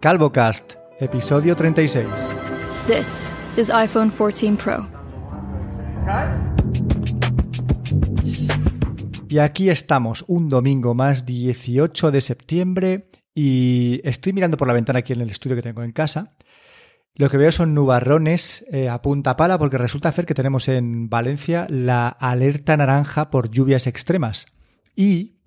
CalvoCast, 0.00 0.76
episodio 0.98 1.54
36. 1.54 2.06
This 2.86 3.30
is 3.58 3.68
iPhone 3.68 4.10
14 4.10 4.56
Pro. 4.56 4.88
Y 9.28 9.38
aquí 9.40 9.68
estamos, 9.68 10.24
un 10.26 10.48
domingo 10.48 10.94
más, 10.94 11.26
18 11.26 12.10
de 12.12 12.22
septiembre, 12.22 13.10
y 13.34 14.00
estoy 14.02 14.32
mirando 14.32 14.56
por 14.56 14.68
la 14.68 14.72
ventana 14.72 15.00
aquí 15.00 15.12
en 15.12 15.20
el 15.20 15.28
estudio 15.28 15.54
que 15.54 15.60
tengo 15.60 15.82
en 15.82 15.92
casa. 15.92 16.34
Lo 17.14 17.28
que 17.28 17.36
veo 17.36 17.52
son 17.52 17.74
nubarrones 17.74 18.64
eh, 18.72 18.88
a 18.88 19.02
punta 19.02 19.36
pala 19.36 19.58
porque 19.58 19.76
resulta 19.76 20.12
ser 20.12 20.24
que 20.24 20.32
tenemos 20.32 20.68
en 20.68 21.10
Valencia 21.10 21.66
la 21.68 22.08
alerta 22.08 22.74
naranja 22.74 23.28
por 23.28 23.50
lluvias 23.50 23.86
extremas. 23.86 24.46
Y 24.96 25.40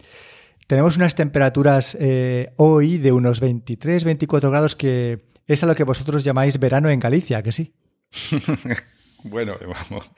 tenemos 0.67 0.97
unas 0.97 1.15
temperaturas 1.15 1.97
eh, 1.99 2.51
hoy 2.57 2.97
de 2.97 3.11
unos 3.11 3.39
23, 3.39 4.03
24 4.03 4.49
grados 4.49 4.75
que 4.75 5.25
es 5.47 5.63
a 5.63 5.67
lo 5.67 5.75
que 5.75 5.83
vosotros 5.83 6.23
llamáis 6.23 6.59
verano 6.59 6.89
en 6.89 6.99
Galicia, 6.99 7.41
que 7.41 7.51
sí. 7.51 7.73
Bueno, 9.25 9.55
vamos. 9.89 10.11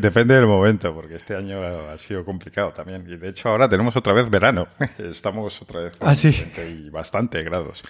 depende 0.00 0.34
del 0.34 0.46
momento, 0.46 0.92
porque 0.92 1.14
este 1.14 1.36
año 1.36 1.62
ha 1.62 1.96
sido 1.96 2.24
complicado 2.24 2.72
también. 2.72 3.04
Y 3.08 3.16
de 3.16 3.28
hecho 3.28 3.48
ahora 3.48 3.68
tenemos 3.68 3.94
otra 3.94 4.12
vez 4.12 4.28
verano. 4.28 4.66
Estamos 4.98 5.62
otra 5.62 5.82
vez 5.82 5.96
con 5.96 6.08
¿Ah, 6.08 6.14
sí? 6.14 6.34
y 6.68 6.90
bastante 6.90 7.40
grados. 7.42 7.82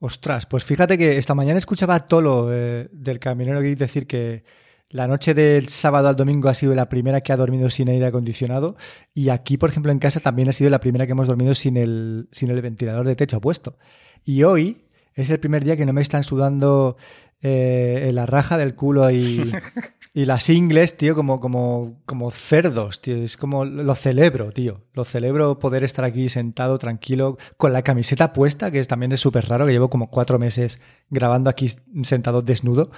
Ostras, 0.00 0.46
pues 0.46 0.62
fíjate 0.62 0.96
que 0.96 1.18
esta 1.18 1.34
mañana 1.34 1.58
escuchaba 1.58 1.96
a 1.96 2.06
Tolo 2.06 2.48
eh, 2.52 2.88
del 2.92 3.18
Caminero 3.18 3.60
decir 3.60 4.06
que 4.06 4.44
la 4.90 5.06
noche 5.06 5.34
del 5.34 5.68
sábado 5.68 6.08
al 6.08 6.16
domingo 6.16 6.48
ha 6.48 6.54
sido 6.54 6.74
la 6.74 6.88
primera 6.88 7.20
que 7.20 7.32
ha 7.32 7.36
dormido 7.36 7.68
sin 7.68 7.88
aire 7.90 8.06
acondicionado 8.06 8.76
y 9.12 9.28
aquí, 9.28 9.58
por 9.58 9.68
ejemplo, 9.68 9.92
en 9.92 9.98
casa 9.98 10.20
también 10.20 10.48
ha 10.48 10.52
sido 10.52 10.70
la 10.70 10.80
primera 10.80 11.06
que 11.06 11.12
hemos 11.12 11.28
dormido 11.28 11.54
sin 11.54 11.76
el, 11.76 12.28
sin 12.32 12.50
el 12.50 12.62
ventilador 12.62 13.06
de 13.06 13.14
techo 13.14 13.40
puesto. 13.40 13.76
Y 14.24 14.44
hoy 14.44 14.86
es 15.14 15.30
el 15.30 15.40
primer 15.40 15.64
día 15.64 15.76
que 15.76 15.84
no 15.84 15.92
me 15.92 16.00
están 16.00 16.22
sudando 16.22 16.96
eh, 17.42 18.10
la 18.14 18.24
raja 18.24 18.56
del 18.56 18.74
culo 18.74 19.10
y, 19.10 19.52
y, 20.14 20.24
las 20.24 20.48
ingles, 20.48 20.96
tío, 20.96 21.14
como, 21.14 21.38
como, 21.38 22.00
como 22.06 22.30
cerdos, 22.30 23.02
tío. 23.02 23.16
Es 23.16 23.36
como 23.36 23.66
lo 23.66 23.94
celebro, 23.94 24.52
tío. 24.52 24.84
Lo 24.94 25.04
celebro 25.04 25.58
poder 25.58 25.84
estar 25.84 26.04
aquí 26.04 26.30
sentado, 26.30 26.78
tranquilo, 26.78 27.36
con 27.58 27.72
la 27.72 27.82
camiseta 27.82 28.32
puesta, 28.32 28.70
que 28.70 28.82
también 28.84 29.12
es 29.12 29.20
súper 29.20 29.48
raro, 29.48 29.66
que 29.66 29.72
llevo 29.72 29.90
como 29.90 30.08
cuatro 30.08 30.38
meses 30.38 30.80
grabando 31.10 31.50
aquí 31.50 31.70
sentado 32.02 32.40
desnudo. 32.40 32.90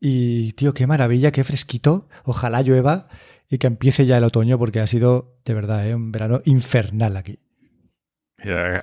Y, 0.00 0.52
tío, 0.52 0.74
qué 0.74 0.86
maravilla, 0.86 1.32
qué 1.32 1.44
fresquito. 1.44 2.08
Ojalá 2.24 2.62
llueva 2.62 3.08
y 3.48 3.58
que 3.58 3.66
empiece 3.66 4.06
ya 4.06 4.18
el 4.18 4.24
otoño, 4.24 4.58
porque 4.58 4.80
ha 4.80 4.86
sido, 4.86 5.38
de 5.44 5.54
verdad, 5.54 5.86
¿eh? 5.86 5.94
un 5.94 6.12
verano 6.12 6.42
infernal 6.44 7.16
aquí. 7.16 7.38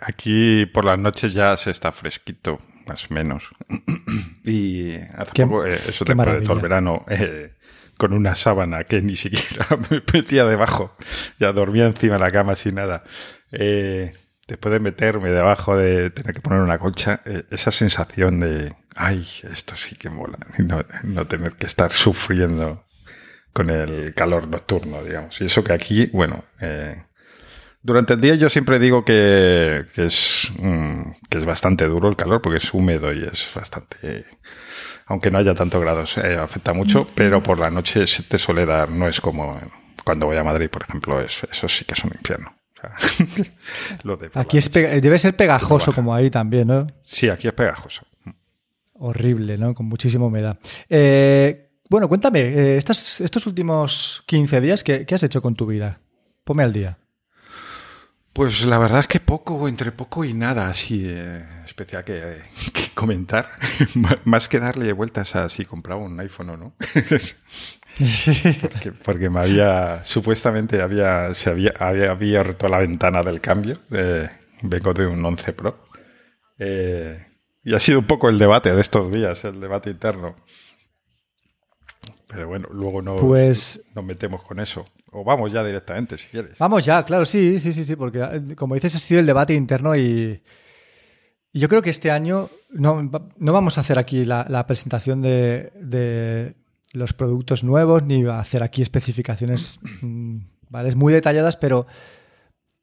Aquí 0.02 0.66
por 0.66 0.84
las 0.84 1.00
noches 1.00 1.34
ya 1.34 1.56
se 1.58 1.72
está 1.72 1.91
fresquito, 1.91 2.58
más 2.88 3.09
o 3.09 3.14
menos. 3.14 3.50
y 4.44 4.95
hace 4.95 5.45
poco, 5.45 5.66
eh, 5.66 5.75
eso 5.88 6.03
de 6.03 6.16
todo 6.16 6.53
el 6.53 6.61
verano, 6.61 7.06
eh, 7.08 7.53
con 7.97 8.14
una 8.14 8.36
sábana 8.36 8.84
que 8.84 9.02
ni 9.02 9.16
siquiera 9.16 9.67
me 9.89 10.02
metía 10.11 10.45
debajo, 10.45 10.95
ya 11.39 11.53
dormía 11.53 11.86
encima 11.86 12.14
de 12.16 12.19
la 12.19 12.31
cama 12.31 12.56
sin 12.56 12.75
nada. 12.75 13.03
Eh, 13.52 14.11
después 14.48 14.74
de 14.74 14.80
meterme 14.80 15.32
debajo 15.32 15.78
de 15.78 16.10
tener 16.10 16.34
que 16.34 16.42
poner 16.42 16.60
una 16.60 16.80
colcha, 16.80 17.22
esa 17.50 17.72
sensación 17.72 18.40
de, 18.40 18.76
ay, 18.96 19.28
esto 19.44 19.76
sí 19.76 19.96
que 19.96 20.10
mola, 20.10 20.38
no, 20.60 20.86
no 21.04 21.28
tener 21.28 21.54
que 21.54 21.66
estar 21.66 21.92
sufriendo 21.92 22.86
con 23.54 23.70
el 23.70 24.14
calor 24.14 24.48
nocturno, 24.48 25.04
digamos. 25.04 25.40
Y 25.40 25.46
eso 25.46 25.64
que 25.64 25.74
aquí, 25.74 26.10
bueno, 26.12 26.44
eh, 26.60 27.04
durante 27.82 28.14
el 28.14 28.22
día 28.22 28.36
yo 28.36 28.50
siempre 28.50 28.80
digo 28.80 29.06
que, 29.06 29.86
es, 29.96 30.52
mm, 30.60 31.02
que 31.30 31.38
es 31.38 31.46
bastante 31.46 31.86
duro 31.86 32.10
el 32.10 32.16
calor 32.16 32.42
porque 32.42 32.58
es 32.58 32.74
húmedo 32.74 33.14
y 33.14 33.24
es 33.24 33.50
bastante, 33.54 34.26
aunque 35.06 35.30
no 35.30 35.38
haya 35.38 35.54
tantos 35.54 35.82
grados, 35.82 36.18
eh, 36.18 36.38
afecta 36.38 36.74
mucho, 36.74 37.08
pero 37.14 37.44
por 37.44 37.60
la 37.60 37.70
noche 37.70 38.08
se 38.08 38.24
te 38.24 38.38
suele 38.38 38.66
dar, 38.66 38.90
no 38.90 39.08
es 39.08 39.22
como 39.22 39.59
cuando 40.03 40.26
voy 40.26 40.38
a 40.38 40.44
Madrid, 40.44 40.70
por 40.70 40.84
ejemplo, 40.84 41.22
eso, 41.22 41.48
eso 41.50 41.68
sí 41.70 41.86
que 41.86 41.94
es 41.94 42.03
un 42.03 42.12
infierno. 42.18 42.62
aquí 44.36 44.58
es 44.58 44.72
debe 44.72 45.20
ser 45.20 45.36
pegajoso 45.36 45.94
como 45.94 46.14
ahí 46.14 46.30
también, 46.30 46.68
¿no? 46.68 46.88
Sí, 47.02 47.30
aquí 47.30 47.48
es 47.48 47.54
pegajoso. 47.54 48.06
Horrible, 48.94 49.58
¿no? 49.58 49.74
Con 49.74 49.88
muchísima 49.88 50.26
humedad. 50.26 50.58
Eh, 50.90 51.72
bueno, 51.90 52.08
cuéntame, 52.08 52.40
eh, 52.40 52.78
estos, 52.78 53.22
estos 53.22 53.46
últimos 53.48 54.24
15 54.26 54.62
días, 54.62 54.84
¿qué, 54.84 55.06
¿qué 55.06 55.16
has 55.16 55.24
hecho 55.24 55.42
con 55.42 55.56
tu 55.56 55.66
vida? 55.66 56.00
Ponme 56.44 56.64
al 56.64 56.74
día. 56.74 56.98
Pues 58.34 58.66
la 58.66 58.80
verdad 58.80 59.02
es 59.02 59.08
que 59.08 59.20
poco, 59.20 59.68
entre 59.68 59.92
poco 59.92 60.26
y 60.26 60.34
nada 60.34 60.68
así 60.68 61.04
eh, 61.06 61.46
especial 61.66 62.04
que, 62.04 62.42
comentar. 62.96 63.52
Más 64.26 64.48
que 64.48 64.60
darle 64.60 64.92
vueltas 64.92 65.36
a 65.36 65.48
si 65.50 65.66
compraba 65.66 66.02
un 66.02 66.20
iPhone 66.20 66.50
o 66.50 66.58
no. 66.58 66.74
porque, 69.06 69.30
me 69.30 69.40
había, 69.40 70.04
supuestamente 70.04 70.81
había, 70.81 71.34
se 71.34 71.50
había, 71.50 71.74
había 71.80 72.12
abierto 72.12 72.68
la 72.68 72.80
ventana 72.80 73.24
del 73.24 73.40
cambio. 73.42 73.78
vengo 74.62 74.94
de 74.94 75.08
un 75.08 75.24
11 75.26 75.54
Pro. 75.54 75.78
Eh, 76.59 77.26
y 77.64 77.74
ha 77.74 77.80
sido 77.80 78.00
un 78.00 78.06
poco 78.06 78.30
el 78.30 78.38
debate 78.38 78.74
de 78.74 78.82
estos 78.82 79.12
días, 79.12 79.44
el 79.46 79.59
debate 79.59 79.90
interno. 79.90 80.36
Pero 82.28 82.48
bueno, 82.48 82.68
luego 82.72 83.02
no 83.02 83.16
pues, 83.16 83.84
nos 83.96 84.03
metemos 84.03 84.44
con 84.44 84.59
eso. 84.59 84.84
O 85.12 85.24
vamos 85.24 85.52
ya 85.52 85.64
directamente, 85.64 86.18
si 86.18 86.28
quieres. 86.28 86.58
Vamos 86.58 86.84
ya, 86.84 87.03
claro, 87.06 87.26
sí, 87.26 87.59
sí, 87.59 87.72
sí, 87.72 87.86
sí, 87.86 87.96
porque 87.96 88.20
eh, 88.20 88.56
como 88.56 88.76
dices, 88.76 88.96
ha 88.96 89.00
sido 89.00 89.20
el 89.20 89.28
debate 89.28 89.53
interno 89.53 89.96
y, 89.96 90.42
yo 91.53 91.70
creo 91.70 91.84
que 91.84 91.92
este 91.92 92.09
año 92.09 92.50
no, 92.72 93.08
vamos 93.38 93.78
a 93.78 93.82
hacer 93.82 94.00
aquí 94.00 94.26
la, 94.26 94.66
presentación 94.66 95.22
de, 95.22 96.56
los 96.94 97.14
productos 97.14 97.64
nuevos, 97.64 98.04
ni 98.04 98.24
a 98.26 98.40
hacer 98.40 98.64
aquí 98.64 98.81
especificaciones 98.81 99.80
mm, 100.02 100.38
¿vale? 100.70 100.96
muy 100.96 101.12
detalladas, 101.12 101.58
pero 101.58 101.86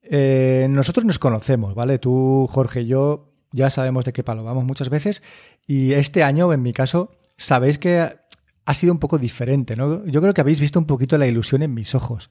eh, 0.02 0.66
nosotros 0.68 1.06
nos 1.06 1.18
conocemos, 1.18 1.74
¿vale? 1.74 1.98
Tú, 1.98 2.48
Jorge 2.50 2.82
y 2.82 2.86
yo 2.86 3.32
ya 3.52 3.70
sabemos 3.70 4.04
de 4.04 4.12
qué 4.12 4.22
palo 4.22 4.44
vamos 4.44 4.64
muchas 4.64 4.88
veces 4.88 5.22
y 5.66 5.92
este 5.92 6.22
año, 6.22 6.52
en 6.52 6.62
mi 6.62 6.72
caso, 6.72 7.12
sabéis 7.36 7.78
que 7.78 8.08
ha 8.66 8.74
sido 8.74 8.92
un 8.92 8.98
poco 8.98 9.18
diferente, 9.18 9.76
¿no? 9.76 10.04
Yo 10.06 10.20
creo 10.20 10.34
que 10.34 10.40
habéis 10.40 10.60
visto 10.60 10.78
un 10.78 10.86
poquito 10.86 11.18
la 11.18 11.26
ilusión 11.26 11.62
en 11.62 11.74
mis 11.74 11.94
ojos. 11.94 12.30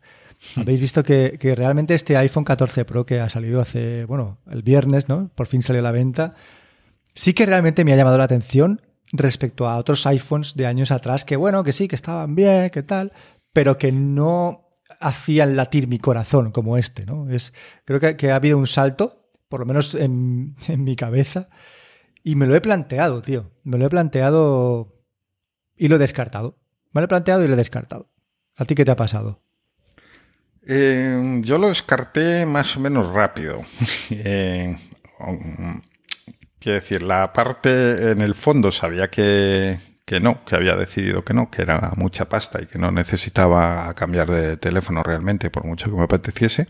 Hmm. 0.56 0.62
Habéis 0.62 0.80
visto 0.80 1.04
que, 1.04 1.38
realmente 1.56 1.94
este 1.94 2.16
iPhone 2.18 2.44
14 2.44 2.86
Pro 2.86 3.06
que 3.06 3.20
ha 3.20 3.30
salido 3.30 3.60
hace, 3.60 4.06
bueno, 4.06 4.38
el 4.50 4.64
viernes, 4.64 5.10
¿no? 5.10 5.30
Por 5.36 5.48
fin 5.48 5.62
salió 5.62 5.82
a 5.82 5.84
la 5.84 5.92
venta. 5.92 6.36
Sí 7.14 7.34
que 7.34 7.46
realmente 7.46 7.84
me 7.84 7.94
ha 7.94 7.98
llamado 7.98 8.18
la 8.18 8.24
atención 8.24 8.82
respecto 9.12 9.68
a 9.68 9.78
otros 9.78 10.06
iPhones 10.06 10.56
de 10.56 10.68
años 10.68 10.92
atrás 10.92 11.26
que, 11.26 11.36
bueno, 11.36 11.64
que 11.64 11.72
sí, 11.72 11.88
que 11.88 11.96
estaban 11.96 12.36
bien, 12.36 12.70
que 12.70 12.84
tal, 12.84 13.12
pero 13.54 13.78
que 13.78 13.92
no 13.92 14.70
hacían 15.00 15.56
latir 15.56 15.88
mi 15.88 16.00
corazón 16.00 16.52
como 16.52 16.78
este, 16.78 17.06
¿no? 17.06 17.30
Es, 17.30 17.54
creo 17.86 18.00
que, 18.16 18.32
ha 18.32 18.36
habido 18.36 18.58
un 18.58 18.68
salto, 18.68 19.30
por 19.48 19.62
lo 19.62 19.66
menos 19.66 19.96
en, 19.96 20.56
mi 20.68 20.96
cabeza, 20.96 21.50
y 22.24 22.36
me 22.36 22.48
lo 22.48 22.56
he 22.56 22.62
planteado, 22.62 23.22
tío. 23.22 23.52
Me 23.64 23.78
lo 23.78 23.86
he 23.86 23.90
planteado 23.90 24.94
y 25.76 25.88
lo 25.88 25.96
he 25.96 26.00
descartado. 26.00 26.58
Me 26.92 27.02
lo 27.02 27.06
he 27.06 27.08
planteado 27.08 27.44
y 27.44 27.48
lo 27.48 27.54
he 27.54 27.58
descartado. 27.58 28.10
¿A 28.58 28.66
ti 28.66 28.76
qué 28.76 28.84
te 28.84 28.92
ha 28.92 28.96
pasado? 28.96 29.42
Eh, 30.68 31.42
yo 31.44 31.58
lo 31.58 31.70
descarté 31.70 32.46
más 32.46 32.76
o 32.76 32.80
menos 32.82 33.08
rápido. 33.10 33.62
eh, 34.12 34.76
quiero 36.60 36.80
decir, 36.80 37.02
la 37.02 37.34
parte 37.34 38.12
en 38.12 38.22
el 38.22 38.36
fondo 38.36 38.72
sabía 38.72 39.10
que, 39.10 39.80
que 40.06 40.20
no, 40.20 40.44
que 40.46 40.56
había 40.56 40.76
decidido 40.76 41.24
que 41.24 41.34
no, 41.34 41.50
que 41.50 41.62
era 41.62 41.92
mucha 41.96 42.26
pasta 42.26 42.62
y 42.62 42.66
que 42.68 42.80
no 42.80 42.92
necesitaba 42.92 43.94
cambiar 43.96 44.30
de 44.30 44.58
teléfono 44.58 45.04
realmente, 45.04 45.50
por 45.50 45.66
mucho 45.66 45.90
que 45.90 45.98
me 45.98 46.04
apeteciese. 46.04 46.68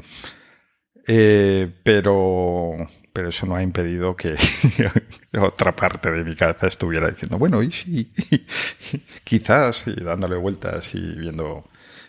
Eh, 1.07 1.72
pero 1.83 2.75
pero 3.13 3.29
eso 3.29 3.45
no 3.45 3.55
ha 3.55 3.63
impedido 3.63 4.16
que 4.16 4.35
otra 5.39 5.75
parte 5.75 6.12
de 6.12 6.24
mi 6.24 6.35
cabeza 6.35 6.68
estuviera 6.68 7.09
diciendo, 7.09 7.38
bueno, 7.38 7.62
y 7.62 7.71
sí, 7.71 8.13
quizás, 9.24 9.88
y 9.88 10.03
dándole 10.03 10.35
vueltas 10.38 10.94
y 10.95 11.01
viendo, 11.18 11.65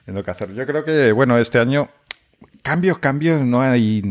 viendo 0.07 0.23
qué 0.23 0.31
hacer. 0.31 0.53
Yo 0.55 0.67
creo 0.67 0.85
que, 0.85 1.13
bueno, 1.13 1.39
este 1.39 1.59
año, 1.59 1.89
cambios, 2.63 2.99
cambios, 2.99 3.41
no 3.41 3.61
hay 3.61 4.03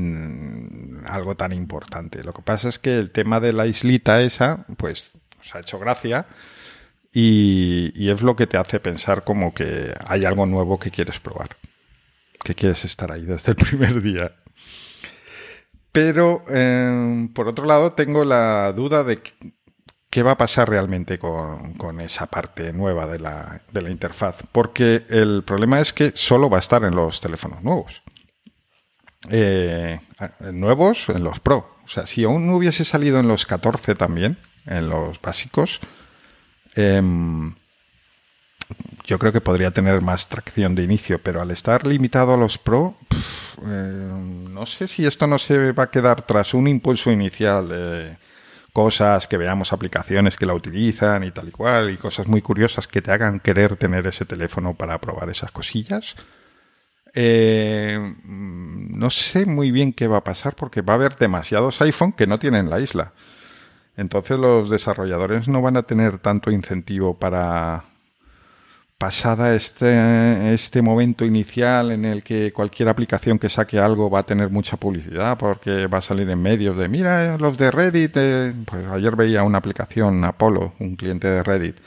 algo 1.08 1.36
tan 1.36 1.52
importante. 1.54 2.24
Lo 2.24 2.34
que 2.34 2.42
pasa 2.42 2.70
es 2.70 2.80
que 2.80 2.98
el 2.98 3.12
tema 3.12 3.40
de 3.40 3.54
la 3.54 3.68
islita 3.68 4.22
esa, 4.22 4.66
pues, 4.78 5.14
nos 5.38 5.56
ha 5.56 5.60
hecho 5.60 5.80
gracia. 5.80 6.26
Y, 7.12 8.10
es 8.10 8.22
lo 8.22 8.36
que 8.36 8.48
te 8.48 8.58
hace 8.58 8.80
pensar 8.80 9.24
como 9.24 9.54
que 9.54 9.94
hay 10.06 10.26
algo 10.26 10.46
nuevo 10.46 10.80
que 10.80 10.92
quieres 10.92 11.20
probar, 11.20 11.50
que 12.44 12.54
quieres 12.54 12.86
estar 12.86 13.12
ahí 13.12 13.24
desde 13.24 13.52
el 13.52 13.56
primer 13.58 14.02
día. 14.02 14.32
Pero, 15.92 16.44
em, 16.50 17.30
por 17.30 17.48
otro 17.48 17.66
lado, 17.66 17.94
tengo 17.94 18.24
la 18.24 18.72
duda 18.74 19.04
de 19.04 19.22
qué 20.10 20.24
va 20.24 20.32
a 20.32 20.38
pasar 20.38 20.70
realmente 20.70 21.18
con, 21.20 22.02
esa 22.02 22.28
parte 22.28 22.74
nueva 22.74 23.08
de 23.08 23.20
la, 23.20 23.62
de 23.72 23.82
la, 23.82 23.90
interfaz. 23.90 24.38
Porque 24.52 25.06
el 25.10 25.44
problema 25.44 25.80
es 25.80 25.94
que 25.94 26.12
solo 26.16 26.50
va 26.50 26.58
a 26.58 26.60
estar 26.60 26.84
en 26.84 26.96
los 26.96 27.22
teléfonos 27.22 27.64
nuevos. 27.64 28.04
Eh, 29.28 30.00
nuevos 30.54 31.10
en 31.10 31.24
los 31.24 31.40
Pro. 31.40 31.70
O 31.86 31.90
sea, 31.90 32.06
si 32.06 32.24
aún 32.24 32.48
no 32.48 32.56
hubiese 32.56 32.86
salido 32.86 33.20
en 33.20 33.28
los 33.28 33.46
14 33.46 33.96
también, 33.96 34.38
en 34.66 34.90
los 34.90 35.20
básicos, 35.20 35.80
em, 36.76 37.54
yo 39.06 39.18
creo 39.18 39.34
que 39.34 39.42
podría 39.42 39.72
tener 39.72 40.02
más 40.02 40.30
tracción 40.30 40.76
de 40.76 40.84
inicio, 40.84 41.20
pero 41.20 41.42
al 41.42 41.52
estar 41.52 41.86
limitado 41.86 42.34
a 42.34 42.38
los 42.38 42.58
Pro, 42.58 42.96
eh, 43.66 44.12
no 44.52 44.66
sé 44.66 44.88
si 44.88 45.06
esto 45.06 45.28
no 45.28 45.40
se 45.40 45.72
va 45.72 45.84
a 45.84 45.92
quedar 45.92 46.22
tras 46.22 46.54
un 46.54 46.68
impulso 46.68 47.12
inicial 47.12 47.68
de 47.70 48.18
cosas, 48.72 49.28
que 49.28 49.38
veamos 49.38 49.74
aplicaciones 49.74 50.36
que 50.36 50.46
la 50.46 50.54
utilizan 50.54 51.24
y 51.24 51.32
tal 51.32 51.50
y 51.50 51.52
cual, 51.52 51.90
y 51.90 51.98
cosas 51.98 52.28
muy 52.28 52.42
curiosas 52.42 52.88
que 52.88 53.02
te 53.02 53.12
hagan 53.12 53.40
querer 53.40 53.76
tener 53.76 54.06
ese 54.08 54.26
teléfono 54.26 54.76
para 54.76 55.00
probar 55.02 55.30
esas 55.30 55.52
cosillas. 55.52 56.16
Eh, 57.16 58.14
no 58.26 59.10
sé 59.10 59.46
muy 59.46 59.72
bien 59.72 59.94
qué 59.94 60.08
va 60.08 60.18
a 60.18 60.24
pasar 60.24 60.56
porque 60.56 60.82
va 60.82 60.94
a 60.94 60.96
haber 60.98 61.18
demasiados 61.18 61.82
iPhone 61.82 62.14
que 62.14 62.28
no 62.28 62.40
tienen 62.40 62.70
la 62.70 62.80
isla. 62.80 63.14
Entonces 63.98 64.40
los 64.40 64.70
desarrolladores 64.70 65.48
no 65.48 65.62
van 65.62 65.78
a 65.78 65.84
tener 65.84 66.20
tanto 66.20 66.52
incentivo 66.52 67.18
para, 67.18 67.84
pasada 69.00 69.56
este, 69.56 70.54
este 70.54 70.82
momento 70.82 71.24
inicial 71.24 71.92
en 71.92 72.04
el 72.04 72.22
que 72.22 72.52
cualquier 72.52 72.90
aplicación 72.90 73.40
que 73.40 73.48
saque 73.48 73.80
algo 73.80 74.10
va 74.10 74.20
a 74.20 74.26
tener 74.26 74.50
mucha 74.50 74.76
publicidad 74.76 75.38
porque 75.38 75.88
va 75.88 76.00
a 76.00 76.02
salir 76.02 76.30
en 76.30 76.42
medios 76.42 76.78
de 76.78 76.90
mira 76.90 77.38
los 77.38 77.58
de 77.58 77.72
Reddit 77.72 78.12
eh", 78.18 78.54
pues 78.66 78.86
ayer 78.88 79.16
veía 79.16 79.44
una 79.44 79.58
aplicación 79.60 80.26
Apollo 80.26 80.74
un 80.80 80.98
cliente 80.98 81.30
de 81.30 81.44
Reddit 81.44 81.78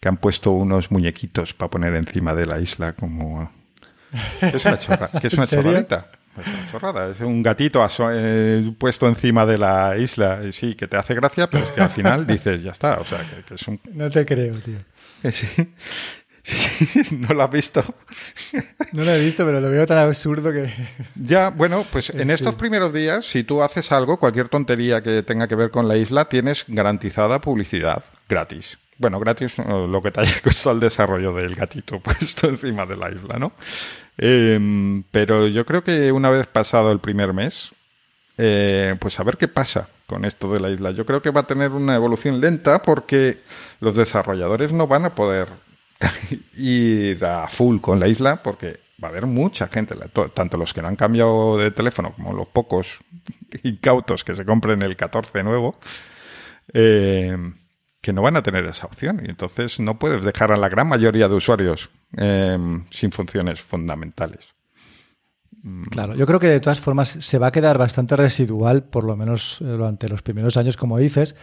que 0.00 0.08
han 0.08 0.16
puesto 0.16 0.50
unos 0.50 0.90
muñequitos 0.90 1.54
para 1.54 1.70
poner 1.70 1.94
encima 1.94 2.34
de 2.34 2.46
la 2.46 2.58
isla 2.58 2.94
como 2.94 3.48
es 4.40 4.64
una 4.64 4.78
chorra 4.78 5.10
que 5.20 5.26
es 5.26 5.34
una 5.34 5.46
chorradita 5.46 6.06
es 6.38 6.46
una 6.46 6.70
chorrada, 6.70 7.10
es 7.10 7.20
un 7.20 7.42
gatito 7.42 7.84
eh, 8.12 8.72
puesto 8.78 9.08
encima 9.08 9.44
de 9.46 9.58
la 9.58 9.96
isla. 9.98 10.40
Sí, 10.52 10.74
que 10.74 10.86
te 10.86 10.96
hace 10.96 11.14
gracia, 11.14 11.48
pero 11.48 11.64
es 11.64 11.70
que 11.70 11.80
al 11.80 11.90
final 11.90 12.26
dices, 12.26 12.62
ya 12.62 12.70
está. 12.70 12.98
O 13.00 13.04
sea, 13.04 13.18
que, 13.46 13.54
es 13.54 13.68
un... 13.68 13.80
No 13.92 14.10
te 14.10 14.24
creo, 14.24 14.54
tío. 14.58 14.78
Sí. 16.42 17.14
no 17.16 17.34
lo 17.34 17.42
has 17.42 17.50
visto. 17.50 17.84
no 18.92 19.04
lo 19.04 19.12
he 19.12 19.22
visto, 19.22 19.44
pero 19.44 19.60
lo 19.60 19.68
veo 19.68 19.86
tan 19.86 19.98
absurdo 19.98 20.50
que. 20.50 20.72
Ya, 21.14 21.50
bueno, 21.50 21.84
pues 21.92 22.08
en 22.10 22.30
estos 22.30 22.54
primeros 22.54 22.94
días, 22.94 23.26
si 23.26 23.44
tú 23.44 23.62
haces 23.62 23.92
algo, 23.92 24.18
cualquier 24.18 24.48
tontería 24.48 25.02
que 25.02 25.22
tenga 25.22 25.46
que 25.46 25.54
ver 25.54 25.70
con 25.70 25.86
la 25.86 25.98
isla, 25.98 26.30
tienes 26.30 26.64
garantizada 26.66 27.42
publicidad 27.42 28.02
gratis. 28.26 28.78
Bueno, 29.00 29.18
gratis 29.18 29.56
lo 29.56 30.02
que 30.02 30.10
te 30.10 30.20
haya 30.20 30.40
costado 30.42 30.74
el 30.74 30.80
desarrollo 30.80 31.32
del 31.32 31.54
gatito 31.54 31.98
puesto 32.00 32.48
encima 32.48 32.84
de 32.84 32.96
la 32.98 33.10
isla, 33.10 33.38
¿no? 33.38 33.52
Em, 34.18 35.02
pero 35.10 35.46
yo 35.46 35.64
creo 35.64 35.82
que 35.82 36.12
una 36.12 36.28
vez 36.28 36.46
pasado 36.46 36.92
el 36.92 36.98
primer 36.98 37.32
mes, 37.32 37.70
eh, 38.36 38.94
pues 39.00 39.18
a 39.18 39.22
ver 39.22 39.38
qué 39.38 39.48
pasa 39.48 39.88
con 40.06 40.26
esto 40.26 40.52
de 40.52 40.60
la 40.60 40.68
isla. 40.68 40.90
Yo 40.90 41.06
creo 41.06 41.22
que 41.22 41.30
va 41.30 41.40
a 41.40 41.46
tener 41.46 41.70
una 41.70 41.94
evolución 41.94 42.42
lenta 42.42 42.82
porque 42.82 43.38
los 43.80 43.96
desarrolladores 43.96 44.70
no 44.70 44.86
van 44.86 45.06
a 45.06 45.14
poder 45.14 45.48
ir 46.58 47.24
a 47.24 47.48
full 47.48 47.80
con 47.80 48.00
la 48.00 48.06
isla 48.06 48.36
porque 48.42 48.80
va 49.02 49.08
a 49.08 49.12
haber 49.12 49.24
mucha 49.24 49.68
gente, 49.68 49.94
tanto 50.34 50.58
los 50.58 50.74
que 50.74 50.82
no 50.82 50.88
han 50.88 50.96
cambiado 50.96 51.56
de 51.56 51.70
teléfono 51.70 52.12
como 52.12 52.34
los 52.34 52.48
pocos 52.48 52.98
incautos 53.62 54.24
que 54.24 54.36
se 54.36 54.44
compren 54.44 54.82
el 54.82 54.94
14 54.94 55.42
nuevo, 55.42 55.74
eh, 56.74 57.34
que 58.00 58.12
no 58.12 58.22
van 58.22 58.36
a 58.36 58.42
tener 58.42 58.64
esa 58.64 58.86
opción. 58.86 59.22
Y 59.24 59.30
entonces 59.30 59.80
no 59.80 59.98
puedes 59.98 60.24
dejar 60.24 60.52
a 60.52 60.56
la 60.56 60.68
gran 60.68 60.88
mayoría 60.88 61.28
de 61.28 61.34
usuarios 61.34 61.90
eh, 62.16 62.58
sin 62.90 63.12
funciones 63.12 63.60
fundamentales. 63.60 64.48
Mm. 65.62 65.82
Claro, 65.84 66.14
yo 66.14 66.26
creo 66.26 66.38
que 66.40 66.46
de 66.46 66.60
todas 66.60 66.80
formas 66.80 67.08
se 67.08 67.38
va 67.38 67.48
a 67.48 67.52
quedar 67.52 67.78
bastante 67.78 68.16
residual, 68.16 68.84
por 68.84 69.04
lo 69.04 69.16
menos 69.16 69.60
eh, 69.60 69.64
durante 69.64 70.08
los 70.08 70.22
primeros 70.22 70.56
años, 70.56 70.76
como 70.76 70.98
dices. 70.98 71.36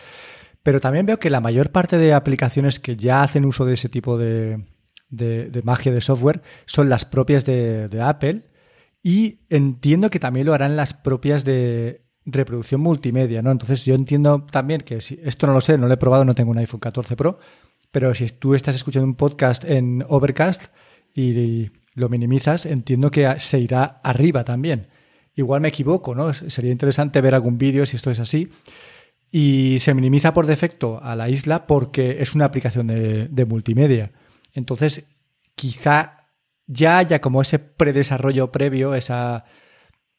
Pero 0.63 0.79
también 0.79 1.05
veo 1.05 1.19
que 1.19 1.29
la 1.29 1.39
mayor 1.39 1.71
parte 1.71 1.97
de 1.97 2.13
aplicaciones 2.13 2.79
que 2.79 2.97
ya 2.97 3.23
hacen 3.23 3.45
uso 3.45 3.65
de 3.65 3.75
ese 3.75 3.89
tipo 3.89 4.17
de, 4.17 4.65
magia 5.63 5.91
de 5.91 6.01
software 6.01 6.41
son 6.65 6.89
las 6.89 7.05
propias 7.05 7.45
de, 7.45 8.01
Apple 8.03 8.47
y 9.01 9.39
entiendo 9.49 10.09
que 10.09 10.19
también 10.19 10.45
lo 10.45 10.53
harán 10.53 10.75
las 10.75 10.93
propias 10.93 11.45
de 11.45 12.06
reproducción 12.27 12.81
multimedia, 12.81 13.41
¿no? 13.41 13.51
Entonces 13.51 13.85
yo 13.85 13.95
entiendo 13.95 14.45
también 14.51 14.81
que 14.81 15.01
si 15.01 15.19
esto 15.23 15.47
no 15.47 15.53
lo 15.53 15.61
sé, 15.61 15.77
no 15.77 15.87
lo 15.87 15.93
he 15.93 15.97
probado, 15.97 16.25
no 16.25 16.35
tengo 16.35 16.51
un 16.51 16.57
iPhone 16.59 16.79
14 16.79 17.15
Pro, 17.15 17.39
pero 17.91 18.13
si 18.13 18.27
tú 18.27 18.53
estás 18.53 18.75
escuchando 18.75 19.07
un 19.07 19.15
podcast 19.15 19.63
en 19.63 20.05
Overcast 20.07 20.65
y 21.15 21.71
lo 21.95 22.09
minimizas, 22.09 22.65
entiendo 22.65 23.09
que 23.09 23.39
se 23.39 23.59
irá 23.59 23.99
arriba 24.03 24.43
también. 24.43 24.87
Igual 25.35 25.61
me 25.61 25.69
equivoco, 25.69 26.13
¿no? 26.13 26.33
Sería 26.33 26.71
interesante 26.71 27.21
ver 27.21 27.33
algún 27.33 27.57
vídeo 27.57 27.85
si 27.85 27.95
esto 27.95 28.11
es 28.11 28.19
así 28.19 28.49
y 29.31 29.79
se 29.79 29.93
minimiza 29.93 30.33
por 30.33 30.45
defecto 30.45 30.99
a 31.03 31.15
la 31.15 31.29
isla 31.29 31.67
porque 31.67 32.21
es 32.21 32.33
una 32.35 32.45
aplicación 32.45 32.87
de, 32.87 33.45
multimedia. 33.45 34.11
Entonces, 34.53 35.05
quizá 35.55 36.29
ya 36.65 36.97
haya 36.97 37.21
como 37.21 37.41
ese 37.41 37.59
predesarrollo 37.59 38.51
previo, 38.51 38.95
esa, 38.95 39.45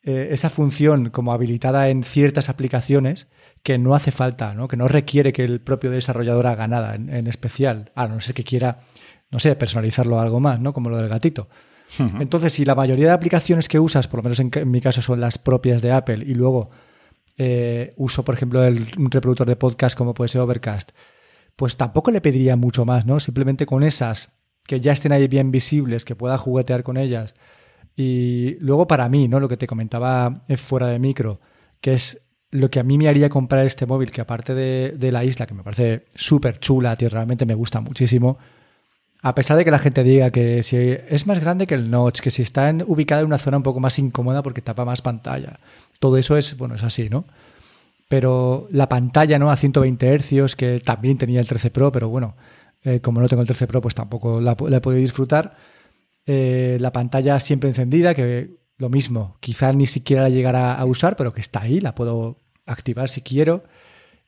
eh, 0.08 0.32
esa 0.32 0.48
función 0.48 1.10
como 1.10 1.34
habilitada 1.34 1.90
en 1.90 2.02
ciertas 2.02 2.48
aplicaciones 2.48 3.28
que 3.62 3.76
no 3.76 3.94
hace 3.94 4.10
falta, 4.10 4.54
¿no? 4.54 4.66
que 4.66 4.78
no 4.78 4.88
requiere 4.88 5.34
que 5.34 5.44
el 5.44 5.60
propio 5.60 5.90
desarrollador 5.90 6.46
haga 6.46 6.66
nada 6.66 6.94
en, 6.94 7.26
especial, 7.26 7.92
a 7.94 8.06
no 8.06 8.18
ser 8.22 8.32
que 8.32 8.42
quiera, 8.42 8.80
no 9.30 9.38
sé, 9.38 9.54
personalizarlo 9.54 10.18
algo 10.18 10.40
más, 10.40 10.60
¿no? 10.60 10.72
como 10.72 10.88
lo 10.88 10.96
del 10.96 11.10
gatito. 11.10 11.50
Entonces, 12.20 12.54
si 12.54 12.64
la 12.64 12.74
mayoría 12.74 13.08
de 13.08 13.12
aplicaciones 13.12 13.68
que 13.68 13.78
usas, 13.78 14.08
por 14.08 14.20
lo 14.20 14.30
menos 14.30 14.40
en 14.40 14.70
mi 14.70 14.80
caso 14.80 15.02
son 15.02 15.20
las 15.20 15.36
propias 15.36 15.82
de 15.82 15.92
Apple, 15.92 16.24
y 16.26 16.32
luego 16.32 16.70
eh, 17.36 17.92
uso, 17.98 18.24
por 18.24 18.34
ejemplo, 18.34 18.64
el, 18.64 18.86
un 18.96 19.10
reproductor 19.10 19.46
de 19.46 19.56
podcast 19.56 19.94
como 19.94 20.14
puede 20.14 20.28
ser 20.28 20.40
Overcast, 20.40 20.92
pues 21.54 21.76
tampoco 21.76 22.10
le 22.12 22.22
pediría 22.22 22.56
mucho 22.56 22.86
más, 22.86 23.04
¿no? 23.04 23.20
Simplemente 23.20 23.66
con 23.66 23.82
esas 23.82 24.30
que 24.66 24.80
ya 24.80 24.92
estén 24.92 25.12
ahí 25.12 25.28
bien 25.28 25.50
visibles, 25.50 26.06
que 26.06 26.16
pueda 26.16 26.38
juguetear 26.38 26.82
con 26.82 26.96
ellas. 26.96 27.34
Y 27.98 28.56
luego 28.60 28.86
para 28.86 29.08
mí, 29.08 29.26
¿no? 29.26 29.40
Lo 29.40 29.48
que 29.48 29.56
te 29.56 29.66
comentaba 29.66 30.44
fuera 30.56 30.86
de 30.86 31.00
micro, 31.00 31.40
que 31.80 31.94
es 31.94 32.22
lo 32.50 32.70
que 32.70 32.78
a 32.78 32.84
mí 32.84 32.96
me 32.96 33.08
haría 33.08 33.28
comprar 33.28 33.66
este 33.66 33.86
móvil, 33.86 34.12
que 34.12 34.20
aparte 34.20 34.54
de, 34.54 34.94
de 34.96 35.10
la 35.10 35.24
isla, 35.24 35.46
que 35.46 35.54
me 35.54 35.64
parece 35.64 36.06
súper 36.14 36.60
chula, 36.60 36.96
que 36.96 37.08
realmente 37.08 37.44
me 37.44 37.54
gusta 37.54 37.80
muchísimo, 37.80 38.38
a 39.20 39.34
pesar 39.34 39.56
de 39.56 39.64
que 39.64 39.70
la 39.70 39.78
gente 39.78 40.04
diga 40.04 40.30
que 40.30 40.62
si 40.62 40.76
es 40.76 41.26
más 41.26 41.40
grande 41.40 41.66
que 41.66 41.74
el 41.74 41.90
notch, 41.90 42.20
que 42.20 42.30
si 42.30 42.42
está 42.42 42.68
en, 42.68 42.84
ubicada 42.86 43.22
en 43.22 43.26
una 43.26 43.38
zona 43.38 43.56
un 43.56 43.62
poco 43.64 43.80
más 43.80 43.98
incómoda 43.98 44.42
porque 44.42 44.62
tapa 44.62 44.84
más 44.84 45.02
pantalla, 45.02 45.58
todo 45.98 46.16
eso 46.16 46.36
es, 46.36 46.56
bueno, 46.56 46.76
es 46.76 46.84
así, 46.84 47.08
¿no? 47.10 47.24
Pero 48.08 48.68
la 48.70 48.88
pantalla, 48.88 49.38
¿no? 49.38 49.50
A 49.50 49.56
120 49.56 50.18
Hz, 50.18 50.54
que 50.54 50.80
también 50.80 51.18
tenía 51.18 51.40
el 51.40 51.48
13 51.48 51.70
Pro, 51.70 51.90
pero 51.90 52.08
bueno, 52.08 52.36
eh, 52.84 53.00
como 53.00 53.20
no 53.20 53.28
tengo 53.28 53.42
el 53.42 53.48
13 53.48 53.66
Pro, 53.66 53.82
pues 53.82 53.94
tampoco 53.94 54.40
la, 54.40 54.52
he 54.52 54.80
podido 54.80 55.02
disfrutar. 55.02 55.56
Eh, 56.30 56.76
la 56.78 56.92
pantalla 56.92 57.40
siempre 57.40 57.70
encendida, 57.70 58.14
que 58.14 58.50
lo 58.76 58.90
mismo, 58.90 59.38
quizá 59.40 59.72
ni 59.72 59.86
siquiera 59.86 60.22
la 60.22 60.28
llegara 60.28 60.74
a 60.74 60.84
usar, 60.84 61.16
pero 61.16 61.32
que 61.32 61.40
está 61.40 61.62
ahí, 61.62 61.80
la 61.80 61.94
puedo 61.94 62.36
activar 62.66 63.08
si 63.08 63.22
quiero. 63.22 63.64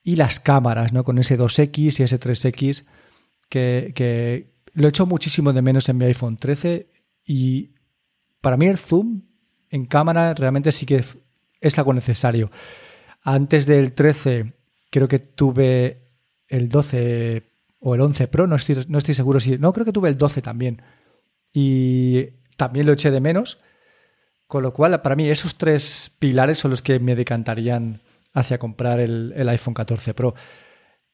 Y 0.02 0.16
las 0.16 0.40
cámaras, 0.40 0.94
¿no? 0.94 1.04
Con 1.04 1.18
ese 1.18 1.38
2X 1.38 2.00
y 2.00 2.02
ese 2.02 2.18
3X, 2.18 2.86
que, 3.50 3.92
que 3.94 4.54
lo 4.72 4.86
he 4.86 4.88
hecho 4.88 5.04
muchísimo 5.04 5.52
de 5.52 5.60
menos 5.60 5.90
en 5.90 5.98
mi 5.98 6.06
iPhone 6.06 6.38
13 6.38 6.88
y 7.22 7.74
para 8.40 8.56
mí 8.56 8.66
el 8.66 8.78
zoom 8.78 9.24
en 9.68 9.84
cámara 9.84 10.32
realmente 10.32 10.72
sí 10.72 10.86
que 10.86 11.04
es 11.60 11.78
algo 11.78 11.92
necesario. 11.92 12.50
Antes 13.22 13.66
del 13.66 13.92
13 13.92 14.54
creo 14.90 15.06
que 15.06 15.18
tuve 15.18 16.08
el 16.48 16.70
12 16.70 17.42
o 17.80 17.94
el 17.94 18.00
11 18.00 18.26
Pro, 18.28 18.46
no 18.46 18.56
estoy, 18.56 18.86
no 18.88 18.96
estoy 18.96 19.12
seguro 19.12 19.38
si... 19.38 19.58
No, 19.58 19.74
creo 19.74 19.84
que 19.84 19.92
tuve 19.92 20.08
el 20.08 20.16
12 20.16 20.40
también. 20.40 20.80
Y 21.52 22.40
también 22.56 22.86
lo 22.86 22.92
eché 22.92 23.10
de 23.10 23.20
menos. 23.20 23.58
Con 24.46 24.62
lo 24.62 24.72
cual, 24.72 25.00
para 25.00 25.16
mí, 25.16 25.28
esos 25.28 25.56
tres 25.56 26.14
pilares 26.18 26.58
son 26.58 26.72
los 26.72 26.82
que 26.82 26.98
me 26.98 27.14
decantarían 27.14 28.02
hacia 28.32 28.58
comprar 28.58 29.00
el, 29.00 29.32
el 29.36 29.48
iPhone 29.48 29.74
14 29.74 30.14
Pro. 30.14 30.34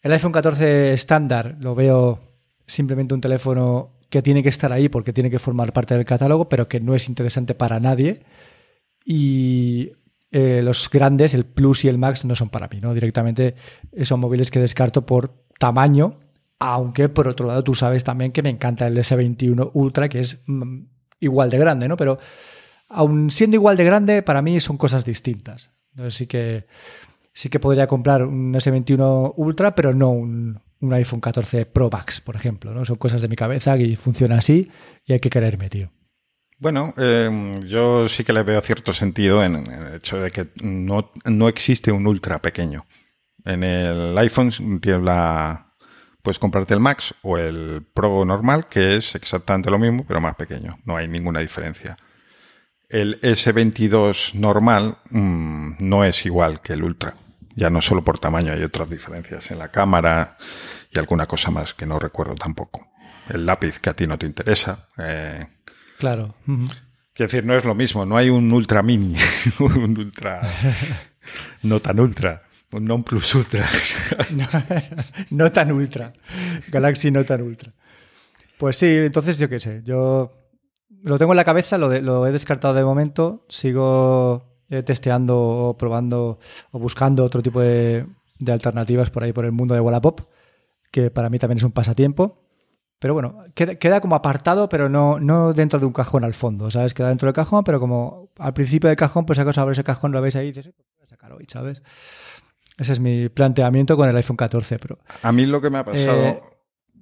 El 0.01 0.13
iPhone 0.13 0.33
14 0.33 0.93
estándar 0.93 1.57
lo 1.61 1.75
veo 1.75 2.21
simplemente 2.67 3.15
un 3.15 3.21
teléfono 3.21 3.97
que 4.11 4.23
tiene 4.23 4.43
que 4.43 4.49
estar 4.49 4.73
ahí 4.73 4.89
porque 4.89 5.13
tiene 5.13 5.31
que 5.31 5.39
formar 5.39 5.73
parte 5.73 5.95
del 5.95 6.05
catálogo, 6.05 6.49
pero 6.49 6.69
que 6.69 6.81
no 6.81 6.95
es 6.95 7.09
interesante 7.09 7.55
para 7.55 7.81
nadie. 7.81 8.23
Y 9.05 9.93
eh, 10.31 10.61
los 10.63 10.91
grandes, 10.91 11.35
el 11.35 11.45
Plus 11.45 11.85
y 11.85 11.89
el 11.89 11.99
Max, 11.99 12.25
no 12.25 12.35
son 12.35 12.51
para 12.51 12.69
mí, 12.69 12.81
¿no? 12.81 12.95
Directamente 12.95 13.55
son 14.03 14.21
móviles 14.21 14.51
que 14.51 14.61
descarto 14.61 15.07
por 15.07 15.45
tamaño, 15.59 16.21
aunque 16.59 17.09
por 17.09 17.29
otro 17.29 17.47
lado 17.47 17.63
tú 17.65 17.75
sabes 17.75 18.05
también 18.05 18.33
que 18.33 18.43
me 18.43 18.51
encanta 18.51 18.87
el 18.87 18.97
S21 18.97 19.71
Ultra, 19.75 20.09
que 20.09 20.21
es 20.21 20.43
mm, 20.47 20.85
igual 21.21 21.51
de 21.51 21.59
grande, 21.59 21.89
¿no? 21.89 21.97
Pero 21.97 22.19
aun 22.89 23.31
siendo 23.31 23.57
igual 23.57 23.77
de 23.77 23.85
grande, 23.85 24.23
para 24.23 24.43
mí 24.43 24.61
son 24.61 24.77
cosas 24.77 25.05
distintas. 25.05 25.71
Entonces 25.91 26.15
sí 26.15 26.27
que 26.27 26.67
sí 27.33 27.49
que 27.49 27.61
podría 27.61 27.87
comprar 27.87 28.23
un 28.23 28.55
S21 28.55 29.35
Ultra, 29.37 29.75
pero 29.75 29.93
no 29.93 30.11
un, 30.11 30.59
un 30.81 30.93
iPhone 30.93 31.21
14 31.21 31.67
Pro 31.67 31.91
Max, 31.91 32.21
por 32.21 32.37
ejemplo. 32.37 32.73
¿no? 32.73 32.85
Son 32.85 32.97
cosas 32.97 33.21
de 33.21 33.29
mi 33.29 33.37
cabeza 33.37 33.77
y 33.77 33.97
funciona 33.97 34.39
así 34.39 34.71
y 35.05 35.13
hay 35.13 35.21
que 35.21 35.31
quererme, 35.31 35.69
tío. 35.69 35.91
Bueno, 36.59 36.95
eh, 36.97 37.61
yo 37.67 38.09
sí 38.09 38.25
que 38.25 38.33
le 38.33 38.43
veo 38.43 38.61
cierto 38.63 38.95
sentido 38.95 39.45
en, 39.45 39.57
el 39.57 39.97
hecho 39.97 40.19
de 40.19 40.31
que 40.31 40.45
no, 40.63 41.11
no, 41.27 41.49
existe 41.49 41.93
un 41.93 42.07
ultra 42.07 42.41
pequeño. 42.41 42.87
En 43.45 43.63
el 43.63 44.17
iPhone 44.17 44.81
tienes 44.81 45.03
la, 45.03 45.66
puedes 46.27 46.41
comprarte 46.41 46.75
el 46.75 46.81
Max 46.81 47.15
o 47.23 47.39
el 47.39 47.87
Pro 47.95 48.25
normal, 48.25 48.67
que 48.69 48.97
es 48.97 49.15
exactamente 49.15 49.71
lo 49.71 49.79
mismo, 49.79 50.05
pero 50.05 50.21
más 50.21 50.35
pequeño. 50.35 50.77
No 50.85 50.97
hay 50.97 51.07
ninguna 51.07 51.39
diferencia. 51.39 51.97
El 52.89 53.21
S22 53.21 54.35
normal 54.35 54.99
mm, 55.11 55.75
no 55.79 56.03
es 56.03 56.27
igual 56.27 56.61
que 56.63 56.73
el 56.73 56.83
Ultra. 56.83 57.15
Ya 57.55 57.71
no 57.71 57.81
solo 57.81 58.03
por 58.03 58.19
tamaño, 58.19 58.53
hay 58.53 58.65
otras 58.65 58.91
diferencias 58.91 59.53
en 59.53 59.61
la 59.61 59.69
cámara 59.69 60.37
y 60.91 60.99
alguna 60.99 61.27
cosa 61.27 61.53
más 61.53 61.75
que 61.75 61.87
no 61.87 61.97
recuerdo 62.01 62.35
tampoco. 62.35 62.89
El 63.29 63.47
lápiz 63.47 63.79
que 63.79 63.91
a 63.91 63.95
ti 63.95 64.09
no 64.09 64.19
te 64.19 64.27
interesa. 64.27 64.89
Eh, 64.99 65.47
claro. 65.97 66.35
Quiero 66.45 67.31
decir, 67.31 67.45
no 67.45 67.55
es 67.55 67.65
lo 67.65 67.77
mismo. 67.77 68.05
No 68.05 68.17
hay 68.17 68.31
un 68.31 68.53
Ultra 68.53 68.83
Mini, 68.83 69.15
un 69.61 69.97
Ultra 69.97 70.41
no 71.63 71.79
tan 71.79 72.01
Ultra. 72.01 72.46
Non 72.73 73.03
plus 73.03 73.35
ultra. 73.35 73.65
no, 75.31 75.53
tan 75.53 75.73
ultra. 75.73 76.13
Galaxy 76.69 77.11
no 77.11 77.25
tan 77.25 77.43
ultra. 77.43 77.73
Pues 78.59 78.77
sí, 78.77 78.87
entonces 78.87 79.39
yo 79.39 79.49
qué 79.49 79.61
sé. 79.61 79.83
Yo 79.85 80.33
lo 81.03 81.17
tengo 81.17 81.33
en 81.33 81.37
la 81.37 81.45
cabeza, 81.45 81.79
lo, 81.79 81.89
lo 82.01 82.27
he 82.27 82.33
descartado 82.33 82.75
de 82.75 82.85
momento. 82.85 83.47
Sigo 83.49 84.57
eh, 84.69 84.83
testeando 84.83 85.39
o 85.39 85.79
probando 85.79 86.41
o 86.73 86.79
buscando 86.81 87.23
otro 87.23 87.41
tipo 87.41 87.61
de, 87.61 88.05
alternativas 88.49 89.11
por 89.11 89.23
ahí 89.23 89.33
por 89.33 89.45
el 89.45 89.53
mundo 89.53 89.75
de 89.75 89.81
Wallapop, 89.81 90.23
que 90.91 91.13
para 91.13 91.31
mí 91.31 91.39
también 91.39 91.59
es 91.59 91.65
un 91.65 91.71
pasatiempo. 91.71 92.43
Pero 92.99 93.15
bueno, 93.15 93.45
queda, 93.55 94.01
como 94.01 94.17
apartado, 94.17 94.69
pero 94.69 94.89
no, 94.89 95.21
no 95.21 95.53
dentro 95.53 95.79
de 95.79 95.87
un 95.87 95.93
cajón 95.93 96.25
al 96.25 96.35
fondo, 96.35 96.71
¿sabes? 96.71 96.95
Queda 96.95 97.11
dentro 97.11 97.27
del 97.27 97.35
cajón, 97.35 97.63
pero 97.63 97.79
como 97.79 98.31
al 98.39 98.55
principio 98.55 98.89
del 98.89 98.97
cajón, 98.97 99.25
pues 99.25 99.37
sacas 99.37 99.59
abres 99.59 99.79
ese 99.79 99.85
cajón, 99.85 100.13
lo 100.13 100.21
veis 100.21 100.35
ahí 100.35 100.49
y 100.49 100.53
dices, 100.53 100.73
pues 100.75 100.89
voy 100.97 101.05
a 101.05 101.09
sacar 101.09 101.33
hoy, 101.33 101.47
¿sabes? 101.47 101.83
Ese 102.77 102.93
es 102.93 103.01
mi 103.01 103.29
planteamiento 103.29 103.97
con 103.97 104.09
el 104.09 104.17
iPhone 104.17 104.37
14 104.37 104.79
Pro. 104.79 104.99
A 105.23 105.33
mí 105.33 105.47
lo 105.47 105.61
que 105.61 105.71
me 105.71 105.79
ha 105.79 105.85
pasado 105.85 106.25
eh, 106.25 106.41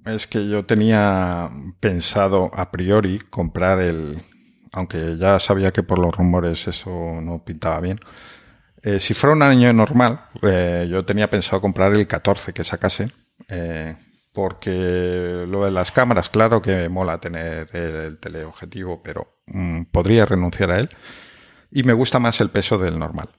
es 0.05 0.27
que 0.27 0.47
yo 0.47 0.65
tenía 0.65 1.49
pensado 1.79 2.49
a 2.53 2.71
priori 2.71 3.19
comprar 3.29 3.81
el, 3.81 4.21
aunque 4.71 5.17
ya 5.17 5.39
sabía 5.39 5.71
que 5.71 5.83
por 5.83 5.99
los 5.99 6.15
rumores 6.15 6.67
eso 6.67 6.89
no 7.21 7.43
pintaba 7.43 7.79
bien. 7.79 7.97
Eh, 8.83 8.99
si 8.99 9.13
fuera 9.15 9.35
un 9.35 9.41
año 9.41 9.73
normal, 9.73 10.27
eh, 10.43 10.87
yo 10.89 11.03
tenía 11.05 11.29
pensado 11.29 11.59
comprar 11.59 11.93
el 11.93 12.05
14 12.05 12.53
que 12.53 12.63
sacase, 12.63 13.09
eh, 13.47 13.95
porque 14.31 15.45
lo 15.47 15.65
de 15.65 15.71
las 15.71 15.91
cámaras, 15.91 16.29
claro 16.29 16.61
que 16.61 16.87
mola 16.89 17.19
tener 17.19 17.69
el, 17.73 18.19
teleobjetivo, 18.19 19.01
pero 19.01 19.39
mm, 19.47 19.85
podría 19.85 20.25
renunciar 20.25 20.71
a 20.71 20.79
él. 20.79 20.89
Y 21.71 21.83
me 21.83 21.93
gusta 21.93 22.19
más 22.19 22.39
el 22.41 22.49
peso 22.49 22.77
del 22.77 22.99
normal. 22.99 23.29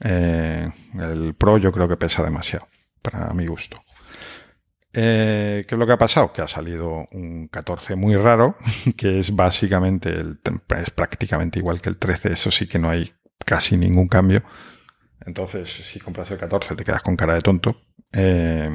El 0.00 1.34
Pro 1.34 1.58
yo 1.58 1.72
creo 1.72 1.88
que 1.88 1.96
pesa 1.96 2.22
demasiado, 2.22 2.66
para 3.02 3.32
mi 3.34 3.46
gusto. 3.46 3.82
Eh, 4.92 5.64
¿Qué 5.68 5.74
es 5.74 5.78
lo 5.78 5.86
que 5.86 5.92
ha 5.92 5.98
pasado? 5.98 6.32
Que 6.32 6.42
ha 6.42 6.48
salido 6.48 7.06
un 7.12 7.48
14 7.48 7.94
muy 7.94 8.16
raro, 8.16 8.56
que 8.96 9.18
es 9.18 9.34
básicamente, 9.34 10.10
el, 10.10 10.40
es 10.76 10.90
prácticamente 10.90 11.58
igual 11.58 11.80
que 11.80 11.90
el 11.90 11.98
13, 11.98 12.32
eso 12.32 12.50
sí 12.50 12.66
que 12.66 12.78
no 12.78 12.90
hay 12.90 13.12
casi 13.44 13.76
ningún 13.76 14.08
cambio. 14.08 14.42
Entonces, 15.24 15.70
si 15.70 16.00
compras 16.00 16.30
el 16.30 16.38
14 16.38 16.74
te 16.74 16.84
quedas 16.84 17.02
con 17.02 17.16
cara 17.16 17.34
de 17.34 17.40
tonto. 17.40 17.76
Eh, 18.12 18.70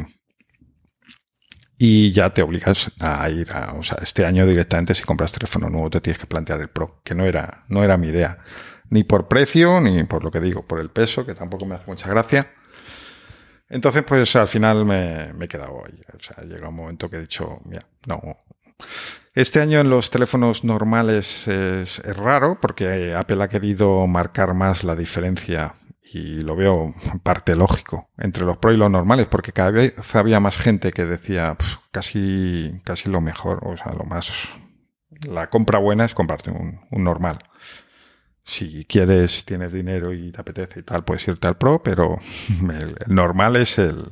y 1.78 2.12
ya 2.14 2.30
te 2.30 2.42
obligas 2.42 2.92
a 3.02 3.30
ir 3.30 3.54
a, 3.54 3.74
o 3.74 3.84
sea, 3.84 3.98
este 4.02 4.26
año 4.26 4.48
directamente 4.48 4.94
si 4.96 5.04
compras 5.04 5.34
teléfono 5.34 5.70
nuevo 5.70 5.90
te 5.90 6.00
tienes 6.00 6.20
que 6.20 6.26
plantear 6.26 6.62
el 6.62 6.70
Pro, 6.70 7.02
que 7.04 7.14
no 7.14 7.26
era, 7.26 7.66
no 7.68 7.84
era 7.84 7.98
mi 7.98 8.08
idea. 8.08 8.40
Ni 8.90 9.04
por 9.04 9.28
precio, 9.28 9.82
ni 9.82 10.04
por 10.04 10.24
lo 10.24 10.32
que 10.32 10.40
digo, 10.40 10.64
por 10.64 10.80
el 10.80 10.90
peso, 10.90 11.26
que 11.26 11.36
tampoco 11.36 11.66
me 11.66 11.76
hace 11.76 11.86
mucha 11.88 12.10
gracia. 12.10 12.52
Entonces, 13.70 14.04
pues 14.04 14.36
al 14.36 14.48
final 14.48 14.86
me, 14.86 15.32
he 15.44 15.48
quedado 15.48 15.84
ahí. 15.86 16.00
O 16.14 16.22
sea, 16.22 16.44
llega 16.44 16.70
un 16.70 16.76
momento 16.76 17.10
que 17.10 17.18
he 17.18 17.22
dicho, 17.22 17.60
mira, 17.66 17.86
no. 18.06 18.22
Este 19.34 19.62
año 19.62 19.80
en 19.80 19.90
los 19.90 20.12
teléfonos 20.12 20.64
normales 20.64 21.48
es, 21.48 22.00
raro 22.16 22.60
porque 22.62 23.14
Apple 23.16 23.44
ha 23.44 23.48
querido 23.48 24.06
marcar 24.08 24.54
más 24.54 24.84
la 24.84 24.96
diferencia 24.96 25.76
y 26.04 26.42
lo 26.42 26.56
veo 26.56 26.94
en 27.12 27.20
parte 27.20 27.56
lógico 27.56 28.10
entre 28.18 28.46
los 28.46 28.58
Pro 28.58 28.72
y 28.72 28.78
los 28.78 28.92
normales 28.92 29.28
porque 29.28 29.52
cada 29.52 29.72
vez 29.72 29.94
había 30.16 30.40
más 30.40 30.58
gente 30.58 30.92
que 30.92 31.06
decía 31.06 31.58
casi, 31.92 32.82
casi 32.84 33.10
lo 33.10 33.22
mejor, 33.22 33.60
o 33.66 33.76
sea, 33.76 33.94
lo 33.94 34.06
más, 34.06 34.32
la 35.28 35.50
compra 35.50 35.80
buena 35.80 36.06
es 36.06 36.14
comprarte 36.14 36.52
un, 36.52 36.82
un 36.92 37.04
normal 37.04 37.40
si 38.46 38.86
quieres, 38.86 39.44
tienes 39.44 39.74
dinero 39.74 40.14
y 40.14 40.32
te 40.32 40.40
apetece 40.40 40.80
y 40.80 40.84
tal, 40.84 41.04
puedes 41.04 41.28
irte 41.28 41.48
al 41.48 41.58
Pro, 41.58 41.82
pero 41.84 42.16
el, 42.62 42.96
normal 43.08 43.56
es 43.58 43.80
el, 43.80 44.12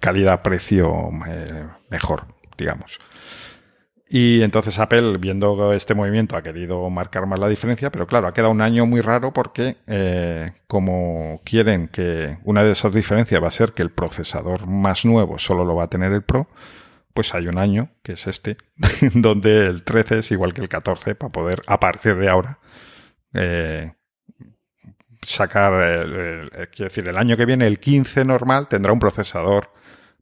calidad-precio 0.00 1.10
eh, 1.28 1.66
mejor, 1.90 2.26
digamos. 2.56 2.98
Y 4.08 4.42
entonces 4.42 4.78
Apple, 4.78 5.18
viendo 5.18 5.72
este 5.72 5.94
movimiento, 5.94 6.36
ha 6.36 6.42
querido 6.42 6.88
marcar 6.88 7.26
más 7.26 7.38
la 7.38 7.48
diferencia, 7.48 7.90
pero 7.90 8.06
claro, 8.06 8.28
ha 8.28 8.32
quedado 8.32 8.52
un 8.52 8.62
año 8.62 8.86
muy 8.86 9.02
raro 9.02 9.32
porque 9.32 9.76
eh, 9.86 10.52
como 10.66 11.42
quieren 11.44 11.88
que 11.88 12.38
una 12.44 12.62
de 12.62 12.72
esas 12.72 12.94
diferencias 12.94 13.42
va 13.42 13.48
a 13.48 13.50
ser 13.50 13.72
que 13.72 13.82
el 13.82 13.90
procesador 13.90 14.66
más 14.66 15.04
nuevo 15.04 15.38
solo 15.38 15.64
lo 15.64 15.74
va 15.74 15.84
a 15.84 15.90
tener 15.90 16.12
el 16.12 16.22
Pro, 16.22 16.48
pues 17.12 17.34
hay 17.34 17.46
un 17.48 17.58
año, 17.58 17.90
que 18.02 18.12
es 18.12 18.26
este, 18.26 18.56
donde 19.14 19.66
el 19.66 19.82
13 19.82 20.20
es 20.20 20.30
igual 20.30 20.54
que 20.54 20.62
el 20.62 20.68
14 20.68 21.14
para 21.14 21.32
poder, 21.32 21.62
a 21.66 21.80
partir 21.80 22.16
de 22.16 22.28
ahora, 22.30 22.58
eh, 23.34 23.92
sacar, 25.22 25.72
quiero 26.72 26.88
decir, 26.88 27.08
el 27.08 27.16
año 27.16 27.36
que 27.36 27.46
viene 27.46 27.66
el 27.66 27.78
15 27.78 28.24
normal 28.24 28.68
tendrá 28.68 28.92
un 28.92 28.98
procesador 28.98 29.70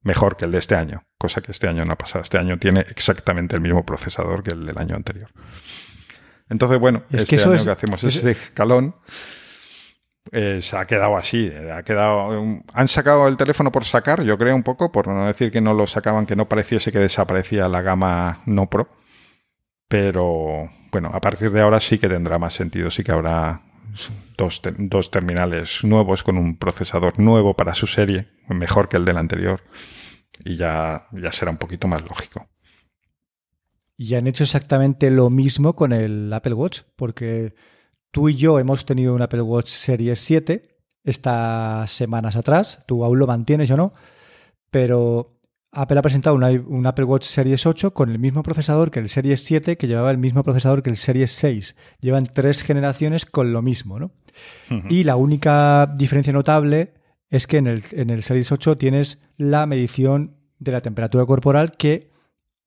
mejor 0.02 0.36
que 0.36 0.44
el 0.44 0.52
de 0.52 0.58
este 0.58 0.74
año, 0.74 1.04
cosa 1.18 1.40
que 1.40 1.52
este 1.52 1.68
año 1.68 1.84
no 1.84 1.92
ha 1.92 1.98
pasado. 1.98 2.22
Este 2.22 2.38
año 2.38 2.58
tiene 2.58 2.80
exactamente 2.80 3.56
el 3.56 3.62
mismo 3.62 3.84
procesador 3.84 4.42
que 4.42 4.50
el 4.50 4.66
del 4.66 4.78
año 4.78 4.96
anterior. 4.96 5.30
Entonces, 6.48 6.78
bueno, 6.78 7.04
es 7.10 7.22
este 7.22 7.36
que 7.36 7.42
año 7.42 7.64
que 7.64 7.70
hacemos 7.70 8.04
ese 8.04 8.30
escalón 8.32 8.94
eh, 10.30 10.60
se 10.60 10.76
ha 10.76 10.84
quedado 10.84 11.16
así. 11.16 11.50
Ha 11.72 11.82
quedado, 11.82 12.30
han 12.72 12.88
sacado 12.88 13.26
el 13.28 13.36
teléfono 13.36 13.72
por 13.72 13.84
sacar, 13.84 14.22
yo 14.22 14.36
creo 14.38 14.54
un 14.54 14.62
poco, 14.62 14.92
por 14.92 15.08
no 15.08 15.26
decir 15.26 15.50
que 15.50 15.60
no 15.60 15.74
lo 15.74 15.86
sacaban, 15.86 16.26
que 16.26 16.36
no 16.36 16.48
pareciese 16.48 16.92
que 16.92 16.98
desaparecía 16.98 17.68
la 17.68 17.82
gama 17.82 18.42
no 18.46 18.68
Pro. 18.68 18.88
Pero 19.92 20.70
bueno, 20.90 21.10
a 21.12 21.20
partir 21.20 21.50
de 21.50 21.60
ahora 21.60 21.78
sí 21.78 21.98
que 21.98 22.08
tendrá 22.08 22.38
más 22.38 22.54
sentido, 22.54 22.90
sí 22.90 23.04
que 23.04 23.12
habrá 23.12 23.60
dos, 24.38 24.62
dos 24.78 25.10
terminales 25.10 25.84
nuevos 25.84 26.22
con 26.22 26.38
un 26.38 26.56
procesador 26.56 27.20
nuevo 27.20 27.54
para 27.54 27.74
su 27.74 27.86
serie, 27.86 28.28
mejor 28.48 28.88
que 28.88 28.96
el 28.96 29.04
del 29.04 29.18
anterior, 29.18 29.60
y 30.46 30.56
ya, 30.56 31.08
ya 31.12 31.30
será 31.30 31.50
un 31.50 31.58
poquito 31.58 31.88
más 31.88 32.00
lógico. 32.00 32.48
Y 33.98 34.14
han 34.14 34.26
hecho 34.28 34.44
exactamente 34.44 35.10
lo 35.10 35.28
mismo 35.28 35.76
con 35.76 35.92
el 35.92 36.32
Apple 36.32 36.54
Watch, 36.54 36.84
porque 36.96 37.54
tú 38.10 38.30
y 38.30 38.36
yo 38.36 38.58
hemos 38.58 38.86
tenido 38.86 39.14
un 39.14 39.20
Apple 39.20 39.42
Watch 39.42 39.68
Series 39.68 40.20
7 40.20 40.74
estas 41.04 41.90
semanas 41.90 42.36
atrás, 42.36 42.82
tú 42.86 43.04
aún 43.04 43.18
lo 43.18 43.26
mantienes, 43.26 43.70
o 43.70 43.76
no, 43.76 43.92
pero 44.70 45.31
Apple 45.72 45.98
ha 45.98 46.02
presentado 46.02 46.36
un, 46.36 46.86
Apple 46.86 47.04
Watch 47.04 47.24
Series 47.24 47.64
8 47.64 47.94
con 47.94 48.10
el 48.10 48.18
mismo 48.18 48.42
procesador 48.42 48.90
que 48.90 49.00
el 49.00 49.08
Series 49.08 49.42
7, 49.42 49.78
que 49.78 49.86
llevaba 49.86 50.10
el 50.10 50.18
mismo 50.18 50.42
procesador 50.42 50.82
que 50.82 50.90
el 50.90 50.98
Series 50.98 51.32
6. 51.32 51.76
Llevan 52.00 52.24
tres 52.24 52.62
generaciones 52.62 53.24
con 53.24 53.54
lo 53.54 53.62
mismo, 53.62 53.98
¿no? 53.98 54.10
Y 54.90 55.04
la 55.04 55.16
única 55.16 55.86
diferencia 55.96 56.32
notable 56.32 56.92
es 57.30 57.46
que 57.46 57.56
en 57.56 57.66
el, 57.66 57.84
en 57.92 58.10
el 58.10 58.22
Series 58.22 58.52
8 58.52 58.76
tienes 58.76 59.20
la 59.38 59.64
medición 59.64 60.36
de 60.58 60.72
la 60.72 60.82
temperatura 60.82 61.24
corporal 61.24 61.72
que 61.72 62.12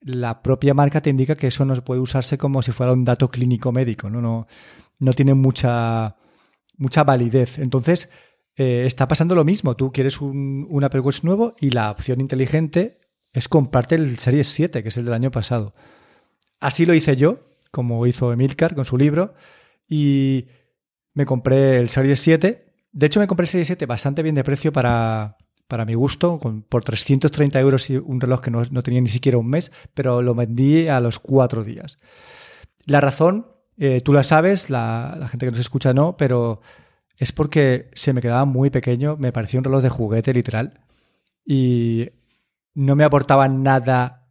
la 0.02 0.42
propia 0.42 0.74
marca 0.74 1.02
te 1.02 1.12
indica 1.12 1.36
que 1.36 1.48
eso 1.48 1.64
no 1.64 1.76
puede 1.84 2.02
usarse 2.02 2.40
como 2.40 2.64
si 2.64 2.72
fuera 2.72 2.94
un 2.94 3.06
dato 3.06 3.30
clínico 3.30 3.72
médico, 3.72 4.10
¿no? 4.10 4.20
No, 4.20 4.48
no 4.98 5.14
tiene 5.14 5.36
mucha, 5.36 6.16
mucha 6.78 7.04
validez. 7.04 7.60
Entonces, 7.60 8.10
eh, 8.58 8.86
está 8.86 9.08
pasando 9.08 9.36
lo 9.36 9.44
mismo. 9.44 9.76
Tú 9.76 9.92
quieres 9.92 10.22
un, 10.22 10.82
Apple 10.84 11.02
Watch 11.02 11.24
nuevo 11.24 11.56
y 11.60 11.72
la 11.72 11.92
opción 11.92 12.22
inteligente 12.22 13.00
es 13.34 13.50
comprarte 13.50 13.96
el 13.96 14.18
Series 14.18 14.48
7, 14.48 14.82
que 14.82 14.90
es 14.90 14.98
el 14.98 15.06
del 15.06 15.14
año 15.14 15.32
pasado. 15.32 15.74
Así 16.62 16.86
lo 16.86 16.94
hice 16.94 17.18
yo, 17.18 17.40
como 17.72 18.08
hizo 18.08 18.32
Emilcar 18.32 18.76
con 18.76 18.86
su 18.86 18.98
libro, 18.98 19.34
y 19.90 20.48
me 21.14 21.26
compré 21.26 21.78
el 21.78 21.90
Series 21.90 22.20
7. 22.22 22.74
De 22.94 23.06
hecho, 23.06 23.20
me 23.20 23.28
compré 23.28 23.44
el 23.44 23.50
Series 23.50 23.68
7 23.68 23.86
bastante 23.86 24.24
bien 24.24 24.36
de 24.36 24.46
precio 24.46 24.72
para, 24.72 25.36
para 25.68 25.84
mi 25.84 25.96
gusto, 25.96 26.40
por 26.70 26.84
330 26.84 27.60
euros 27.60 27.90
y 27.90 27.98
un 27.98 28.22
reloj 28.22 28.40
que 28.40 28.52
no, 28.52 28.66
tenía 28.84 29.02
ni 29.02 29.10
siquiera 29.10 29.38
un 29.38 29.50
mes, 29.50 29.74
pero 29.94 30.22
lo 30.22 30.34
vendí 30.34 30.88
a 30.88 31.02
los 31.02 31.20
cuatro 31.20 31.66
días. 31.66 32.00
La 32.86 33.02
razón, 33.02 33.48
eh, 33.78 34.00
tú 34.00 34.14
la 34.14 34.24
sabes, 34.24 34.70
la, 34.70 35.18
la 35.20 35.28
gente 35.28 35.46
que 35.46 35.52
nos 35.52 35.60
escucha 35.60 35.94
no, 35.94 36.16
pero 36.16 36.62
es 37.18 37.32
porque 37.32 37.90
se 37.94 38.14
me 38.14 38.22
quedaba 38.22 38.46
muy 38.46 38.70
pequeño, 38.70 39.18
me 39.18 39.32
parecía 39.32 39.60
un 39.60 39.64
reloj 39.64 39.82
de 39.82 39.90
juguete 39.90 40.34
literal 40.34 40.82
y 41.46 42.10
no 42.74 42.96
me 42.96 43.04
aportaba 43.04 43.48
nada 43.48 44.28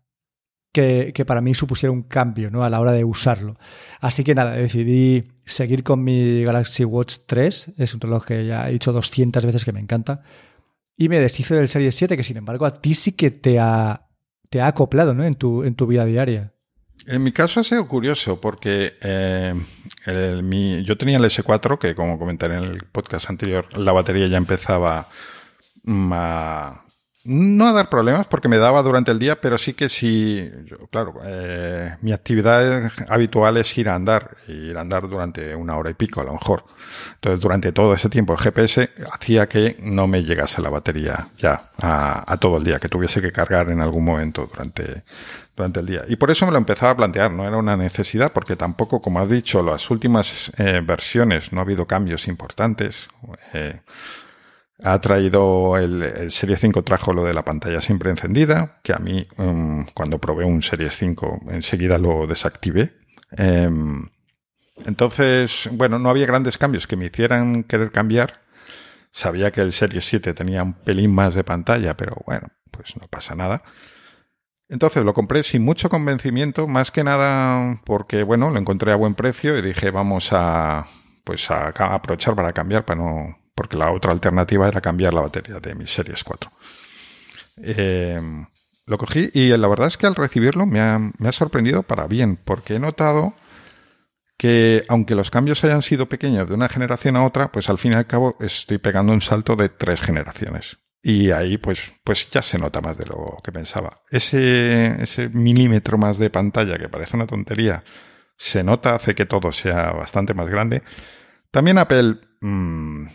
que, 0.72 1.12
que, 1.14 1.24
para 1.24 1.40
mí 1.40 1.54
supusiera 1.54 1.92
un 1.92 2.02
cambio 2.02 2.50
¿no? 2.50 2.64
a 2.64 2.70
la 2.70 2.80
hora 2.80 2.92
de 2.92 3.04
usarlo. 3.04 3.54
Así 4.00 4.24
que 4.24 4.34
nada, 4.34 4.52
decidí 4.52 5.28
seguir 5.44 5.84
con 5.84 6.02
mi 6.02 6.42
Galaxy 6.42 6.84
Watch 6.84 7.18
3. 7.26 7.74
Es 7.78 7.94
un 7.94 8.00
reloj 8.00 8.24
que 8.24 8.44
ya 8.44 8.68
he 8.68 8.72
dicho 8.72 8.92
200 8.92 9.46
veces 9.46 9.64
que 9.64 9.72
me 9.72 9.80
encanta. 9.80 10.24
Y 10.96 11.08
me 11.08 11.20
deshice 11.20 11.54
del 11.54 11.68
Series 11.68 11.94
7, 11.94 12.16
que 12.16 12.24
sin 12.24 12.36
embargo 12.36 12.66
a 12.66 12.74
ti 12.74 12.94
sí 12.94 13.12
que 13.12 13.30
te 13.30 13.60
ha, 13.60 14.08
te 14.50 14.60
ha 14.60 14.66
acoplado 14.66 15.14
¿no? 15.14 15.24
en, 15.24 15.36
tu, 15.36 15.62
en 15.62 15.76
tu 15.76 15.86
vida 15.86 16.04
diaria. 16.04 16.53
En 17.06 17.22
mi 17.22 17.32
caso 17.32 17.60
ha 17.60 17.64
sido 17.64 17.86
curioso 17.86 18.40
porque 18.40 18.96
eh, 19.02 19.54
yo 20.84 20.98
tenía 20.98 21.18
el 21.18 21.24
S4 21.24 21.78
que 21.78 21.94
como 21.94 22.18
comenté 22.18 22.46
en 22.46 22.52
el 22.52 22.84
podcast 22.84 23.28
anterior, 23.28 23.66
la 23.76 23.92
batería 23.92 24.26
ya 24.26 24.38
empezaba 24.38 25.08
a, 25.86 26.83
no 27.24 27.66
a 27.66 27.72
dar 27.72 27.88
problemas 27.88 28.26
porque 28.26 28.48
me 28.48 28.58
daba 28.58 28.82
durante 28.82 29.10
el 29.10 29.18
día, 29.18 29.40
pero 29.40 29.56
sí 29.56 29.72
que 29.72 29.88
sí, 29.88 30.50
claro, 30.90 31.14
eh, 31.24 31.96
mi 32.02 32.12
actividad 32.12 32.92
habitual 33.08 33.56
es 33.56 33.78
ir 33.78 33.88
a 33.88 33.94
andar, 33.94 34.36
ir 34.46 34.76
a 34.76 34.82
andar 34.82 35.08
durante 35.08 35.54
una 35.56 35.76
hora 35.76 35.90
y 35.90 35.94
pico 35.94 36.20
a 36.20 36.24
lo 36.24 36.34
mejor. 36.34 36.64
Entonces 37.14 37.40
durante 37.40 37.72
todo 37.72 37.94
ese 37.94 38.10
tiempo 38.10 38.34
el 38.34 38.38
GPS 38.38 38.90
hacía 39.10 39.48
que 39.48 39.76
no 39.80 40.06
me 40.06 40.22
llegase 40.22 40.60
la 40.60 40.68
batería 40.68 41.28
ya 41.38 41.70
a, 41.78 42.36
todo 42.38 42.58
el 42.58 42.64
día, 42.64 42.78
que 42.78 42.90
tuviese 42.90 43.22
que 43.22 43.32
cargar 43.32 43.70
en 43.70 43.80
algún 43.80 44.04
momento 44.04 44.46
durante, 44.46 45.04
durante 45.56 45.80
el 45.80 45.86
día. 45.86 46.02
Y 46.08 46.16
por 46.16 46.30
eso 46.30 46.44
me 46.44 46.52
lo 46.52 46.58
empezaba 46.58 46.92
a 46.92 46.96
plantear, 46.96 47.32
no 47.32 47.48
era 47.48 47.56
una 47.56 47.76
necesidad 47.76 48.32
porque 48.32 48.54
tampoco, 48.54 49.00
como 49.00 49.18
has 49.20 49.30
dicho, 49.30 49.62
las 49.62 49.90
últimas 49.90 50.52
eh, 50.58 50.82
versiones 50.84 51.54
no 51.54 51.60
ha 51.60 51.62
habido 51.62 51.86
cambios 51.86 52.28
importantes. 52.28 53.08
Eh, 53.54 53.80
ha 54.82 55.00
traído 55.00 55.76
el, 55.76 56.30
Series 56.30 56.60
5 56.60 56.82
trajo 56.82 57.12
lo 57.12 57.24
de 57.24 57.34
la 57.34 57.44
pantalla 57.44 57.80
siempre 57.80 58.10
encendida, 58.10 58.80
que 58.82 58.92
a 58.92 58.98
mí 58.98 59.26
um, 59.38 59.86
cuando 59.94 60.18
probé 60.18 60.44
un 60.44 60.62
Series 60.62 60.96
5 60.96 61.40
enseguida 61.50 61.98
lo 61.98 62.26
desactivé. 62.26 62.94
Em, 63.32 64.08
entonces, 64.84 65.68
bueno, 65.72 65.98
no 65.98 66.10
había 66.10 66.26
grandes 66.26 66.58
cambios 66.58 66.86
que 66.86 66.96
me 66.96 67.06
hicieran 67.06 67.62
querer 67.64 67.92
cambiar. 67.92 68.42
Sabía 69.12 69.52
que 69.52 69.60
el 69.60 69.72
Series 69.72 70.04
7 70.06 70.34
tenía 70.34 70.64
un 70.64 70.74
pelín 70.74 71.14
más 71.14 71.34
de 71.34 71.44
pantalla, 71.44 71.96
pero 71.96 72.16
bueno, 72.26 72.48
pues 72.70 72.96
no 72.96 73.06
pasa 73.08 73.36
nada. 73.36 73.62
Entonces 74.68 75.04
lo 75.04 75.14
compré 75.14 75.42
sin 75.44 75.62
mucho 75.64 75.88
convencimiento, 75.88 76.66
más 76.66 76.90
que 76.90 77.04
nada 77.04 77.80
porque, 77.84 78.24
bueno, 78.24 78.50
lo 78.50 78.58
encontré 78.58 78.92
a 78.92 78.96
buen 78.96 79.14
precio 79.14 79.56
y 79.56 79.62
dije, 79.62 79.90
vamos 79.90 80.30
a, 80.32 80.88
pues 81.22 81.48
a 81.50 81.68
aprovechar 81.68 82.34
para 82.34 82.52
cambiar, 82.52 82.84
para 82.84 83.00
no, 83.00 83.43
porque 83.54 83.76
la 83.76 83.90
otra 83.92 84.12
alternativa 84.12 84.68
era 84.68 84.80
cambiar 84.80 85.14
la 85.14 85.22
batería 85.22 85.60
de 85.60 85.74
mi 85.74 85.86
Series 85.86 86.24
4. 86.24 86.50
Eh, 87.58 88.20
lo 88.86 88.98
cogí 88.98 89.30
y 89.32 89.56
la 89.56 89.68
verdad 89.68 89.86
es 89.86 89.96
que 89.96 90.06
al 90.06 90.14
recibirlo 90.14 90.66
me 90.66 90.80
ha, 90.80 91.32
sorprendido 91.32 91.82
para 91.82 92.06
bien, 92.06 92.36
porque 92.36 92.74
he 92.74 92.78
notado 92.78 93.34
que 94.36 94.84
aunque 94.88 95.14
los 95.14 95.30
cambios 95.30 95.62
hayan 95.64 95.82
sido 95.82 96.08
pequeños 96.08 96.48
de 96.48 96.54
una 96.54 96.68
generación 96.68 97.16
a 97.16 97.24
otra, 97.24 97.50
pues 97.50 97.70
al 97.70 97.78
fin 97.78 97.92
y 97.92 97.96
al 97.96 98.06
cabo 98.06 98.36
estoy 98.40 98.78
pegando 98.78 99.12
un 99.12 99.22
salto 99.22 99.56
de 99.56 99.68
tres 99.68 100.00
generaciones. 100.00 100.78
Y 101.02 101.30
ahí 101.30 101.56
pues, 101.58 101.92
pues 102.02 102.30
ya 102.30 102.42
se 102.42 102.58
nota 102.58 102.80
más 102.80 102.98
de 102.98 103.06
lo 103.06 103.38
que 103.42 103.52
pensaba. 103.52 104.00
Ese, 104.10 105.02
ese 105.02 105.28
milímetro 105.28 105.96
más 105.96 106.18
de 106.18 106.30
pantalla, 106.30 106.78
que 106.78 106.88
parece 106.88 107.16
una 107.16 107.26
tontería, 107.26 107.84
se 108.36 108.64
nota, 108.64 108.94
hace 108.94 109.14
que 109.14 109.26
todo 109.26 109.52
sea 109.52 109.92
bastante 109.92 110.34
más 110.34 110.48
grande. 110.48 110.82
También 111.50 111.78
Apple 111.78 112.16
mm, 112.40 113.06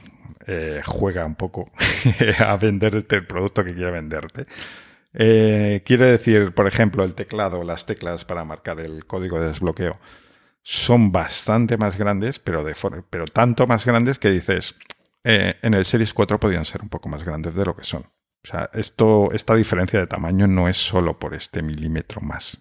eh, 0.47 0.81
juega 0.85 1.25
un 1.25 1.35
poco 1.35 1.71
a 2.39 2.55
venderte 2.55 3.17
el 3.17 3.27
producto 3.27 3.63
que 3.63 3.73
quiere 3.73 3.91
venderte. 3.91 4.45
Eh, 5.13 5.81
quiere 5.85 6.05
decir, 6.05 6.53
por 6.53 6.67
ejemplo, 6.67 7.03
el 7.03 7.13
teclado, 7.13 7.63
las 7.63 7.85
teclas 7.85 8.25
para 8.25 8.45
marcar 8.45 8.79
el 8.79 9.05
código 9.05 9.39
de 9.39 9.47
desbloqueo 9.47 9.99
son 10.61 11.11
bastante 11.11 11.77
más 11.77 11.97
grandes, 11.97 12.39
pero, 12.39 12.63
de 12.63 12.75
pero 13.09 13.25
tanto 13.25 13.65
más 13.65 13.85
grandes 13.85 14.19
que 14.19 14.29
dices, 14.29 14.75
eh, 15.23 15.55
en 15.61 15.73
el 15.73 15.85
Series 15.85 16.13
4 16.13 16.39
podían 16.39 16.65
ser 16.65 16.81
un 16.81 16.89
poco 16.89 17.09
más 17.09 17.23
grandes 17.23 17.55
de 17.55 17.65
lo 17.65 17.75
que 17.75 17.85
son. 17.85 18.03
O 18.43 18.47
sea, 18.47 18.69
esto, 18.73 19.29
esta 19.33 19.55
diferencia 19.55 19.99
de 19.99 20.07
tamaño 20.07 20.47
no 20.47 20.69
es 20.69 20.77
solo 20.77 21.19
por 21.19 21.33
este 21.33 21.61
milímetro 21.61 22.21
más. 22.21 22.59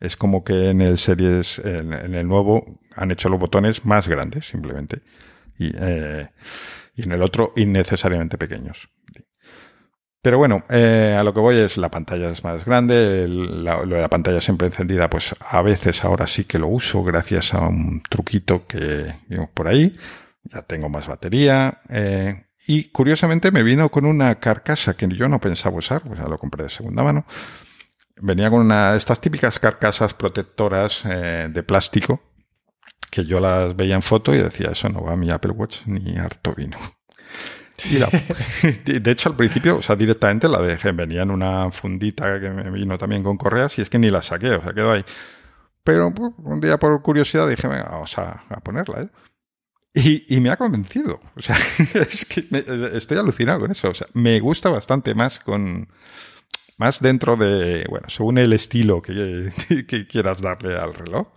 es 0.00 0.16
como 0.16 0.42
que 0.42 0.70
en 0.70 0.80
el 0.80 0.96
Series, 0.98 1.58
en, 1.60 1.92
el 1.92 2.26
nuevo, 2.26 2.64
han 2.96 3.10
hecho 3.10 3.28
los 3.28 3.38
botones 3.38 3.84
más 3.84 4.08
grandes, 4.08 4.46
simplemente 4.46 5.02
y, 5.60 5.72
eh, 5.76 6.26
y 6.94 7.04
en 7.04 7.12
el 7.12 7.22
otro 7.22 7.52
innecesariamente 7.54 8.38
pequeños. 8.38 8.88
Pero 10.22 10.38
bueno, 10.38 10.64
eh, 10.68 11.16
a 11.18 11.22
lo 11.22 11.32
que 11.32 11.40
voy 11.40 11.56
es 11.56 11.78
la 11.78 11.90
pantalla 11.90 12.30
es 12.30 12.44
más 12.44 12.64
grande, 12.64 13.26
la, 13.28 13.84
lo 13.84 13.96
de 13.96 14.02
la 14.02 14.08
pantalla 14.08 14.40
siempre 14.40 14.66
encendida, 14.66 15.08
pues 15.08 15.34
a 15.38 15.62
veces 15.62 16.04
ahora 16.04 16.26
sí 16.26 16.44
que 16.44 16.58
lo 16.58 16.68
uso 16.68 17.02
gracias 17.02 17.54
a 17.54 17.68
un 17.68 18.02
truquito 18.02 18.66
que 18.66 19.14
vimos 19.28 19.48
por 19.50 19.68
ahí. 19.68 19.96
Ya 20.44 20.62
tengo 20.62 20.88
más 20.88 21.06
batería. 21.06 21.80
Eh, 21.88 22.46
y 22.66 22.84
curiosamente 22.90 23.50
me 23.50 23.62
vino 23.62 23.90
con 23.90 24.04
una 24.04 24.34
carcasa 24.36 24.94
que 24.94 25.08
yo 25.08 25.28
no 25.28 25.40
pensaba 25.40 25.76
usar, 25.76 26.02
pues 26.02 26.18
ya 26.18 26.28
lo 26.28 26.38
compré 26.38 26.64
de 26.64 26.70
segunda 26.70 27.02
mano. 27.02 27.24
Venía 28.16 28.50
con 28.50 28.60
una 28.60 28.96
estas 28.96 29.20
típicas 29.20 29.58
carcasas 29.58 30.12
protectoras 30.12 31.04
de 31.04 31.62
plástico 31.62 32.29
que 33.10 33.24
yo 33.24 33.40
las 33.40 33.76
veía 33.76 33.94
en 33.94 34.02
foto 34.02 34.34
y 34.34 34.38
decía, 34.38 34.70
eso 34.70 34.88
no 34.88 35.02
va 35.02 35.12
a 35.12 35.16
mi 35.16 35.30
Apple 35.30 35.52
Watch 35.52 35.82
ni 35.86 36.16
harto 36.16 36.54
vino. 36.54 36.76
Y 38.84 38.98
de 38.98 39.10
hecho, 39.10 39.30
al 39.30 39.36
principio, 39.36 39.78
o 39.78 39.82
sea, 39.82 39.96
directamente 39.96 40.48
la 40.48 40.60
dejé. 40.60 40.92
Venía 40.92 41.22
en 41.22 41.30
una 41.30 41.70
fundita 41.70 42.40
que 42.40 42.50
me 42.50 42.70
vino 42.70 42.98
también 42.98 43.22
con 43.22 43.36
correas 43.36 43.78
y 43.78 43.82
es 43.82 43.88
que 43.88 43.98
ni 43.98 44.10
la 44.10 44.22
saqué, 44.22 44.50
o 44.50 44.62
sea, 44.62 44.72
quedó 44.72 44.92
ahí. 44.92 45.04
Pero 45.82 46.12
un 46.38 46.60
día 46.60 46.78
por 46.78 47.00
curiosidad 47.02 47.48
dije, 47.48 47.66
venga, 47.66 47.88
vamos 47.90 48.16
a, 48.18 48.44
ponerla, 48.62 49.02
¿eh? 49.02 49.08
Y, 49.92 50.36
y, 50.36 50.40
me 50.40 50.50
ha 50.50 50.56
convencido. 50.56 51.20
O 51.34 51.42
sea, 51.42 51.56
es 51.94 52.24
que 52.24 52.46
estoy 52.94 53.18
alucinado 53.18 53.60
con 53.60 53.72
eso. 53.72 53.90
O 53.90 53.94
sea, 53.94 54.06
me 54.12 54.38
gusta 54.38 54.68
bastante 54.68 55.14
más 55.14 55.40
con. 55.40 55.88
Más 56.76 57.00
dentro 57.00 57.36
de. 57.36 57.86
Bueno, 57.90 58.08
según 58.08 58.38
el 58.38 58.52
estilo 58.52 59.02
que, 59.02 59.52
que 59.88 60.06
quieras 60.06 60.40
darle 60.40 60.76
al 60.76 60.94
reloj. 60.94 61.28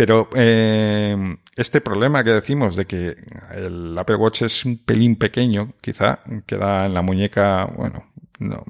Pero 0.00 0.30
eh, 0.34 1.14
este 1.56 1.82
problema 1.82 2.24
que 2.24 2.30
decimos 2.30 2.74
de 2.74 2.86
que 2.86 3.16
el 3.52 3.98
Apple 3.98 4.16
Watch 4.16 4.40
es 4.40 4.64
un 4.64 4.78
pelín 4.78 5.16
pequeño, 5.16 5.74
quizá 5.82 6.20
queda 6.46 6.86
en 6.86 6.94
la 6.94 7.02
muñeca, 7.02 7.66
bueno, 7.66 8.10
no, 8.38 8.64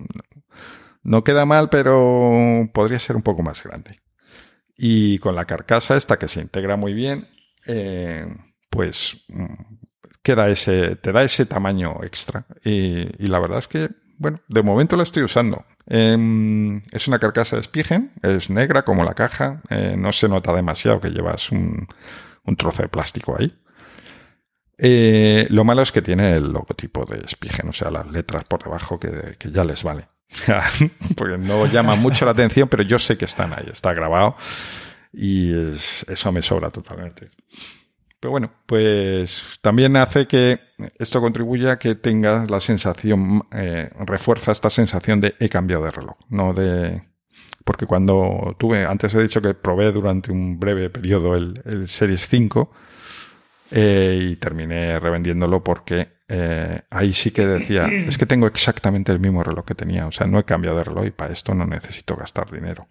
no 1.05 1.23
queda 1.23 1.45
mal, 1.45 1.69
pero 1.69 2.69
podría 2.75 2.99
ser 2.99 3.15
un 3.15 3.23
poco 3.23 3.45
más 3.45 3.63
grande. 3.63 4.01
Y 4.77 5.21
con 5.21 5.37
la 5.37 5.45
carcasa 5.45 5.97
esta 5.97 6.19
que 6.19 6.27
se 6.27 6.41
integra 6.41 6.75
muy 6.75 6.95
bien, 6.95 7.29
eh, 7.65 8.27
pues 8.69 9.23
mm, 9.29 9.55
queda 10.25 10.49
ese, 10.49 10.97
te 10.97 11.13
da 11.13 11.23
ese 11.23 11.47
tamaño 11.47 12.03
extra. 12.03 12.45
Y, 12.65 13.03
y 13.25 13.29
la 13.29 13.39
verdad 13.39 13.61
es 13.61 13.69
que 13.69 13.89
bueno, 14.21 14.39
de 14.49 14.63
momento 14.63 14.97
la 14.97 15.05
estoy 15.05 15.23
usando. 15.23 15.65
Em, 15.93 16.83
es 16.93 17.09
una 17.09 17.19
carcasa 17.19 17.57
de 17.57 17.65
Spigen, 17.65 18.13
es 18.23 18.49
negra 18.49 18.85
como 18.85 19.03
la 19.03 19.15
caja, 19.15 19.61
eh, 19.71 19.97
no 19.99 20.13
se 20.13 20.29
nota 20.29 20.55
demasiado 20.55 21.01
que 21.01 21.11
llevas 21.11 21.51
un, 21.51 21.89
trozo 22.57 22.83
de 22.83 22.89
plástico 22.89 23.37
ahí. 23.37 23.53
Eh, 24.79 25.49
lo 25.51 25.65
malo 25.65 25.83
es 25.83 25.91
que 25.91 26.01
tiene 26.01 26.37
el 26.37 26.53
logotipo 26.53 27.05
de 27.05 27.27
Spigen, 27.27 27.69
o 27.69 27.73
sea, 27.73 27.91
las 27.91 28.07
letras 28.07 28.45
por 28.45 28.63
debajo 28.63 29.01
que, 29.01 29.37
ya 29.53 29.65
les 29.65 29.83
vale. 29.83 30.07
Porque 31.17 31.37
no 31.37 31.67
llama 31.67 31.97
mucho 31.97 32.25
la 32.25 32.31
atención, 32.31 32.69
pero 32.69 32.85
yo 32.85 33.01
sé 33.01 33.19
que 33.19 33.25
están 33.25 33.53
ahí, 33.53 33.69
está 33.73 33.93
grabado 33.93 34.37
y 35.13 35.53
eso 35.53 36.31
me 36.31 36.41
sobra 36.41 36.71
totalmente. 36.71 37.31
Pero 38.21 38.33
bueno, 38.33 38.53
pues 38.67 39.43
también 39.63 39.97
hace 39.97 40.27
que 40.27 40.61
esto 40.99 41.23
contribuya 41.23 41.73
a 41.73 41.79
que 41.79 41.95
tengas 41.95 42.51
la 42.51 42.61
sensación, 42.61 43.45
eh, 43.51 43.91
refuerza 44.01 44.53
esta 44.53 44.69
sensación 44.69 45.23
de 45.23 45.35
he 45.41 45.49
cambiado 45.49 45.85
de 45.85 45.91
reloj, 45.91 46.17
no 46.29 46.53
de... 46.53 47.03
Porque 47.65 47.87
cuando 47.87 48.57
tuve, 48.59 48.85
antes 48.85 49.15
he 49.15 49.23
dicho 49.23 49.41
que 49.41 49.55
probé 49.55 49.93
durante 49.93 50.33
un 50.33 50.59
breve 50.59 50.91
periodo 50.91 51.35
el, 51.35 51.89
Series 51.89 52.27
5 52.29 52.71
eh, 53.71 54.29
y 54.33 54.37
terminé 54.37 54.99
revendiéndolo 54.99 55.63
porque 55.63 56.09
eh, 56.29 56.81
ahí 56.91 57.13
sí 57.13 57.31
que 57.31 57.47
decía, 57.47 57.87
es 57.87 58.19
que 58.19 58.27
tengo 58.27 58.47
exactamente 58.47 59.13
el 59.13 59.21
mismo 59.21 59.43
reloj 59.43 59.65
que 59.65 59.75
tenía, 59.75 60.07
o 60.07 60.13
sea, 60.13 60.27
no 60.27 60.39
he 60.39 60.45
cambiado 60.45 60.79
de 60.79 60.85
reloj 60.85 61.07
y 61.07 61.11
para 61.11 61.33
esto 61.33 61.55
no 61.55 61.67
necesito 61.67 62.17
gastar 62.17 62.51
dinero. 62.51 62.87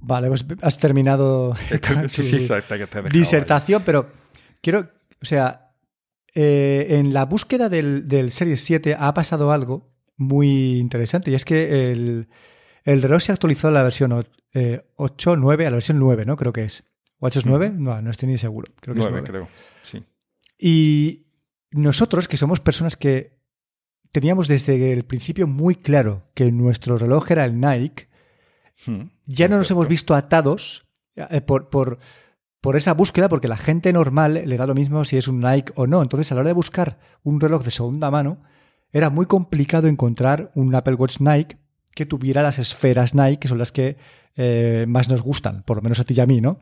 Vale, 0.00 0.28
pues 0.28 0.46
has 0.62 0.78
terminado 0.78 1.54
disertación, 3.12 3.82
pero 3.84 4.08
quiero, 4.62 4.90
o 5.20 5.24
sea, 5.24 5.72
eh, 6.34 6.86
en 6.90 7.12
la 7.12 7.26
búsqueda 7.26 7.68
del, 7.68 8.08
del 8.08 8.32
Series 8.32 8.62
7 8.64 8.96
ha 8.98 9.12
pasado 9.12 9.52
algo 9.52 9.92
muy 10.16 10.78
interesante 10.78 11.30
y 11.30 11.34
es 11.34 11.44
que 11.44 11.92
el, 11.92 12.28
el 12.84 13.02
reloj 13.02 13.22
se 13.22 13.32
ha 13.32 13.34
actualizado 13.34 13.68
a 13.68 13.78
la 13.78 13.82
versión 13.82 14.12
8, 14.96 15.36
9, 15.36 15.64
eh, 15.64 15.66
a 15.66 15.70
la 15.70 15.76
versión 15.76 15.98
9, 15.98 16.24
¿no? 16.24 16.36
Creo 16.36 16.52
que 16.52 16.64
es. 16.64 16.84
¿O 17.18 17.28
es 17.28 17.44
9? 17.44 17.72
No, 17.76 18.00
no 18.00 18.10
estoy 18.10 18.28
ni 18.28 18.38
seguro. 18.38 18.72
Creo 18.80 18.94
que 18.94 19.00
9, 19.00 19.18
es 19.18 19.28
9. 19.28 19.28
creo, 19.28 19.48
sí. 19.82 20.02
Y 20.58 21.26
nosotros, 21.70 22.28
que 22.28 22.36
somos 22.36 22.60
personas 22.60 22.96
que 22.96 23.38
teníamos 24.12 24.48
desde 24.48 24.92
el 24.92 25.04
principio 25.04 25.46
muy 25.46 25.76
claro 25.76 26.30
que 26.34 26.50
nuestro 26.50 26.98
reloj 26.98 27.30
era 27.30 27.44
el 27.44 27.60
Nike, 27.60 28.08
hmm, 28.86 29.02
ya 29.26 29.48
no 29.48 29.58
nos 29.58 29.70
hemos 29.70 29.88
visto 29.88 30.14
atados 30.14 30.86
eh, 31.16 31.40
por, 31.40 31.70
por, 31.70 31.98
por, 32.60 32.76
esa 32.76 32.94
búsqueda, 32.94 33.28
porque 33.28 33.48
la 33.48 33.56
gente 33.56 33.92
normal 33.92 34.42
le 34.44 34.56
da 34.56 34.66
lo 34.66 34.74
mismo 34.74 35.04
si 35.04 35.16
es 35.16 35.28
un 35.28 35.40
Nike 35.40 35.72
o 35.76 35.86
no. 35.86 36.02
Entonces, 36.02 36.30
a 36.30 36.34
la 36.34 36.42
hora 36.42 36.48
de 36.48 36.54
buscar 36.54 36.98
un 37.22 37.40
reloj 37.40 37.64
de 37.64 37.70
segunda 37.70 38.10
mano, 38.10 38.42
era 38.92 39.10
muy 39.10 39.26
complicado 39.26 39.88
encontrar 39.88 40.50
un 40.54 40.74
Apple 40.74 40.94
Watch 40.94 41.20
Nike 41.20 41.58
que 41.94 42.06
tuviera 42.06 42.42
las 42.42 42.58
esferas 42.58 43.14
Nike, 43.14 43.38
que 43.38 43.48
son 43.48 43.58
las 43.58 43.72
que 43.72 43.96
eh, 44.36 44.84
más 44.88 45.08
nos 45.08 45.22
gustan, 45.22 45.62
por 45.64 45.76
lo 45.76 45.82
menos 45.82 46.00
a 46.00 46.04
ti 46.04 46.14
y 46.16 46.20
a 46.20 46.26
mí, 46.26 46.40
¿no? 46.40 46.58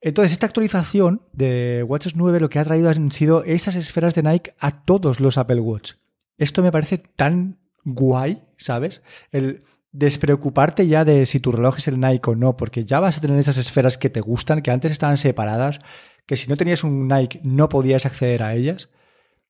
Entonces, 0.00 0.32
esta 0.32 0.46
actualización 0.46 1.22
de 1.32 1.84
WatchOS 1.86 2.16
9 2.16 2.40
lo 2.40 2.48
que 2.48 2.58
ha 2.58 2.64
traído 2.64 2.88
han 2.88 3.10
sido 3.10 3.44
esas 3.44 3.76
esferas 3.76 4.14
de 4.14 4.22
Nike 4.22 4.54
a 4.58 4.70
todos 4.70 5.20
los 5.20 5.36
Apple 5.36 5.60
Watch. 5.60 5.94
Esto 6.38 6.62
me 6.62 6.72
parece 6.72 6.98
tan 6.98 7.58
guay, 7.84 8.42
¿sabes? 8.56 9.02
El 9.30 9.64
despreocuparte 9.92 10.86
ya 10.86 11.04
de 11.04 11.26
si 11.26 11.40
tu 11.40 11.52
reloj 11.52 11.78
es 11.78 11.88
el 11.88 11.98
Nike 11.98 12.30
o 12.30 12.36
no, 12.36 12.56
porque 12.56 12.84
ya 12.84 13.00
vas 13.00 13.18
a 13.18 13.20
tener 13.20 13.38
esas 13.38 13.56
esferas 13.56 13.98
que 13.98 14.10
te 14.10 14.20
gustan, 14.20 14.62
que 14.62 14.70
antes 14.70 14.92
estaban 14.92 15.16
separadas, 15.16 15.80
que 16.26 16.36
si 16.36 16.48
no 16.48 16.56
tenías 16.56 16.84
un 16.84 17.08
Nike 17.08 17.40
no 17.42 17.68
podías 17.68 18.06
acceder 18.06 18.42
a 18.42 18.54
ellas. 18.54 18.90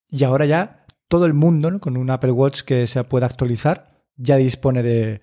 Y 0.09 0.24
ahora 0.24 0.46
ya 0.46 0.87
todo 1.09 1.26
el 1.26 1.35
mundo, 1.35 1.79
con 1.81 1.96
un 1.96 2.11
Apple 2.11 2.33
Watch 2.33 2.62
que 2.62 2.87
se 2.87 3.03
pueda 3.05 3.26
actualizar, 3.26 3.88
ya 4.16 4.37
dispone 4.37 4.83
de, 4.83 5.20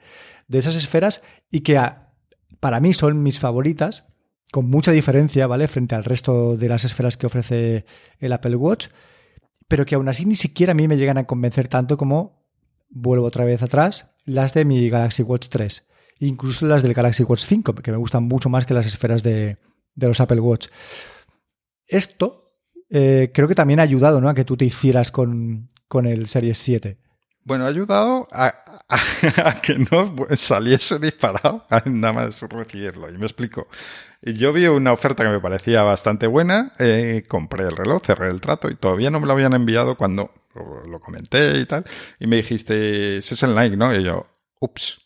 esas 0.49 0.75
esferas 0.75 1.21
y 1.49 1.61
que 1.61 1.79
para 2.59 2.79
mí 2.79 2.93
son 2.93 3.23
mis 3.23 3.39
favoritas 3.39 4.05
con 4.51 4.69
mucha 4.69 4.91
diferencia, 4.91 5.45
¿vale? 5.47 5.67
Frente 5.67 5.95
al 5.95 6.03
resto 6.03 6.57
de 6.57 6.69
las 6.69 6.83
esferas 6.85 7.17
que 7.17 7.27
ofrece 7.27 7.85
el 8.19 8.33
Apple 8.33 8.55
Watch, 8.55 8.87
pero 9.67 9.85
que 9.85 9.95
aún 9.95 10.07
así 10.07 10.25
ni 10.25 10.35
siquiera 10.35 10.71
a 10.71 10.75
mí 10.75 10.87
me 10.87 10.97
llegan 10.97 11.17
a 11.17 11.25
convencer 11.25 11.67
tanto 11.67 11.97
como, 11.97 12.45
vuelvo 12.89 13.25
otra 13.25 13.45
vez 13.45 13.61
atrás, 13.61 14.09
las 14.27 14.53
de 14.53 14.65
mi 14.65 14.89
Galaxy 14.89 15.23
Watch 15.23 15.47
3, 15.49 15.85
incluso 16.19 16.67
las 16.67 16.83
del 16.83 16.93
Galaxy 16.93 17.23
Watch 17.23 17.45
5, 17.45 17.73
que 17.75 17.91
me 17.91 17.97
gustan 17.97 18.23
mucho 18.23 18.49
más 18.49 18.65
que 18.65 18.73
las 18.73 18.85
esferas 18.85 19.23
de, 19.23 19.57
los 19.95 20.19
Apple 20.19 20.41
Watch. 20.41 20.67
Esto 21.87 22.53
eh, 22.89 23.31
creo 23.33 23.47
que 23.47 23.55
también 23.55 23.79
ha 23.79 23.83
ayudado 23.83 24.21
¿no? 24.21 24.29
a 24.29 24.35
que 24.35 24.43
tú 24.43 24.57
te 24.57 24.65
hicieras 24.65 25.11
con, 25.11 25.69
con 25.87 26.05
el 26.05 26.27
Series 26.27 26.57
7. 26.57 26.97
Bueno, 27.47 27.63
ha 27.63 27.69
ayudado 27.69 28.27
a, 28.33 28.51
que 29.61 29.79
no 29.79 30.13
saliese 30.35 30.99
disparado 30.99 31.65
nada 31.85 32.13
más 32.13 32.41
recibirlo. 32.41 33.09
Y 33.09 33.17
me 33.17 33.25
explico. 33.25 33.67
Yo 34.21 34.51
vi 34.51 34.65
una 34.67 34.93
oferta 34.93 35.23
que 35.23 35.29
me 35.29 35.39
parecía 35.39 35.83
bastante 35.83 36.27
buena, 36.27 36.73
eh, 36.79 37.23
compré 37.27 37.65
el 37.65 37.77
reloj, 37.77 38.01
cerré 38.03 38.29
el 38.29 38.41
trato 38.41 38.69
y 38.69 38.75
todavía 38.75 39.11
no 39.11 39.19
me 39.19 39.27
lo 39.27 39.33
habían 39.33 39.53
enviado 39.53 39.95
cuando 39.95 40.29
lo, 40.85 40.99
comenté 40.99 41.59
y 41.59 41.65
tal. 41.65 41.85
Y 42.19 42.27
me 42.27 42.37
dijiste, 42.37 43.17
es 43.17 43.43
el 43.43 43.55
Nike, 43.55 43.77
¿no? 43.77 43.93
Y 43.95 44.03
yo, 44.03 44.25
ups. 44.59 44.99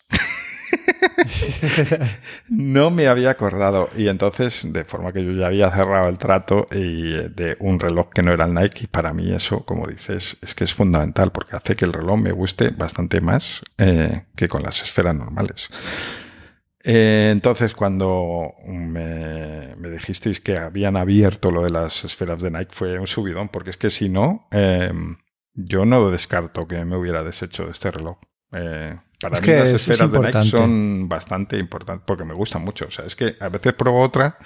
no 2.50 2.90
me 2.90 3.08
había 3.08 3.32
acordado. 3.32 3.90
Y 3.96 4.08
entonces, 4.08 4.72
de 4.72 4.86
forma 4.86 5.12
que 5.12 5.24
yo 5.24 5.32
ya 5.34 5.48
había 5.48 5.70
cerrado 5.72 6.10
el 6.10 6.18
trato 6.18 6.68
y 6.72 7.14
eh, 7.14 7.30
de 7.30 7.58
un 7.60 7.80
reloj 7.80 8.10
que 8.14 8.24
no 8.24 8.32
era 8.32 8.46
el 8.46 8.54
Nike, 8.54 8.84
y 8.84 8.88
para 8.88 9.14
mí 9.14 9.34
eso, 9.34 9.66
como 9.66 9.88
dices, 9.88 10.38
es 10.42 10.56
que 10.56 10.64
es 10.64 10.74
fundamental 10.74 11.32
porque 11.32 11.56
hace 11.56 11.76
que 11.76 11.86
el 11.86 11.94
reloj 11.94 12.18
me 12.18 12.32
guste 12.32 12.70
bastante 12.70 13.22
más 13.22 13.62
eh, 13.78 14.26
que 14.36 14.48
con 14.48 14.64
las 14.64 14.82
esferas 14.82 15.16
normales. 15.16 15.70
Eh, 16.84 17.30
entonces, 17.32 17.74
cuando 17.74 18.54
me, 18.66 19.76
dijisteis 19.76 20.40
que 20.40 20.58
habían 20.58 20.98
abierto 20.98 21.52
lo 21.52 21.64
de 21.64 21.70
las 21.70 22.04
esferas 22.04 22.42
de 22.42 22.52
Nike, 22.52 22.72
fue 22.72 23.00
un 23.00 23.08
subidón, 23.08 23.50
porque 23.50 23.70
es 23.70 23.78
que 23.78 23.90
si 23.90 24.10
no, 24.10 24.48
yo 25.54 25.86
no 25.86 26.10
descarto 26.10 26.68
que 26.68 26.84
me 26.86 26.96
hubiera 26.96 27.24
deshecho 27.24 27.66
de 27.66 27.72
este 27.72 27.92
reloj. 27.92 28.18
Eh, 28.54 28.98
para 29.20 29.40
mí 29.40 29.48
las 29.48 29.88
esferas 29.88 30.12
de 30.12 30.20
Nike 30.20 30.46
son 30.46 31.08
bastante 31.08 31.58
importantes 31.58 32.04
porque 32.06 32.26
me 32.26 32.34
gustan 32.34 32.64
mucho. 32.64 32.86
O 32.88 32.92
sea, 32.92 33.06
es 33.06 33.16
que 33.16 33.36
a 33.40 33.50
veces 33.50 33.74
pruebo 33.74 34.00
otra 34.00 34.38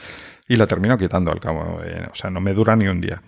y 0.48 0.58
la 0.58 0.68
termino 0.68 0.98
quitando 0.98 1.32
al 1.32 1.40
cabo. 1.40 1.80
o 2.12 2.16
sea, 2.16 2.30
no 2.30 2.42
me 2.42 2.54
dura 2.54 2.76
ni 2.76 2.88
un 2.88 3.02
día. 3.02 3.22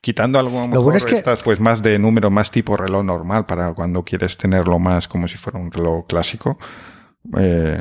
Quitando 0.00 0.38
algo 0.38 0.60
lo 0.60 0.68
mejor 0.68 0.96
estas, 0.96 1.42
pues 1.42 1.58
más 1.58 1.82
de 1.82 1.98
número, 1.98 2.30
más 2.30 2.50
tipo 2.50 2.76
reloj 2.76 3.04
normal 3.04 3.44
para 3.46 3.72
cuando 3.74 4.04
quieres 4.04 4.36
tenerlo 4.36 4.78
más 4.78 5.08
como 5.08 5.26
si 5.26 5.36
fuera 5.36 5.58
un 5.58 5.72
reloj 5.72 6.06
clásico. 6.06 6.58
Eh, 7.38 7.78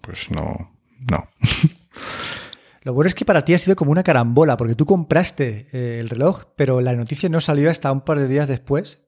pues 0.00 0.30
no, 0.30 0.72
no. 1.10 1.28
Lo 2.82 2.94
bueno 2.94 3.08
es 3.08 3.14
que 3.14 3.26
para 3.26 3.44
ti 3.44 3.52
ha 3.52 3.58
sido 3.58 3.76
como 3.76 3.90
una 3.90 4.02
carambola, 4.02 4.56
porque 4.56 4.74
tú 4.74 4.86
compraste 4.86 5.68
eh, 5.72 5.98
el 6.00 6.08
reloj, 6.08 6.44
pero 6.56 6.80
la 6.80 6.94
noticia 6.94 7.28
no 7.28 7.40
salió 7.40 7.70
hasta 7.70 7.92
un 7.92 8.00
par 8.00 8.18
de 8.18 8.26
días 8.26 8.48
después 8.48 9.04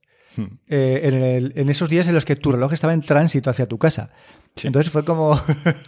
eh, 0.67 1.51
en, 1.55 1.69
esos 1.69 1.89
días 1.89 2.07
en 2.07 2.15
los 2.15 2.25
que 2.25 2.35
tu 2.35 2.51
reloj 2.51 2.73
estaba 2.73 2.93
en 2.93 3.01
tránsito 3.01 3.49
hacia 3.49 3.67
tu 3.67 3.77
casa. 3.77 4.11
Entonces 4.61 4.91
fue 4.91 5.03
como, 5.03 5.39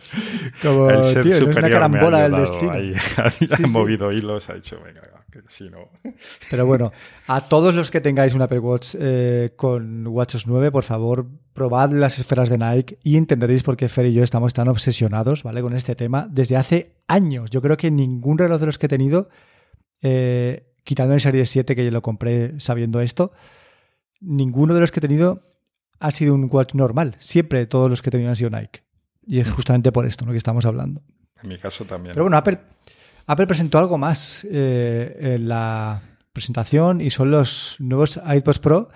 como 0.61 0.89
el 0.89 1.03
ser 1.03 1.23
tío, 1.23 1.37
superior 1.37 1.59
una 1.59 1.69
carambola 1.69 2.23
del 2.23 2.31
destino. 2.33 2.73
ha 3.63 3.67
movido 3.67 4.11
hilos, 4.11 4.49
ha 4.49 4.55
dicho, 4.55 4.79
venga, 4.83 5.01
que 5.41 5.49
si 5.49 5.69
no. 5.69 5.89
Pero 6.49 6.65
bueno, 6.65 6.91
a 7.27 7.47
todos 7.47 7.75
los 7.75 7.91
que 7.91 8.01
tengáis 8.01 8.33
un 8.33 8.41
Apple 8.41 8.59
Watch 8.59 8.95
eh, 8.99 9.53
con 9.55 10.07
WatchOS 10.07 10.47
9, 10.47 10.71
por 10.71 10.83
favor, 10.83 11.27
probad 11.53 11.91
las 11.91 12.19
esferas 12.19 12.49
de 12.49 12.57
Nike 12.57 12.97
y 13.03 13.17
entenderéis 13.17 13.63
por 13.63 13.77
qué 13.77 13.89
Fer 13.89 14.05
y 14.07 14.13
yo 14.13 14.23
estamos 14.23 14.53
tan 14.53 14.67
obsesionados, 14.67 15.43
¿vale? 15.43 15.61
Con 15.61 15.73
este 15.73 15.95
tema 15.95 16.27
desde 16.29 16.57
hace 16.57 16.95
años. 17.07 17.49
Yo 17.49 17.61
creo 17.61 17.77
que 17.77 17.91
ningún 17.91 18.37
reloj 18.37 18.59
de 18.59 18.65
los 18.65 18.77
que 18.77 18.85
he 18.87 18.89
tenido, 18.89 19.29
eh, 20.01 20.73
quitando 20.83 21.13
el 21.13 21.21
Series 21.21 21.49
7 21.49 21.75
que 21.75 21.85
yo 21.85 21.91
lo 21.91 22.01
compré 22.01 22.59
sabiendo 22.59 23.01
esto, 23.01 23.31
ninguno 24.21 24.73
de 24.73 24.81
los 24.81 24.91
que 24.91 24.99
he 24.99 25.01
tenido 25.01 25.43
ha 25.99 26.11
sido 26.11 26.33
un 26.33 26.49
watch 26.51 26.73
normal. 26.73 27.15
Siempre 27.19 27.65
todos 27.65 27.89
los 27.89 28.01
que 28.01 28.09
he 28.09 28.11
tenido 28.11 28.29
han 28.29 28.35
sido 28.35 28.49
Nike. 28.49 28.83
Y 29.27 29.39
es 29.39 29.49
justamente 29.49 29.91
por 29.91 30.05
esto 30.05 30.25
¿no? 30.25 30.31
que 30.31 30.37
estamos 30.37 30.65
hablando. 30.65 31.01
En 31.41 31.49
mi 31.49 31.57
caso 31.57 31.85
también. 31.85 32.13
Pero 32.13 32.25
bueno, 32.25 32.37
Apple, 32.37 32.59
Apple 33.27 33.47
presentó 33.47 33.77
algo 33.77 33.97
más 33.97 34.45
eh, 34.49 35.17
en 35.35 35.47
la 35.47 36.01
presentación 36.31 37.01
y 37.01 37.09
son 37.09 37.31
los 37.31 37.77
nuevos 37.79 38.19
iPods 38.25 38.59
Pro, 38.59 38.89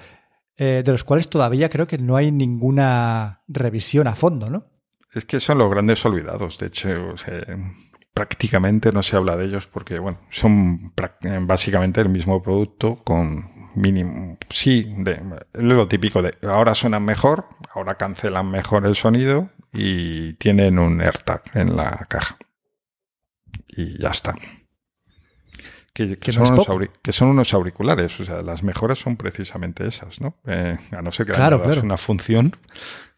eh, 0.58 0.84
de 0.86 0.92
los 0.92 1.04
cuales 1.04 1.30
todavía 1.30 1.70
creo 1.70 1.88
que 1.88 1.98
no 1.98 2.16
hay 2.16 2.32
ninguna 2.32 3.42
revisión 3.48 4.08
a 4.08 4.16
fondo, 4.16 4.50
¿no? 4.50 4.66
Es 5.14 5.26
que 5.26 5.40
son 5.40 5.58
los 5.58 5.70
grandes 5.70 6.06
olvidados. 6.06 6.60
De 6.60 6.68
hecho, 6.68 7.16
prácticamente 8.14 8.92
no 8.92 9.02
se 9.02 9.16
habla 9.16 9.38
de 9.38 9.46
ellos 9.46 9.68
porque, 9.68 9.98
bueno, 9.98 10.20
son 10.30 10.94
básicamente 11.48 12.02
el 12.02 12.10
mismo 12.10 12.44
producto 12.44 13.02
con 13.04 13.60
mínimo, 13.76 14.38
sí, 14.50 14.86
de, 14.98 15.22
lo 15.54 15.88
típico 15.88 16.22
de 16.22 16.36
ahora 16.44 16.76
suenan 16.76 17.04
mejor, 17.04 17.46
ahora 17.74 17.96
cancelan 17.96 18.52
mejor 18.52 18.86
el 18.86 18.96
sonido 18.96 19.50
y 19.72 20.34
tienen 20.34 20.80
un 20.80 21.02
AirTag 21.02 21.44
en 21.54 21.76
la 21.76 22.06
caja. 22.10 22.38
Y 23.80 23.98
ya 23.98 24.10
está. 24.10 24.36
Que, 25.94 26.32
son, 26.32 26.54
unos 26.54 26.68
que 27.02 27.12
son, 27.12 27.28
unos 27.28 27.54
auriculares, 27.54 28.18
o 28.22 28.26
sea, 28.26 28.42
las 28.42 28.64
mejores 28.64 29.00
son 29.00 29.18
precisamente 29.18 29.86
esas, 29.86 30.22
¿no? 30.22 30.38
Eh, 30.48 30.78
a 30.92 31.02
no 31.02 31.12
ser 31.12 31.26
que 31.26 31.34
claro, 31.34 31.62
una 31.84 31.98
función. 31.98 32.56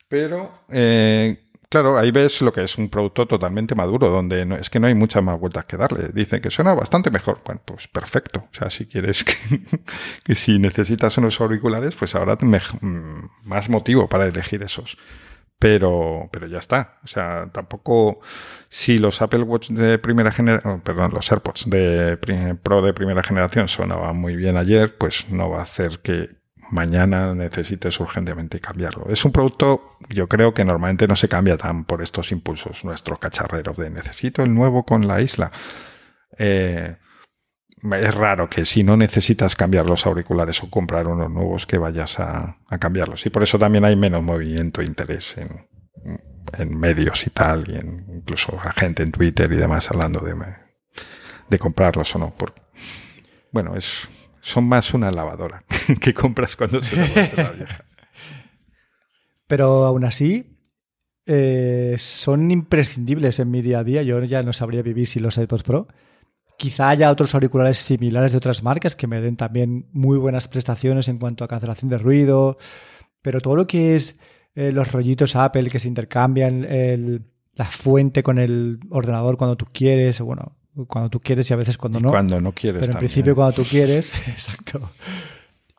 Pero 0.07 0.51
eh, 0.69 1.37
Claro, 1.71 1.97
ahí 1.97 2.11
ves 2.11 2.41
lo 2.41 2.51
que 2.51 2.63
es 2.63 2.77
un 2.77 2.89
producto 2.89 3.25
totalmente 3.25 3.75
maduro, 3.75 4.09
donde 4.09 4.45
no, 4.45 4.57
es 4.57 4.69
que 4.69 4.77
no 4.77 4.87
hay 4.87 4.93
muchas 4.93 5.23
más 5.23 5.39
vueltas 5.39 5.63
que 5.63 5.77
darle. 5.77 6.09
Dicen 6.09 6.41
que 6.41 6.51
suena 6.51 6.73
bastante 6.73 7.09
mejor. 7.11 7.39
Bueno, 7.45 7.61
pues 7.63 7.87
perfecto. 7.87 8.39
O 8.51 8.53
sea, 8.53 8.69
si 8.69 8.87
quieres 8.87 9.23
que, 10.25 10.35
si 10.35 10.59
necesitas 10.59 11.17
unos 11.17 11.39
auriculares, 11.39 11.95
pues 11.95 12.13
ahora 12.13 12.37
mm, 12.41 13.45
más 13.45 13.69
motivo 13.69 14.09
para 14.09 14.27
elegir 14.27 14.61
esos. 14.63 14.97
Pero, 15.61 16.27
pero 16.31 16.47
ya 16.47 16.57
está. 16.57 16.97
O 17.03 17.07
sea, 17.07 17.47
tampoco 17.53 18.15
si 18.67 18.97
los 18.97 19.21
Apple 19.21 19.43
Watch 19.43 19.69
de 19.69 19.99
primera 19.99 20.31
generación, 20.31 20.79
oh, 20.79 20.83
perdón, 20.83 21.11
los 21.13 21.31
AirPods 21.31 21.69
de 21.69 22.17
Pro 22.63 22.81
de 22.81 22.93
primera 22.93 23.21
generación 23.21 23.67
sonaban 23.67 24.17
muy 24.17 24.35
bien 24.35 24.57
ayer, 24.57 24.97
pues 24.97 25.29
no 25.29 25.49
va 25.51 25.59
a 25.59 25.63
hacer 25.63 25.99
que, 25.99 26.41
mañana 26.71 27.35
necesites 27.35 27.99
urgentemente 27.99 28.59
cambiarlo. 28.59 29.07
Es 29.09 29.23
un 29.25 29.31
producto, 29.31 29.97
yo 30.09 30.27
creo 30.27 30.53
que 30.53 30.65
normalmente 30.65 31.07
no 31.07 31.15
se 31.15 31.27
cambia 31.27 31.57
tan 31.57 31.85
por 31.85 32.01
estos 32.01 32.31
impulsos, 32.31 32.83
nuestros 32.85 33.19
cacharreros 33.19 33.77
de 33.77 33.89
necesito 33.89 34.41
el 34.41 34.53
nuevo 34.53 34.85
con 34.85 35.07
la 35.07 35.21
isla. 35.21 35.51
Eh, 36.37 36.95
es 37.83 38.15
raro 38.15 38.49
que 38.49 38.65
si 38.65 38.83
no 38.83 38.97
necesitas 38.97 39.55
cambiar 39.55 39.87
los 39.87 40.05
auriculares 40.05 40.61
o 40.63 40.69
comprar 40.69 41.07
unos 41.07 41.31
nuevos 41.31 41.65
que 41.65 41.77
vayas 41.77 42.19
a, 42.19 42.57
cambiarlos. 42.79 43.25
Y 43.25 43.29
por 43.29 43.43
eso 43.43 43.57
también 43.57 43.85
hay 43.85 43.95
menos 43.95 44.23
movimiento 44.23 44.81
e 44.81 44.85
interés 44.85 45.37
en, 45.37 45.69
medios 46.69 47.25
y 47.25 47.29
tal, 47.29 47.69
y 47.69 47.77
incluso 48.17 48.59
a 48.61 48.73
gente 48.73 49.03
en 49.03 49.11
Twitter 49.11 49.51
y 49.51 49.55
demás 49.55 49.89
hablando 49.89 50.19
de, 50.19 50.35
de 51.49 51.59
comprarlos 51.59 52.13
o 52.15 52.19
no. 52.19 52.33
bueno, 53.51 53.75
es 53.75 54.09
son 54.41 54.67
más 54.67 54.93
una 54.93 55.11
lavadora 55.11 55.63
que 56.01 56.13
compras 56.13 56.55
cuando 56.55 56.81
se 56.81 56.95
la 56.97 57.51
vieja. 57.51 57.85
Pero 59.47 59.85
aún 59.85 60.03
así, 60.03 60.57
eh, 61.25 61.95
son 61.97 62.51
imprescindibles 62.51 63.39
en 63.39 63.51
mi 63.51 63.61
día 63.61 63.79
a 63.79 63.83
día. 63.83 64.01
Yo 64.01 64.23
ya 64.23 64.43
no 64.43 64.53
sabría 64.53 64.81
vivir 64.81 65.07
sin 65.07 65.23
los 65.23 65.37
iPods 65.37 65.63
Pro. 65.63 65.87
Quizá 66.61 66.89
haya 66.89 67.09
otros 67.09 67.33
auriculares 67.33 67.79
similares 67.79 68.33
de 68.33 68.37
otras 68.37 68.61
marcas 68.61 68.95
que 68.95 69.07
me 69.07 69.19
den 69.19 69.35
también 69.35 69.87
muy 69.93 70.19
buenas 70.19 70.47
prestaciones 70.47 71.07
en 71.07 71.17
cuanto 71.17 71.43
a 71.43 71.47
cancelación 71.47 71.89
de 71.89 71.97
ruido, 71.97 72.59
pero 73.23 73.41
todo 73.41 73.55
lo 73.55 73.65
que 73.65 73.95
es 73.95 74.19
eh, 74.53 74.71
los 74.71 74.91
rollitos 74.91 75.35
Apple 75.35 75.71
que 75.71 75.79
se 75.79 75.87
intercambian 75.87 76.67
la 77.55 77.65
fuente 77.65 78.21
con 78.21 78.37
el 78.37 78.77
ordenador 78.91 79.37
cuando 79.37 79.57
tú 79.57 79.65
quieres, 79.73 80.21
bueno, 80.21 80.55
cuando 80.85 81.09
tú 81.09 81.19
quieres 81.19 81.49
y 81.49 81.53
a 81.55 81.57
veces 81.57 81.79
cuando 81.79 81.99
no. 81.99 82.11
Cuando 82.11 82.39
no 82.39 82.51
quieres. 82.51 82.81
Pero 82.81 82.93
en 82.93 82.99
principio 82.99 83.33
cuando 83.33 83.53
tú 83.53 83.63
quieres, 83.63 84.13
exacto. 84.27 84.91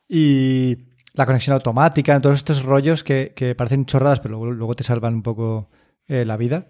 Y 0.09 0.79
la 1.13 1.25
conexión 1.25 1.53
automática, 1.53 2.19
todos 2.19 2.35
estos 2.35 2.63
rollos 2.63 3.05
que, 3.05 3.55
parecen 3.57 3.85
chorradas, 3.85 4.19
pero 4.19 4.43
luego, 4.43 4.75
te 4.75 4.83
salvan 4.83 5.13
un 5.13 5.23
poco 5.23 5.69
eh, 6.09 6.25
la 6.25 6.35
vida 6.35 6.67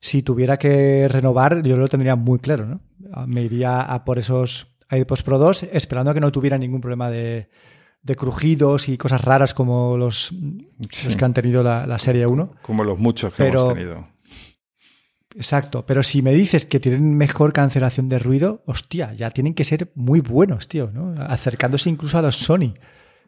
si 0.00 0.22
tuviera 0.22 0.58
que 0.58 1.08
renovar, 1.08 1.62
yo 1.62 1.76
lo 1.76 1.88
tendría 1.88 2.16
muy 2.16 2.38
claro, 2.38 2.66
¿no? 2.66 2.80
Ah, 3.12 3.26
me 3.26 3.42
iría 3.42 3.82
a 3.82 4.04
por 4.04 4.18
esos 4.18 4.68
AirPods 4.88 5.22
Pro 5.22 5.38
2 5.38 5.64
esperando 5.72 6.14
que 6.14 6.20
no 6.20 6.32
tuviera 6.32 6.58
ningún 6.58 6.80
problema 6.80 7.10
de, 7.10 7.48
crujidos 8.16 8.88
y 8.88 8.96
cosas 8.96 9.22
raras 9.22 9.52
como 9.54 9.96
los, 9.98 10.32
que 10.88 11.24
han 11.24 11.34
tenido 11.34 11.62
la, 11.62 11.98
serie 11.98 12.26
1. 12.26 12.54
Como 12.62 12.84
los 12.84 12.98
muchos 12.98 13.34
que 13.34 13.46
hemos 13.46 13.74
tenido. 13.74 14.08
Exacto, 15.34 15.84
pero 15.84 16.02
si 16.02 16.22
me 16.22 16.32
dices 16.32 16.64
que 16.64 16.80
tienen 16.80 17.16
mejor 17.16 17.52
cancelación 17.52 18.08
de 18.08 18.18
ruido, 18.18 18.62
hostia, 18.66 19.12
ya 19.12 19.30
tienen 19.30 19.54
que 19.54 19.64
ser 19.64 19.92
muy 19.94 20.20
buenos, 20.20 20.68
tío, 20.68 20.90
¿no? 20.92 21.14
Acercándose 21.22 21.90
incluso 21.90 22.18
a 22.18 22.22
los 22.22 22.36
Sony, 22.36 22.74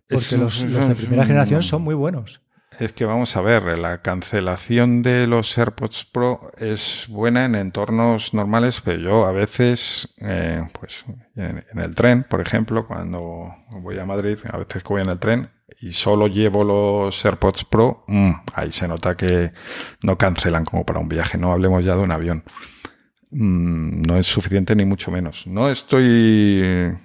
porque 0.09 0.39
los, 0.39 0.65
los 0.65 0.89
de 0.89 0.95
primera 0.95 1.27
generación 1.27 1.63
son 1.63 1.83
muy 1.83 1.95
buenos. 1.95 2.41
Es 2.81 2.95
que 2.95 3.05
vamos 3.05 3.37
a 3.37 3.43
ver, 3.43 3.79
la 3.79 4.01
cancelación 4.01 5.03
de 5.03 5.27
los 5.27 5.59
AirPods 5.59 6.07
Pro 6.07 6.51
es 6.57 7.05
buena 7.11 7.45
en 7.45 7.55
entornos 7.55 8.33
normales, 8.33 8.81
pero 8.83 8.99
yo 8.99 9.27
a 9.27 9.33
veces, 9.33 10.15
eh, 10.23 10.67
pues 10.81 11.05
en, 11.37 11.63
el 11.79 11.95
tren, 11.95 12.23
por 12.23 12.41
ejemplo, 12.41 12.87
cuando 12.87 13.55
voy 13.83 13.99
a 13.99 14.07
Madrid, 14.07 14.39
a 14.51 14.57
veces 14.57 14.83
que 14.83 14.89
voy 14.89 15.03
en 15.03 15.11
el 15.11 15.19
tren 15.19 15.51
y 15.79 15.93
solo 15.93 16.27
llevo 16.27 16.65
los 16.65 17.23
AirPods 17.23 17.65
Pro, 17.65 18.03
mm, 18.09 18.31
ahí 18.55 18.73
se 18.73 18.89
nota 18.89 19.15
que 19.15 19.53
no 20.03 20.17
cancelan 20.17 20.65
como 20.65 20.87
para 20.87 21.01
un 21.01 21.09
viaje, 21.11 21.37
no 21.37 21.53
hablemos 21.53 21.85
ya 21.85 21.97
de 21.97 22.01
un 22.01 22.13
avión. 22.13 22.45
Mm, 23.31 24.07
no 24.07 24.17
es 24.17 24.27
suficiente 24.27 24.75
ni 24.75 24.87
mucho 24.87 25.11
menos. 25.11 25.47
No 25.47 25.69
estoy 25.69 26.97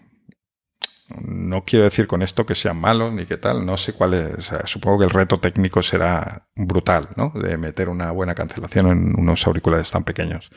no 1.10 1.64
quiero 1.66 1.86
decir 1.86 2.08
con 2.08 2.22
esto 2.24 2.46
que 2.46 2.56
sean 2.56 2.78
malos 2.78 3.14
ni 3.14 3.26
qué 3.26 3.38
tal, 3.38 3.66
no 3.66 3.78
sé 3.78 3.94
cuál 3.94 4.14
es. 4.16 4.52
supongo 4.66 5.00
que 5.00 5.06
el 5.06 5.12
reto 5.12 5.40
técnico 5.40 5.84
será 5.84 6.48
brutal, 6.56 7.10
¿no? 7.16 7.32
De 7.36 7.58
meter 7.58 7.90
una 7.90 8.12
buena 8.12 8.34
cancelación 8.34 8.88
en 8.88 9.20
unos 9.20 9.46
auriculares 9.46 9.92
tan 9.92 10.04
pequeños. 10.04 10.50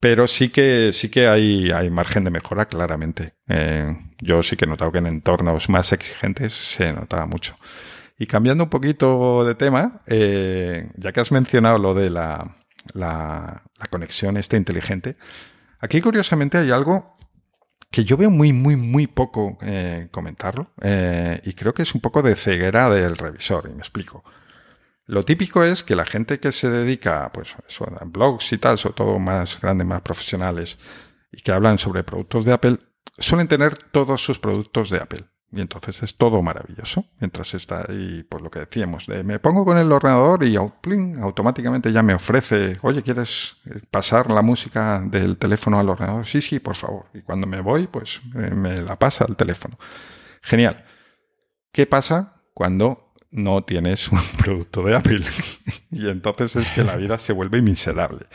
Pero 0.00 0.26
sí 0.28 0.50
que, 0.50 0.92
sí 0.92 1.10
que 1.10 1.28
hay, 1.28 1.70
hay 1.70 1.90
margen 1.90 2.24
de 2.24 2.30
mejora, 2.30 2.66
claramente. 2.66 3.34
Eh, 3.48 3.96
yo 4.18 4.42
sí 4.42 4.56
que 4.56 4.64
he 4.66 4.68
notado 4.68 4.92
que 4.92 4.98
en 4.98 5.06
entornos 5.06 5.68
más 5.68 5.92
exigentes 5.92 6.52
se 6.52 6.92
notaba 6.92 7.26
mucho. 7.26 7.56
Y 8.18 8.26
cambiando 8.26 8.64
un 8.64 8.70
poquito 8.70 9.44
de 9.44 9.54
tema, 9.54 10.00
eh, 10.06 10.90
ya 10.96 11.12
que 11.12 11.20
has 11.20 11.32
mencionado 11.32 11.78
lo 11.78 11.94
de 11.94 12.10
la, 12.10 12.56
la, 12.92 13.62
la 13.78 13.86
conexión 13.90 14.36
esta 14.36 14.56
inteligente, 14.56 15.16
aquí 15.80 16.00
curiosamente 16.00 16.58
hay 16.58 16.70
algo 16.70 17.13
que 17.94 18.04
yo 18.04 18.16
veo 18.16 18.28
muy, 18.28 18.52
muy, 18.52 18.74
muy 18.74 19.06
poco 19.06 19.56
eh, 19.62 20.08
comentarlo 20.10 20.72
eh, 20.82 21.40
y 21.44 21.52
creo 21.52 21.72
que 21.72 21.82
es 21.82 21.94
un 21.94 22.00
poco 22.00 22.22
de 22.22 22.34
ceguera 22.34 22.90
del 22.90 23.16
revisor, 23.16 23.68
y 23.70 23.72
me 23.72 23.78
explico. 23.78 24.24
Lo 25.06 25.24
típico 25.24 25.62
es 25.62 25.84
que 25.84 25.94
la 25.94 26.04
gente 26.04 26.40
que 26.40 26.50
se 26.50 26.68
dedica 26.68 27.30
pues, 27.32 27.54
a 27.54 28.04
blogs 28.04 28.52
y 28.52 28.58
tal, 28.58 28.78
sobre 28.78 28.96
todo 28.96 29.20
más 29.20 29.60
grandes, 29.60 29.86
más 29.86 30.02
profesionales, 30.02 30.76
y 31.30 31.42
que 31.42 31.52
hablan 31.52 31.78
sobre 31.78 32.02
productos 32.02 32.44
de 32.44 32.54
Apple, 32.54 32.78
suelen 33.16 33.46
tener 33.46 33.78
todos 33.78 34.24
sus 34.24 34.40
productos 34.40 34.90
de 34.90 34.98
Apple. 34.98 35.24
Y 35.54 35.60
entonces 35.60 36.02
es 36.02 36.16
todo 36.16 36.42
maravilloso. 36.42 37.04
Mientras 37.20 37.54
está 37.54 37.86
ahí, 37.88 38.24
pues 38.28 38.42
lo 38.42 38.50
que 38.50 38.60
decíamos, 38.60 39.08
me 39.08 39.38
pongo 39.38 39.64
con 39.64 39.78
el 39.78 39.90
ordenador 39.92 40.42
y 40.44 40.56
automáticamente 40.56 41.92
ya 41.92 42.02
me 42.02 42.14
ofrece, 42.14 42.76
oye, 42.82 43.02
¿quieres 43.02 43.56
eh, 43.66 43.80
pasar 43.90 44.30
la 44.30 44.42
música 44.42 45.00
del 45.06 45.36
teléfono 45.36 45.78
al 45.78 45.88
ordenador? 45.88 46.26
Sí, 46.26 46.40
sí, 46.40 46.58
por 46.58 46.74
favor. 46.74 47.06
Y 47.14 47.20
cuando 47.20 47.46
me 47.46 47.60
voy, 47.60 47.86
pues 47.86 48.20
eh, 48.34 48.50
me 48.50 48.82
la 48.82 48.98
pasa 48.98 49.26
al 49.26 49.36
teléfono. 49.36 49.78
Genial. 50.42 50.84
¿Qué 51.70 51.86
pasa 51.86 52.42
cuando 52.52 53.12
no 53.30 53.62
tienes 53.62 54.08
un 54.12 54.20
producto 54.38 54.82
de 54.82 54.96
Apple? 54.96 55.24
y 55.90 56.08
entonces 56.08 56.56
es 56.56 56.70
que 56.72 56.82
la 56.82 56.96
vida 56.96 57.16
se 57.18 57.32
vuelve 57.32 57.62
miserable. 57.62 58.26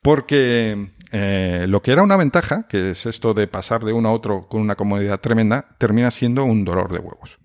Porque 0.00 0.90
eh, 1.14 1.66
lo 1.68 1.82
que 1.82 1.92
era 1.92 2.02
una 2.02 2.16
ventaja, 2.16 2.66
que 2.66 2.90
es 2.90 3.04
esto 3.04 3.34
de 3.34 3.46
pasar 3.46 3.84
de 3.84 3.92
uno 3.92 4.08
a 4.08 4.12
otro 4.12 4.48
con 4.48 4.62
una 4.62 4.76
comodidad 4.76 5.20
tremenda, 5.20 5.76
termina 5.76 6.10
siendo 6.10 6.42
un 6.44 6.64
dolor 6.64 6.90
de 6.90 7.00
huevos. 7.00 7.38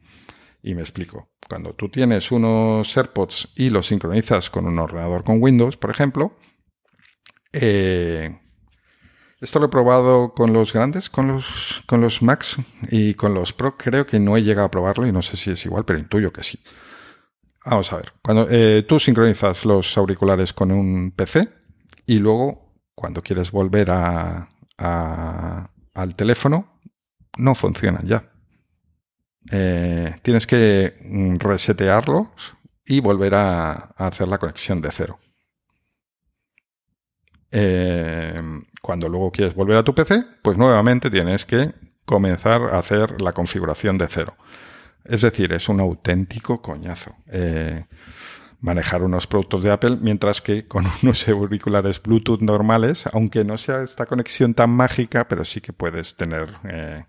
Y 0.63 0.73
me 0.73 0.81
explico. 0.81 1.29
Cuando 1.49 1.73
tú 1.73 1.89
tienes 1.89 2.31
unos 2.31 2.95
AirPods 2.95 3.49
y 3.55 3.69
los 3.69 3.87
sincronizas 3.87 4.49
con 4.49 4.65
un 4.67 4.79
ordenador 4.79 5.25
con 5.25 5.43
Windows, 5.43 5.75
por 5.75 5.91
ejemplo, 5.91 6.37
eh, 7.51 8.39
esto 9.41 9.59
lo 9.59 9.65
he 9.65 9.69
probado 9.69 10.33
con 10.33 10.53
los 10.53 10.71
grandes, 10.71 11.09
con 11.09 11.27
los, 11.27 11.83
con 11.85 11.99
los 11.99 12.21
y 12.89 13.15
con 13.15 13.33
los 13.33 13.51
Pro. 13.51 13.75
Creo 13.75 14.05
que 14.05 14.19
no 14.19 14.37
he 14.37 14.43
llegado 14.43 14.67
a 14.67 14.71
probarlo 14.71 15.05
y 15.05 15.11
no 15.11 15.21
sé 15.21 15.35
si 15.35 15.51
es 15.51 15.65
igual, 15.65 15.83
pero 15.83 15.99
intuyo 15.99 16.31
que 16.31 16.43
sí. 16.43 16.57
Vamos 17.65 17.91
a 17.91 17.97
ver. 17.97 18.13
Cuando 18.23 18.47
eh, 18.49 18.85
tú 18.87 18.97
sincronizas 18.97 19.65
los 19.65 19.97
auriculares 19.97 20.53
con 20.53 20.71
un 20.71 21.11
PC 21.11 21.49
y 22.05 22.19
luego 22.19 22.66
cuando 22.97 23.21
quieres 23.21 23.51
volver 23.51 23.91
a, 23.91 24.49
al 25.93 26.15
teléfono, 26.15 26.79
no 27.37 27.53
funcionan 27.53 28.07
ya. 28.07 28.23
Eh, 29.51 30.15
tienes 30.23 30.47
que 30.47 30.95
mm, 31.03 31.37
resetearlos 31.37 32.27
y 32.83 32.99
volver 32.99 33.35
a, 33.35 33.71
hacer 33.97 34.27
la 34.27 34.39
conexión 34.39 34.81
de 34.81 34.89
cero. 34.91 35.19
Eh, 37.51 38.41
cuando 38.81 39.07
luego 39.07 39.31
quieres 39.31 39.53
volver 39.53 39.77
a 39.77 39.83
tu 39.83 39.93
PC, 39.93 40.23
pues 40.41 40.57
nuevamente 40.57 41.11
tienes 41.11 41.45
que 41.45 41.75
comenzar 42.03 42.63
a 42.63 42.79
hacer 42.79 43.21
la 43.21 43.31
configuración 43.31 43.99
de 43.99 44.07
cero. 44.07 44.35
Es 45.05 45.21
decir, 45.21 45.53
es 45.53 45.69
un 45.69 45.81
auténtico 45.81 46.63
coñazo. 46.63 47.15
Eh, 47.27 47.85
manejar 48.59 49.03
unos 49.03 49.27
productos 49.27 49.63
de 49.63 49.71
Apple, 49.71 49.97
mientras 50.01 50.41
que 50.41 50.67
con 50.67 50.85
unos 51.03 51.27
auriculares 51.27 52.01
Bluetooth 52.01 52.41
normales, 52.41 53.05
aunque 53.13 53.43
no 53.43 53.57
sea 53.57 53.83
esta 53.83 54.05
conexión 54.05 54.53
tan 54.53 54.69
mágica, 54.69 55.27
pero 55.27 55.45
sí 55.45 55.61
que 55.61 55.73
puedes 55.73 56.15
tener, 56.15 56.55
eh, 56.69 57.03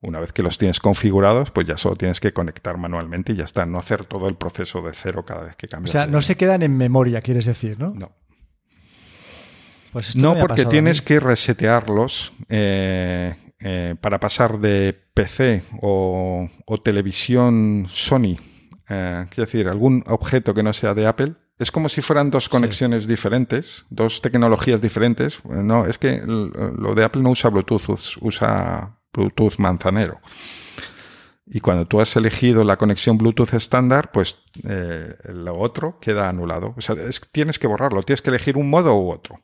una 0.00 0.20
vez 0.20 0.32
que 0.32 0.42
los 0.42 0.58
tienes 0.58 0.80
configurados, 0.80 1.50
pues 1.50 1.66
ya 1.66 1.76
solo 1.76 1.96
tienes 1.96 2.20
que 2.20 2.32
conectar 2.32 2.76
manualmente 2.76 3.32
y 3.32 3.36
ya 3.36 3.44
está, 3.44 3.66
no 3.66 3.78
hacer 3.78 4.04
todo 4.04 4.28
el 4.28 4.36
proceso 4.36 4.82
de 4.82 4.92
cero 4.94 5.24
cada 5.24 5.44
vez 5.44 5.56
que 5.56 5.68
cambias. 5.68 5.90
O 5.90 5.92
sea, 5.92 6.06
no 6.06 6.22
se 6.22 6.36
quedan 6.36 6.62
en 6.62 6.76
memoria, 6.76 7.20
quieres 7.20 7.46
decir, 7.46 7.78
¿no? 7.78 7.94
No. 7.94 8.12
Pues 9.92 10.16
no, 10.16 10.36
porque 10.36 10.64
tienes 10.64 11.02
que 11.02 11.20
resetearlos 11.20 12.32
eh, 12.48 13.36
eh, 13.60 13.94
para 14.00 14.18
pasar 14.18 14.58
de 14.58 14.92
PC 15.14 15.62
o, 15.80 16.50
o 16.66 16.78
televisión 16.78 17.86
Sony 17.88 18.36
eh, 18.88 19.26
quiero 19.30 19.46
decir, 19.46 19.68
algún 19.68 20.04
objeto 20.06 20.54
que 20.54 20.62
no 20.62 20.72
sea 20.72 20.94
de 20.94 21.06
Apple, 21.06 21.34
es 21.58 21.70
como 21.70 21.88
si 21.88 22.00
fueran 22.00 22.30
dos 22.30 22.48
conexiones 22.48 23.06
diferentes, 23.06 23.86
dos 23.88 24.20
tecnologías 24.20 24.80
diferentes. 24.80 25.44
No, 25.44 25.86
es 25.86 25.98
que 25.98 26.22
lo 26.26 26.94
de 26.94 27.04
Apple 27.04 27.22
no 27.22 27.30
usa 27.30 27.50
Bluetooth, 27.50 28.16
usa 28.20 28.98
Bluetooth 29.12 29.58
manzanero. 29.58 30.20
Y 31.46 31.60
cuando 31.60 31.86
tú 31.86 32.00
has 32.00 32.16
elegido 32.16 32.64
la 32.64 32.76
conexión 32.76 33.18
Bluetooth 33.18 33.52
estándar, 33.54 34.10
pues 34.10 34.36
eh, 34.64 35.14
lo 35.32 35.58
otro 35.58 35.98
queda 36.00 36.28
anulado. 36.28 36.74
O 36.76 36.80
sea, 36.80 36.96
tienes 37.30 37.58
que 37.58 37.66
borrarlo, 37.66 38.02
tienes 38.02 38.22
que 38.22 38.30
elegir 38.30 38.56
un 38.56 38.70
modo 38.70 38.96
u 38.96 39.10
otro. 39.10 39.40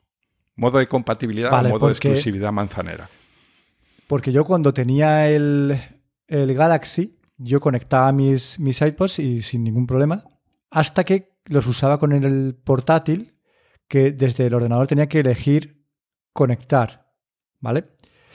Modo 0.55 0.79
de 0.79 0.87
compatibilidad 0.87 1.53
o 1.65 1.69
modo 1.69 1.87
de 1.87 1.93
exclusividad 1.93 2.51
manzanera. 2.51 3.09
Porque 4.07 4.31
yo 4.31 4.43
cuando 4.43 4.73
tenía 4.73 5.29
el, 5.29 5.79
el 6.27 6.53
Galaxy, 6.53 7.20
yo 7.43 7.59
conectaba 7.59 8.11
mis, 8.11 8.59
mis 8.59 8.81
iPods 8.81 9.19
y 9.19 9.41
sin 9.41 9.63
ningún 9.63 9.87
problema, 9.87 10.23
hasta 10.69 11.03
que 11.03 11.33
los 11.45 11.65
usaba 11.67 11.99
con 11.99 12.11
el 12.11 12.55
portátil, 12.55 13.33
que 13.87 14.11
desde 14.11 14.47
el 14.47 14.53
ordenador 14.53 14.87
tenía 14.87 15.07
que 15.07 15.19
elegir 15.19 15.85
conectar, 16.33 17.11
¿vale? 17.59 17.85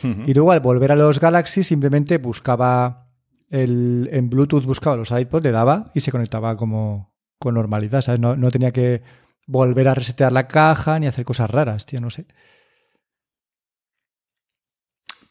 Y 0.02 0.34
luego 0.34 0.52
al 0.52 0.60
volver 0.60 0.92
a 0.92 0.96
los 0.96 1.20
Galaxy 1.20 1.62
simplemente 1.62 2.18
buscaba 2.18 3.08
el, 3.48 4.08
en 4.12 4.28
Bluetooth 4.28 4.64
buscaba 4.64 4.96
los 4.96 5.10
iPods, 5.10 5.44
le 5.44 5.52
daba 5.52 5.86
y 5.94 6.00
se 6.00 6.12
conectaba 6.12 6.56
como 6.56 7.14
con 7.38 7.54
normalidad, 7.54 8.02
¿sabes? 8.02 8.20
No, 8.20 8.36
no 8.36 8.50
tenía 8.50 8.72
que 8.72 9.02
volver 9.46 9.88
a 9.88 9.94
resetear 9.94 10.32
la 10.32 10.48
caja 10.48 10.98
ni 10.98 11.06
hacer 11.06 11.24
cosas 11.24 11.50
raras, 11.50 11.86
tío, 11.86 12.00
no 12.00 12.10
sé. 12.10 12.26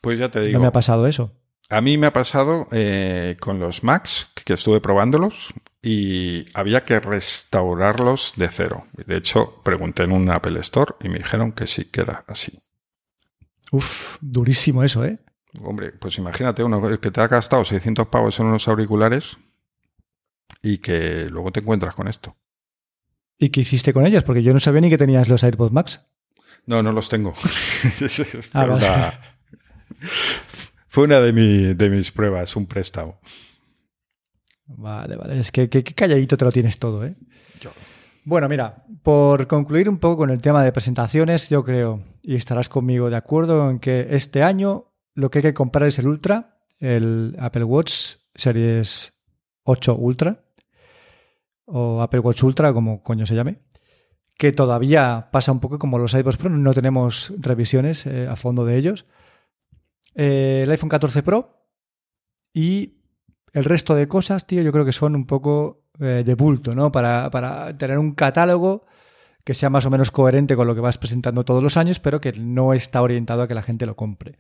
Pues 0.01 0.19
ya 0.19 0.29
te 0.29 0.41
digo. 0.41 0.53
No 0.53 0.61
me 0.61 0.67
ha 0.67 0.71
pasado 0.71 1.07
eso. 1.07 1.31
A 1.69 1.81
mí 1.81 1.97
me 1.97 2.07
ha 2.07 2.13
pasado 2.13 2.67
eh, 2.71 3.37
con 3.39 3.59
los 3.59 3.83
Macs, 3.83 4.27
que 4.45 4.53
estuve 4.53 4.81
probándolos, 4.81 5.53
y 5.81 6.45
había 6.53 6.85
que 6.85 6.99
restaurarlos 6.99 8.33
de 8.35 8.49
cero. 8.49 8.87
De 8.93 9.17
hecho, 9.17 9.61
pregunté 9.63 10.03
en 10.03 10.11
un 10.11 10.29
Apple 10.29 10.59
Store 10.59 10.93
y 11.01 11.09
me 11.09 11.17
dijeron 11.17 11.51
que 11.51 11.67
sí 11.67 11.85
queda 11.85 12.23
así. 12.27 12.59
Uf, 13.71 14.17
durísimo 14.21 14.83
eso, 14.83 15.03
¿eh? 15.05 15.19
Hombre, 15.63 15.91
pues 15.91 16.17
imagínate 16.17 16.63
uno 16.63 16.99
que 16.99 17.11
te 17.11 17.21
ha 17.21 17.27
gastado 17.27 17.63
600 17.63 18.07
pavos 18.07 18.39
en 18.39 18.47
unos 18.47 18.67
auriculares 18.67 19.37
y 20.61 20.79
que 20.79 21.27
luego 21.29 21.51
te 21.51 21.61
encuentras 21.61 21.95
con 21.95 22.07
esto. 22.07 22.35
¿Y 23.37 23.49
qué 23.49 23.61
hiciste 23.61 23.93
con 23.93 24.05
ellos? 24.05 24.23
Porque 24.23 24.43
yo 24.43 24.53
no 24.53 24.59
sabía 24.59 24.81
ni 24.81 24.89
que 24.89 24.97
tenías 24.97 25.27
los 25.27 25.43
AirPods 25.43 25.71
Max. 25.71 26.07
No, 26.65 26.81
no 26.81 26.91
los 26.91 27.09
tengo. 27.09 27.33
Ah, 28.53 29.19
fue, 30.95 31.03
una, 31.03 31.19
de, 31.19 31.75
de 31.75 31.89
mis 31.89 32.11
pruebas, 32.13 32.55
un 32.55 32.67
préstamo. 32.67 33.19
Vale, 34.65 35.17
vale. 35.17 35.37
Es 35.37 35.51
que, 35.51 35.69
calladito 35.69 36.37
te 36.37 36.45
lo 36.45 36.53
tienes 36.53 36.79
todo, 36.79 37.05
¿eh? 37.05 37.15
Bueno, 38.23 38.47
mira, 38.47 38.85
por 39.03 39.45
concluir 39.45 39.89
un 39.89 39.99
poco 39.99 40.17
con 40.17 40.29
el 40.29 40.41
tema 40.41 40.63
de 40.63 40.71
presentaciones, 40.71 41.49
yo 41.49 41.65
creo, 41.65 42.01
y 42.23 42.35
estarás 42.35 42.69
conmigo 42.69 43.09
de 43.09 43.17
acuerdo, 43.17 43.69
en 43.69 43.79
que 43.79 44.07
este 44.11 44.41
año 44.41 44.93
lo 45.13 45.29
que 45.29 45.39
hay 45.39 45.43
que 45.43 45.53
comprar 45.53 45.87
es 45.89 45.99
el 45.99 46.07
Ultra, 46.07 46.59
el 46.79 47.35
Apple 47.39 47.65
Watch 47.65 48.15
Series 48.33 49.13
8 49.63 49.95
Ultra, 49.95 50.45
o 51.65 52.01
Apple 52.01 52.21
Watch 52.21 52.41
Ultra, 52.43 52.71
como 52.71 53.03
coño 53.03 53.25
se 53.25 53.35
llame, 53.35 53.59
que 54.37 54.53
todavía 54.53 55.27
pasa 55.29 55.51
un 55.51 55.59
poco 55.59 55.77
como 55.77 55.99
los 55.99 56.13
iPods 56.13 56.37
Pro, 56.37 56.49
no 56.49 56.73
tenemos 56.73 57.33
revisiones 57.37 58.05
eh, 58.07 58.29
a 58.29 58.37
fondo 58.37 58.63
de 58.63 58.77
ellos. 58.77 59.05
Eh, 60.15 60.61
el 60.63 60.71
iPhone 60.71 60.89
14 60.89 61.23
Pro 61.23 61.67
y 62.53 63.01
el 63.53 63.63
resto 63.65 63.95
de 63.95 64.07
cosas, 64.07 64.47
tío, 64.47 64.61
yo 64.61 64.71
creo 64.71 64.85
que 64.85 64.91
son 64.91 65.15
un 65.15 65.25
poco 65.25 65.85
eh, 65.99 66.23
de 66.25 66.35
bulto, 66.35 66.73
¿no? 66.73 66.91
Para, 66.91 67.29
para, 67.29 67.77
tener 67.77 67.97
un 67.99 68.13
catálogo 68.13 68.85
que 69.43 69.53
sea 69.53 69.69
más 69.69 69.85
o 69.85 69.89
menos 69.89 70.11
coherente 70.11 70.55
con 70.55 70.67
lo 70.67 70.75
que 70.75 70.81
vas 70.81 70.97
presentando 70.97 71.45
todos 71.45 71.61
los 71.61 71.77
años, 71.77 71.99
pero 71.99 72.19
que 72.19 72.33
no 72.33 72.73
está 72.73 73.01
orientado 73.01 73.43
a 73.43 73.47
que 73.47 73.53
la 73.53 73.61
gente 73.61 73.85
lo 73.85 73.95
compre. 73.95 74.39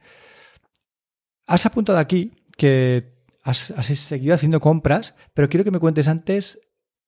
Has 1.45 1.65
apuntado 1.65 1.99
aquí 1.99 2.33
que 2.57 3.15
has, 3.43 3.57
seguido 3.57 4.33
haciendo 4.33 4.59
compras, 4.59 5.13
pero 5.33 5.47
quiero 5.47 5.63
que 5.63 5.71
me 5.71 5.79
cuentes 5.79 6.07
antes 6.07 6.59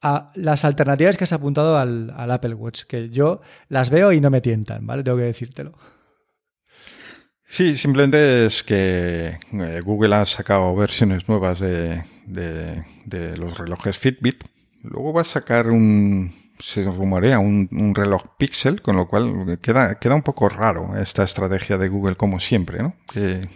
a 0.02 0.32
las 0.36 0.64
alternativas 0.64 1.18
que 1.18 1.24
has 1.24 1.34
apuntado 1.34 1.78
al, 1.78 2.14
al, 2.16 2.32
Apple 2.32 2.54
Watch, 2.54 2.84
que 2.84 3.10
yo 3.10 3.42
las 3.68 3.90
veo 3.90 4.14
y 4.14 4.22
no 4.22 4.30
me 4.30 4.42
tientan, 4.42 4.86
¿vale? 4.86 5.04
Tengo 5.04 5.18
que 5.18 5.24
decírtelo. 5.24 5.74
Sí, 7.50 7.78
simplemente 7.78 8.46
es 8.46 8.62
que 8.62 9.40
eh, 9.54 9.82
Google 9.84 10.16
ha 10.16 10.26
sacado 10.26 10.76
versiones 10.76 11.30
nuevas 11.30 11.62
de, 11.62 12.04
los 13.38 13.58
relojes 13.58 13.98
Fitbit. 13.98 14.44
Luego 14.84 15.14
va 15.14 15.22
a 15.22 15.26
sacar 15.26 15.70
un, 15.70 16.36
se 16.60 16.84
rumorea, 16.84 17.40
un, 17.40 17.94
reloj 17.96 18.36
Pixel, 18.38 18.82
con 18.82 18.98
lo 18.98 19.08
cual 19.08 19.60
queda, 19.62 19.98
queda 19.98 20.16
un 20.16 20.24
poco 20.24 20.50
raro 20.50 20.98
esta 20.98 21.24
estrategia 21.24 21.78
de 21.78 21.88
Google 21.88 22.16
como 22.18 22.42
siempre, 22.42 22.84
¿no? 22.84 22.96
Que 23.12 23.48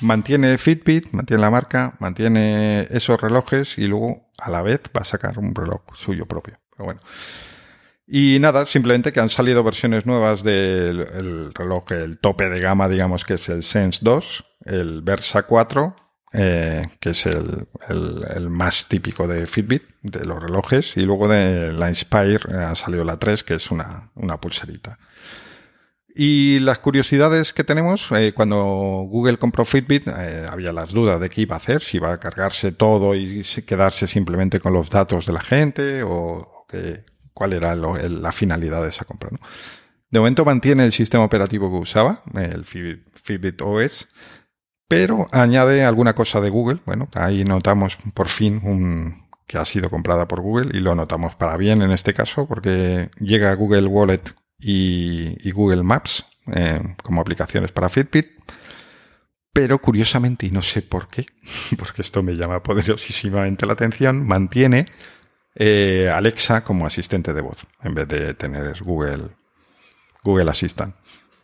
mantiene 0.00 0.56
Fitbit, 0.56 1.12
mantiene 1.12 1.42
la 1.42 1.50
marca, 1.50 1.94
mantiene 1.98 2.86
esos 2.90 3.20
relojes 3.20 3.76
y 3.76 3.86
luego 3.86 4.30
a 4.38 4.50
la 4.50 4.62
vez 4.62 4.80
va 4.96 5.02
a 5.02 5.04
sacar 5.04 5.38
un 5.38 5.54
reloj 5.54 5.82
suyo 5.94 6.24
propio. 6.24 6.58
Pero 6.70 6.84
bueno. 6.86 7.00
Y 8.10 8.38
nada, 8.40 8.64
simplemente 8.64 9.12
que 9.12 9.20
han 9.20 9.28
salido 9.28 9.62
versiones 9.62 10.06
nuevas 10.06 10.42
del 10.42 11.52
reloj, 11.54 11.92
el 11.92 12.18
tope 12.18 12.48
de 12.48 12.58
gama, 12.58 12.88
digamos, 12.88 13.26
que 13.26 13.34
es 13.34 13.48
el 13.50 13.62
Sense 13.62 13.98
2, 14.02 14.44
el 14.64 15.02
Versa 15.02 15.42
4, 15.42 15.94
eh, 16.32 16.82
que 17.00 17.10
es 17.10 17.26
el, 17.26 17.66
el, 17.88 18.48
más 18.48 18.88
típico 18.88 19.28
de 19.28 19.46
Fitbit, 19.46 19.82
de 20.00 20.24
los 20.24 20.42
relojes, 20.42 20.96
y 20.96 21.02
luego 21.02 21.28
de 21.28 21.72
la 21.74 21.90
Inspire 21.90 22.40
eh, 22.50 22.56
ha 22.56 22.74
salido 22.74 23.04
la 23.04 23.18
3, 23.18 23.44
que 23.44 23.54
es 23.54 23.70
una, 23.70 24.10
una 24.14 24.40
pulserita. 24.40 24.98
Y 26.14 26.60
las 26.60 26.78
curiosidades 26.78 27.52
que 27.52 27.62
tenemos, 27.62 28.08
eh, 28.12 28.32
cuando 28.34 28.56
Google 29.06 29.36
compró 29.36 29.66
Fitbit, 29.66 30.08
había 30.08 30.72
las 30.72 30.92
dudas 30.92 31.20
de 31.20 31.28
qué 31.28 31.42
iba 31.42 31.56
a 31.56 31.58
hacer, 31.58 31.82
si 31.82 31.98
iba 31.98 32.10
a 32.10 32.18
cargarse 32.18 32.72
todo 32.72 33.14
y 33.14 33.44
quedarse 33.66 34.06
simplemente 34.06 34.60
con 34.60 34.72
los 34.72 34.88
datos 34.88 35.26
de 35.26 35.32
la 35.34 35.40
gente 35.40 36.02
o, 36.02 36.64
que 36.68 37.04
cuál 37.38 37.52
era 37.52 37.76
la 37.76 38.32
finalidad 38.32 38.82
de 38.82 38.88
esa 38.88 39.04
compra. 39.04 39.30
De 40.10 40.18
momento 40.18 40.44
mantiene 40.44 40.84
el 40.84 40.90
sistema 40.90 41.22
operativo 41.22 41.70
que 41.70 41.76
usaba, 41.76 42.22
el 42.34 42.64
Fitbit, 42.64 43.62
OS, 43.62 44.08
pero 44.88 45.28
añade 45.30 45.84
alguna 45.84 46.16
cosa 46.16 46.40
de 46.40 46.50
Google. 46.50 46.80
Bueno, 46.84 47.08
ahí 47.14 47.44
notamos 47.44 47.96
por 48.12 48.28
fin 48.28 48.60
un, 48.64 49.28
que 49.46 49.56
ha 49.56 49.64
sido 49.64 49.88
comprada 49.88 50.26
por 50.26 50.40
Google 50.40 50.76
y 50.76 50.80
lo 50.80 50.96
notamos 50.96 51.36
para 51.36 51.56
bien 51.56 51.80
en 51.82 51.92
este 51.92 52.12
caso 52.12 52.48
porque 52.48 53.08
llega 53.20 53.54
Google 53.54 53.86
Wallet 53.86 54.34
y, 54.58 55.48
Google 55.52 55.84
Maps 55.84 56.26
eh, 56.52 56.96
como 57.04 57.20
aplicaciones 57.20 57.70
para 57.70 57.88
Fitbit. 57.88 58.26
Pero 59.52 59.78
curiosamente, 59.78 60.46
y 60.46 60.50
no 60.50 60.62
sé 60.62 60.82
por 60.82 61.08
qué, 61.08 61.26
porque 61.78 62.02
esto 62.02 62.20
me 62.24 62.34
llama 62.34 62.64
poderosísimamente 62.64 63.64
la 63.64 63.74
atención, 63.74 64.26
mantiene 64.26 64.86
eh, 65.60 66.08
Alexa 66.12 66.62
como 66.62 66.86
asistente 66.86 67.34
de 67.34 67.40
voz, 67.40 67.58
en 67.82 67.94
vez 67.94 68.06
de 68.06 68.34
tener 68.34 68.80
Google, 68.82 69.30
Google 70.22 70.50
Assistant. 70.50 70.94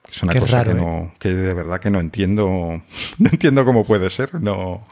Es 0.08 0.22
una 0.22 0.38
cosa 0.38 0.62
que, 0.62 0.74
no, 0.74 0.98
¿eh? 0.98 1.14
que 1.18 1.30
de 1.30 1.52
verdad 1.52 1.80
que 1.80 1.90
no 1.90 1.98
entiendo, 1.98 2.80
no 3.18 3.28
entiendo 3.28 3.64
cómo 3.64 3.84
puede 3.84 4.08
ser. 4.10 4.34
No, 4.34 4.86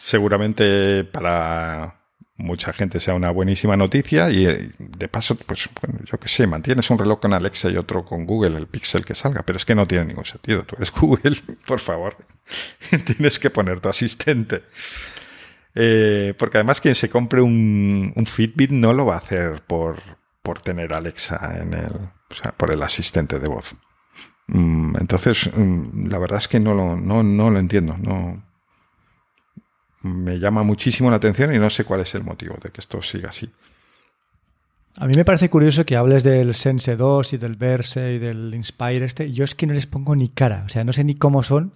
seguramente 0.00 1.04
para 1.04 1.96
mucha 2.38 2.72
gente 2.72 2.98
sea 2.98 3.14
una 3.14 3.30
buenísima 3.30 3.76
noticia 3.76 4.30
y 4.30 4.46
eh, 4.46 4.70
de 4.78 5.08
paso, 5.08 5.36
pues 5.36 5.68
bueno, 5.80 6.00
yo 6.04 6.18
qué 6.18 6.28
sé, 6.28 6.46
mantienes 6.46 6.88
un 6.90 6.98
reloj 6.98 7.20
con 7.20 7.34
Alexa 7.34 7.70
y 7.70 7.76
otro 7.76 8.04
con 8.04 8.24
Google, 8.24 8.56
el 8.56 8.66
Pixel 8.66 9.04
que 9.04 9.14
salga, 9.14 9.42
pero 9.42 9.58
es 9.58 9.64
que 9.64 9.74
no 9.74 9.86
tiene 9.86 10.06
ningún 10.06 10.24
sentido. 10.24 10.62
Tú 10.62 10.76
eres 10.76 10.90
Google, 10.98 11.36
por 11.66 11.80
favor, 11.80 12.16
tienes 13.04 13.38
que 13.38 13.50
poner 13.50 13.80
tu 13.80 13.88
asistente. 13.90 14.62
Eh, 15.78 16.32
porque 16.38 16.56
además 16.56 16.80
quien 16.80 16.94
se 16.94 17.10
compre 17.10 17.42
un, 17.42 18.14
Fitbit 18.26 18.70
no 18.70 18.94
lo 18.94 19.04
va 19.04 19.16
a 19.16 19.18
hacer 19.18 19.62
por, 19.66 20.00
por 20.42 20.62
tener 20.62 20.94
Alexa 20.94 21.58
en 21.60 21.74
el, 21.74 21.92
o 22.30 22.34
sea, 22.34 22.52
por 22.52 22.72
el 22.72 22.82
asistente 22.82 23.38
de 23.38 23.46
voz. 23.46 23.74
Mm, 24.46 24.96
entonces, 24.98 25.50
mm, 25.54 26.06
la 26.08 26.18
verdad 26.18 26.38
es 26.38 26.48
que 26.48 26.58
no 26.58 26.72
lo, 26.72 26.96
no, 26.96 27.22
no 27.22 27.50
lo 27.50 27.58
entiendo. 27.58 27.94
No, 27.98 28.42
me 30.02 30.38
llama 30.38 30.62
muchísimo 30.62 31.10
la 31.10 31.16
atención 31.16 31.54
y 31.54 31.58
no 31.58 31.68
sé 31.68 31.84
cuál 31.84 32.00
es 32.00 32.14
el 32.14 32.24
motivo 32.24 32.56
de 32.62 32.70
que 32.70 32.80
esto 32.80 33.02
siga 33.02 33.28
así. 33.28 33.52
A 34.96 35.06
mí 35.06 35.12
me 35.14 35.26
parece 35.26 35.50
curioso 35.50 35.84
que 35.84 35.94
hables 35.96 36.24
del 36.24 36.54
Sense 36.54 36.96
2 36.96 37.34
y 37.34 37.36
del 37.36 37.56
Verse 37.56 38.14
y 38.14 38.18
del 38.18 38.54
Inspire 38.54 39.04
este. 39.04 39.30
Yo 39.30 39.44
es 39.44 39.54
que 39.54 39.66
no 39.66 39.74
les 39.74 39.86
pongo 39.86 40.16
ni 40.16 40.30
cara. 40.30 40.62
O 40.64 40.70
sea, 40.70 40.84
no 40.84 40.94
sé 40.94 41.04
ni 41.04 41.14
cómo 41.14 41.42
son 41.42 41.74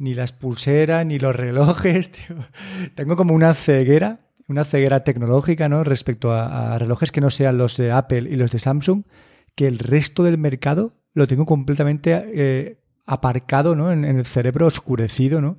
ni 0.00 0.14
las 0.14 0.32
pulseras, 0.32 1.04
ni 1.04 1.18
los 1.18 1.36
relojes. 1.36 2.10
Tengo 2.94 3.16
como 3.16 3.34
una 3.34 3.54
ceguera, 3.54 4.20
una 4.48 4.64
ceguera 4.64 5.04
tecnológica, 5.04 5.68
¿no? 5.68 5.84
Respecto 5.84 6.32
a, 6.32 6.78
relojes 6.78 7.12
que 7.12 7.20
no 7.20 7.30
sean 7.30 7.58
los 7.58 7.76
de 7.76 7.92
Apple 7.92 8.26
y 8.30 8.36
los 8.36 8.50
de 8.50 8.58
Samsung, 8.58 9.04
que 9.54 9.68
el 9.68 9.78
resto 9.78 10.24
del 10.24 10.38
mercado 10.38 10.94
lo 11.12 11.26
tengo 11.26 11.44
completamente 11.44 12.24
eh, 12.34 12.78
aparcado, 13.04 13.76
¿no? 13.76 13.92
En, 13.92 14.04
el 14.04 14.24
cerebro 14.24 14.66
oscurecido, 14.66 15.42
¿no? 15.42 15.56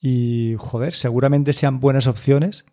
Y, 0.00 0.54
joder, 0.58 0.94
seguramente 0.94 1.52
sean 1.52 1.80
buenas 1.80 2.06
opciones, 2.06 2.64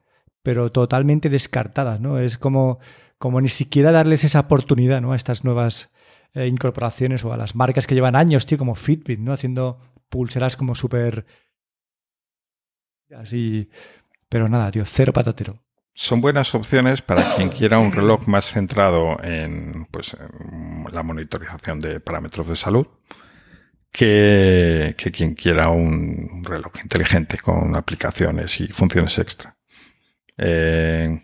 pero 0.41 0.71
totalmente 0.71 1.29
descartadas, 1.29 1.99
¿no? 1.99 2.17
Es 2.17 2.37
como, 2.37 2.79
como 3.17 3.41
ni 3.41 3.49
siquiera 3.49 3.91
darles 3.91 4.23
esa 4.23 4.39
oportunidad, 4.39 5.01
¿no? 5.01 5.11
A 5.11 5.17
estas 5.17 5.43
nuevas 5.43 5.89
eh, 6.33 6.47
incorporaciones 6.47 7.25
o 7.25 7.33
a 7.33 7.37
las 7.37 7.55
marcas 7.55 7.87
que 7.87 7.95
llevan 7.95 8.15
años, 8.15 8.45
tío, 8.45 8.57
como 8.57 8.75
Fitbit, 8.75 9.19
¿no? 9.19 9.33
Haciendo 9.33 9.81
pulseras 10.09 10.55
como 10.55 10.75
súper... 10.75 11.25
Así... 13.15 13.69
Pero 14.29 14.49
nada, 14.49 14.69
tío, 14.71 14.83
cero 14.85 15.13
patatero. 15.13 15.63
Son 15.93 16.19
buenas 16.19 16.53
opciones 16.53 17.01
para 17.01 17.35
quien 17.35 17.49
quiera 17.49 17.79
un 17.79 17.93
reloj 17.93 18.27
más 18.27 18.51
centrado 18.51 19.17
en, 19.23 19.85
pues, 19.89 20.15
la 20.91 21.01
monitorización 21.01 21.79
de 21.79 21.99
parámetros 22.01 22.47
de 22.47 22.55
salud 22.55 22.87
que, 23.91 24.95
quien 25.11 25.33
quiera 25.33 25.69
un 25.69 26.43
reloj 26.43 26.73
inteligente 26.83 27.37
con 27.37 27.75
aplicaciones 27.75 28.59
y 28.61 28.67
funciones 28.67 29.17
extra. 29.17 29.57
Eh, 30.37 31.19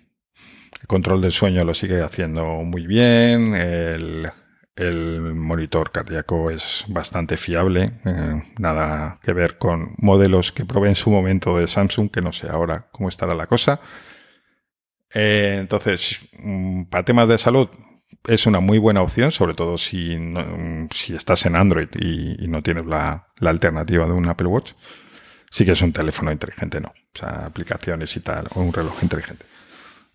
el 0.81 0.87
control 0.87 1.21
del 1.21 1.31
sueño 1.31 1.63
lo 1.63 1.73
sigue 1.73 2.01
haciendo 2.01 2.45
muy 2.63 2.87
bien. 2.87 3.53
El, 3.53 4.27
el 4.75 5.35
monitor 5.35 5.91
cardíaco 5.91 6.49
es 6.49 6.85
bastante 6.87 7.37
fiable, 7.37 7.91
eh, 8.05 8.43
nada 8.57 9.19
que 9.21 9.33
ver 9.33 9.57
con 9.57 9.93
modelos 9.97 10.51
que 10.51 10.65
probé 10.65 10.89
en 10.89 10.95
su 10.95 11.09
momento 11.09 11.57
de 11.57 11.67
Samsung, 11.67 12.09
que 12.09 12.21
no 12.21 12.33
sé 12.33 12.49
ahora 12.49 12.87
cómo 12.91 13.09
estará 13.09 13.35
la 13.35 13.47
cosa. 13.47 13.79
Eh, 15.13 15.57
entonces, 15.59 16.21
mm, 16.39 16.85
para 16.85 17.05
temas 17.05 17.27
de 17.27 17.37
salud, 17.37 17.69
es 18.25 18.45
una 18.45 18.59
muy 18.59 18.77
buena 18.79 19.01
opción, 19.01 19.31
sobre 19.31 19.53
todo 19.53 19.77
si, 19.77 20.17
si 20.91 21.15
estás 21.15 21.45
en 21.45 21.55
Android 21.55 21.89
y, 21.99 22.47
no 22.47 22.63
tienes 22.63 22.85
la, 22.85 23.27
la, 23.37 23.49
alternativa 23.49 24.05
de 24.05 24.13
un 24.13 24.27
Apple 24.27 24.47
Watch. 24.47 24.73
Sí 25.51 25.65
que 25.65 25.73
es 25.73 25.81
un 25.81 25.93
teléfono 25.93 26.31
inteligente, 26.31 26.79
no. 26.81 26.89
O 26.89 27.19
sea, 27.19 27.45
aplicaciones 27.45 28.15
y 28.17 28.21
tal, 28.21 28.47
o 28.55 28.61
un 28.61 28.73
reloj 28.73 29.03
inteligente. 29.03 29.45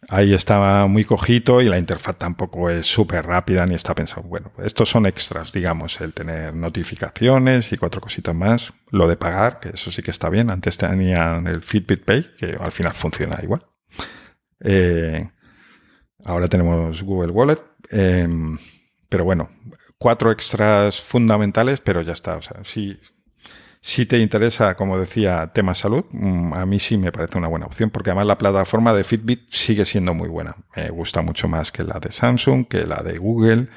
Ahí 0.07 0.35
está 0.35 0.87
muy 0.87 1.05
cojito 1.05 1.61
y 1.61 1.67
la 1.67 1.79
interfaz 1.79 2.17
tampoco 2.17 2.71
es 2.71 2.87
súper 2.87 3.27
rápida 3.27 3.67
ni 3.67 3.75
está 3.75 3.95
pensado. 3.95 4.23
Bueno, 4.23 4.53
estos 4.63 4.89
son 4.89 5.07
extras, 5.07 5.53
digamos, 5.53 6.01
el 6.01 6.13
tener 6.13 6.55
notificaciones 6.55 7.73
y 7.73 7.77
cuatro 7.77 8.01
cositas 8.01 8.35
más. 8.35 8.73
Lo 8.91 9.09
de 9.09 9.17
pagar, 9.17 9.61
que 9.61 9.71
eso 9.71 9.91
sí 9.91 10.03
que 10.03 10.11
está 10.11 10.29
bien. 10.29 10.51
Antes 10.51 10.79
tenían 10.79 11.47
el 11.47 11.63
Fitbit 11.63 12.05
Pay, 12.05 12.31
que 12.39 12.57
al 12.59 12.73
final 12.73 12.93
funciona 12.93 13.39
igual. 13.43 13.67
Eh, 14.61 15.29
ahora 16.25 16.49
tenemos 16.49 17.03
Google 17.03 17.33
Wallet. 17.33 17.61
Em, 17.91 18.59
pero 19.09 19.25
bueno, 19.25 19.51
cuatro 19.99 20.31
extras 20.31 21.01
fundamentales, 21.01 21.81
pero 21.81 22.03
ya 22.03 22.13
está. 22.13 22.37
O 22.37 22.43
sea, 22.43 22.63
sí, 22.65 22.99
si 23.81 24.07
te 24.07 24.19
interesa, 24.19 24.75
como 24.75 24.99
decía, 24.99 25.51
tema 25.55 25.75
salud, 25.75 26.05
mm, 26.11 26.53
a 26.55 26.67
mí 26.67 26.79
sí 26.79 26.97
me 26.97 27.13
parece 27.13 27.39
una 27.39 27.49
buena 27.49 27.67
opción, 27.67 27.91
porque 27.91 28.11
además 28.11 28.27
la 28.27 28.39
plataforma 28.39 28.93
de 28.93 29.05
Fitbit 29.05 29.53
sigue 29.53 29.85
siendo 29.85 30.15
muy 30.15 30.29
buena. 30.29 30.57
Me 30.75 30.91
gusta 30.91 31.23
mucho 31.23 31.49
más 31.49 31.71
que 31.71 31.85
la 31.85 32.01
de 32.01 32.11
Samsung, 32.11 32.67
que 32.67 32.87
la 32.87 33.03
de 33.03 33.19
Google 33.19 33.69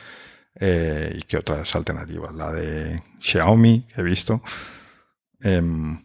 eh, 0.60 1.18
y 1.18 1.22
que 1.24 1.38
otras 1.38 1.76
alternativas. 1.76 2.34
La 2.34 2.52
de 2.52 3.02
Xiaomi, 3.20 3.88
he 3.96 4.02
visto. 4.02 4.42
Em, 5.40 6.04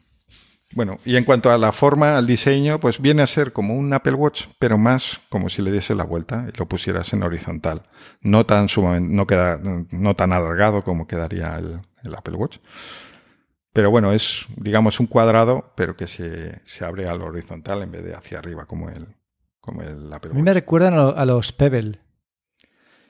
bueno, 0.72 0.98
y 1.06 1.16
en 1.16 1.24
cuanto 1.24 1.50
a 1.50 1.56
la 1.56 1.72
forma, 1.72 2.18
al 2.18 2.26
diseño, 2.26 2.78
pues 2.78 3.00
viene 3.00 3.22
a 3.22 3.26
ser 3.26 3.52
como 3.52 3.74
un 3.74 3.92
Apple 3.94 4.12
Watch, 4.12 4.46
pero 4.58 4.76
más 4.76 5.20
como 5.30 5.48
si 5.48 5.62
le 5.62 5.72
diese 5.72 5.94
la 5.94 6.04
vuelta 6.04 6.46
y 6.52 6.56
lo 6.58 6.66
pusieras 6.66 7.14
en 7.14 7.22
horizontal. 7.22 7.82
No 8.20 8.44
tan 8.44 8.68
sumamente, 8.68 9.14
no 9.14 9.26
queda, 9.26 9.58
no 9.90 10.16
tan 10.16 10.32
alargado 10.32 10.84
como 10.84 11.06
quedaría 11.06 11.56
el 11.56 12.14
Apple 12.14 12.36
Watch. 12.36 12.58
Pero 13.76 13.90
bueno, 13.90 14.14
es, 14.14 14.46
digamos, 14.56 15.00
un 15.00 15.06
cuadrado, 15.06 15.74
pero 15.76 15.98
que 15.98 16.06
se, 16.06 16.62
abre 16.82 17.10
al 17.10 17.20
horizontal 17.20 17.82
en 17.82 17.92
vez 17.92 18.04
de 18.04 18.14
hacia 18.14 18.38
arriba, 18.38 18.64
como 18.64 18.88
el, 18.88 19.06
como 19.60 19.82
el 19.82 20.10
Apple 20.10 20.30
A 20.30 20.34
mí 20.34 20.40
me 20.40 20.54
recuerdan 20.54 20.94
a, 20.94 21.24
los 21.26 21.52
Pebble. 21.52 21.98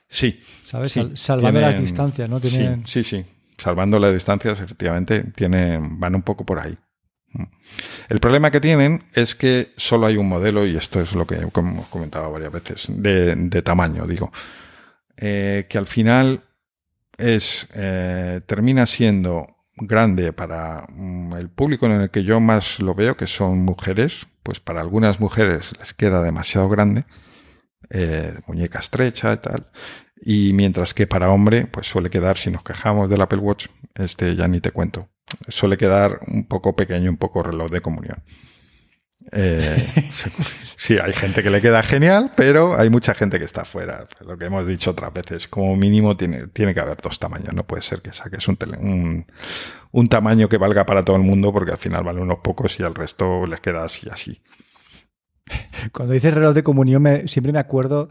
Sí. 0.09 0.43
¿Sabes? 0.65 0.99
Salvando 1.13 1.61
las 1.61 1.79
distancias, 1.79 2.29
¿no? 2.29 2.41
Tienen... 2.41 2.85
Sí, 2.85 3.01
sí, 3.01 3.25
Salvando 3.57 3.97
las 3.97 4.11
distancias, 4.11 4.59
efectivamente, 4.59 5.23
tienen, 5.33 6.01
van 6.01 6.15
un 6.15 6.23
poco 6.23 6.45
por 6.45 6.59
ahí. 6.59 6.77
El 8.09 8.19
problema 8.19 8.51
que 8.51 8.59
tienen 8.59 9.05
es 9.13 9.35
que 9.35 9.71
solo 9.77 10.05
hay 10.05 10.17
un 10.17 10.27
modelo, 10.27 10.65
y 10.65 10.75
esto 10.75 10.99
es 10.99 11.13
lo 11.13 11.25
que 11.25 11.35
hemos 11.35 11.87
comentado 11.87 12.29
varias 12.29 12.51
veces, 12.51 12.87
de, 12.89 13.61
tamaño, 13.61 14.05
digo. 14.05 14.33
Eh, 15.15 15.65
que 15.69 15.77
al 15.77 15.87
final 15.87 16.41
es, 17.17 17.69
eh, 17.73 18.41
termina 18.45 18.85
siendo 18.85 19.56
grande 19.77 20.33
para 20.33 20.85
mm, 20.95 21.33
el 21.33 21.49
público 21.49 21.85
en 21.85 21.93
el 21.93 22.09
que 22.09 22.23
yo 22.23 22.39
más 22.39 22.79
lo 22.79 22.95
veo, 22.95 23.17
que 23.17 23.27
son 23.27 23.59
mujeres, 23.59 24.27
pues 24.43 24.59
para 24.59 24.81
algunas 24.81 25.19
mujeres 25.19 25.73
les 25.79 25.93
queda 25.93 26.21
demasiado 26.23 26.69
grande, 26.69 27.05
eh, 27.89 28.33
muñeca 28.47 28.79
estrecha 28.79 29.33
y 29.33 29.37
tal. 29.37 29.67
Y 30.19 30.53
mientras 30.53 30.93
que 30.93 31.07
para 31.07 31.29
hombre, 31.29 31.67
pues 31.67 31.87
suele 31.87 32.09
quedar, 32.09 32.37
si 32.37 32.49
nos 32.49 32.63
quejamos 32.63 33.09
del 33.09 33.21
Apple 33.21 33.39
Watch, 33.39 33.67
este 33.95 34.35
ya 34.35 34.47
ni 34.47 34.61
te 34.61 34.71
cuento, 34.71 35.09
suele 35.47 35.77
quedar 35.77 36.19
un 36.27 36.47
poco 36.47 36.75
pequeño, 36.75 37.09
un 37.09 37.17
poco 37.17 37.43
reloj 37.43 37.69
de 37.71 37.81
comunión. 37.81 38.23
Eh, 39.31 39.75
sí, 40.77 40.97
hay 40.97 41.13
gente 41.13 41.43
que 41.43 41.49
le 41.49 41.61
queda 41.61 41.83
genial, 41.83 42.31
pero 42.35 42.79
hay 42.79 42.89
mucha 42.89 43.13
gente 43.13 43.39
que 43.39 43.45
está 43.45 43.65
fuera. 43.65 44.05
Lo 44.25 44.37
que 44.37 44.45
hemos 44.45 44.65
dicho 44.65 44.91
otras 44.91 45.13
veces, 45.13 45.47
como 45.47 45.75
mínimo 45.75 46.15
tiene, 46.15 46.47
tiene 46.47 46.73
que 46.73 46.79
haber 46.79 46.97
dos 46.97 47.19
tamaños. 47.19 47.53
No 47.53 47.65
puede 47.65 47.81
ser 47.81 48.01
que 48.01 48.13
saques 48.13 48.47
un, 48.47 49.25
un, 49.91 50.09
tamaño 50.09 50.47
que 50.49 50.57
valga 50.57 50.85
para 50.85 51.03
todo 51.03 51.15
el 51.15 51.23
mundo, 51.23 51.51
porque 51.51 51.71
al 51.71 51.77
final 51.77 52.03
vale 52.03 52.21
unos 52.21 52.39
pocos 52.39 52.79
y 52.79 52.83
al 52.83 52.95
resto 52.95 53.45
les 53.45 53.59
queda 53.59 53.83
así, 53.83 54.07
así. 54.09 54.41
Cuando 55.91 56.13
dices 56.13 56.33
reloj 56.33 56.53
de 56.53 56.63
comunión, 56.63 57.01
me, 57.01 57.27
siempre 57.27 57.53
me 57.53 57.59
acuerdo 57.59 58.09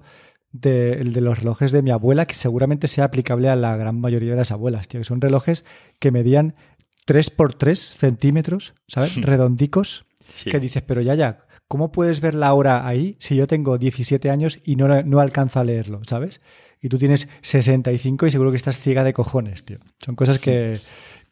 de, 0.53 0.97
de, 0.97 1.21
los 1.21 1.39
relojes 1.39 1.73
de 1.73 1.83
mi 1.83 1.91
abuela, 1.91 2.27
que 2.27 2.35
seguramente 2.35 2.89
sea 2.89 3.05
aplicable 3.05 3.49
a 3.49 3.57
la 3.57 3.77
gran 3.77 4.01
mayoría 4.01 4.31
de 4.31 4.39
las 4.39 4.53
abuelas, 4.53 4.89
tío, 4.89 5.01
que 5.01 5.05
son 5.05 5.21
relojes 5.21 5.65
que 5.99 6.11
medían 6.11 6.55
3 7.05 7.31
por 7.31 7.55
3 7.55 7.79
centímetros, 7.79 8.75
¿sabes? 8.89 9.15
Redondicos 9.21 10.06
que 10.45 10.61
dices, 10.61 10.83
pero 10.83 11.01
ya, 11.01 11.15
ya, 11.15 11.39
¿cómo 11.69 11.93
puedes 11.93 12.21
ver 12.21 12.35
la 12.35 12.53
hora 12.55 12.87
ahí 12.87 13.17
si 13.19 13.37
yo 13.37 13.47
tengo 13.47 13.79
17 13.79 14.31
años 14.31 14.61
y 14.65 14.77
no, 14.77 15.03
no 15.03 15.21
alcanzo 15.21 15.61
a 15.61 15.65
leerlo, 15.65 16.03
¿sabes? 16.07 16.41
Y 16.81 16.89
tú 16.89 16.99
tienes 16.99 17.29
65 17.43 18.27
y 18.27 18.31
seguro 18.31 18.51
que 18.51 18.57
estás 18.57 18.79
ciega 18.79 19.05
de 19.05 19.13
cojones, 19.13 19.65
tío. 19.65 19.79
Son 20.05 20.15
cosas 20.15 20.39
que, 20.39 20.79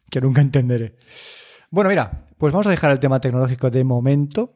que 0.09 0.21
nunca 0.21 0.41
entenderé. 0.41 0.95
Bueno, 1.69 1.89
mira, 1.89 2.27
pues 2.37 2.53
vamos 2.53 2.67
a 2.67 2.71
dejar 2.71 2.91
el 2.91 2.99
tema 2.99 3.19
tecnológico 3.19 3.69
de 3.69 3.83
momento 3.83 4.53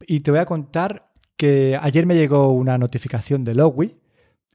y 0.00 0.20
te 0.20 0.30
voy 0.30 0.40
a 0.40 0.46
contar 0.46 1.10
que 1.36 1.78
ayer 1.80 2.06
me 2.06 2.14
llegó 2.14 2.52
una 2.52 2.78
notificación 2.78 3.44
de 3.44 3.54
Lowy, 3.54 4.00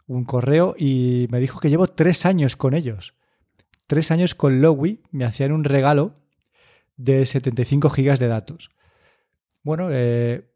un 0.08 0.26
correo, 0.26 0.76
y 0.78 1.28
me 1.30 1.40
dijo 1.40 1.60
que 1.60 1.70
llevo 1.70 1.88
tres 1.88 2.26
años 2.26 2.56
con 2.56 2.74
ellos. 2.74 3.16
Tres 3.88 4.12
años 4.12 4.36
con 4.36 4.62
Lowy, 4.62 5.02
me 5.12 5.26
hacían 5.26 5.52
un 5.52 5.64
regalo 5.64 6.14
de 6.98 7.26
75 7.26 7.90
gigas 7.90 8.20
de 8.20 8.28
datos. 8.28 8.72
Bueno, 9.64 9.90
eh, 9.92 10.52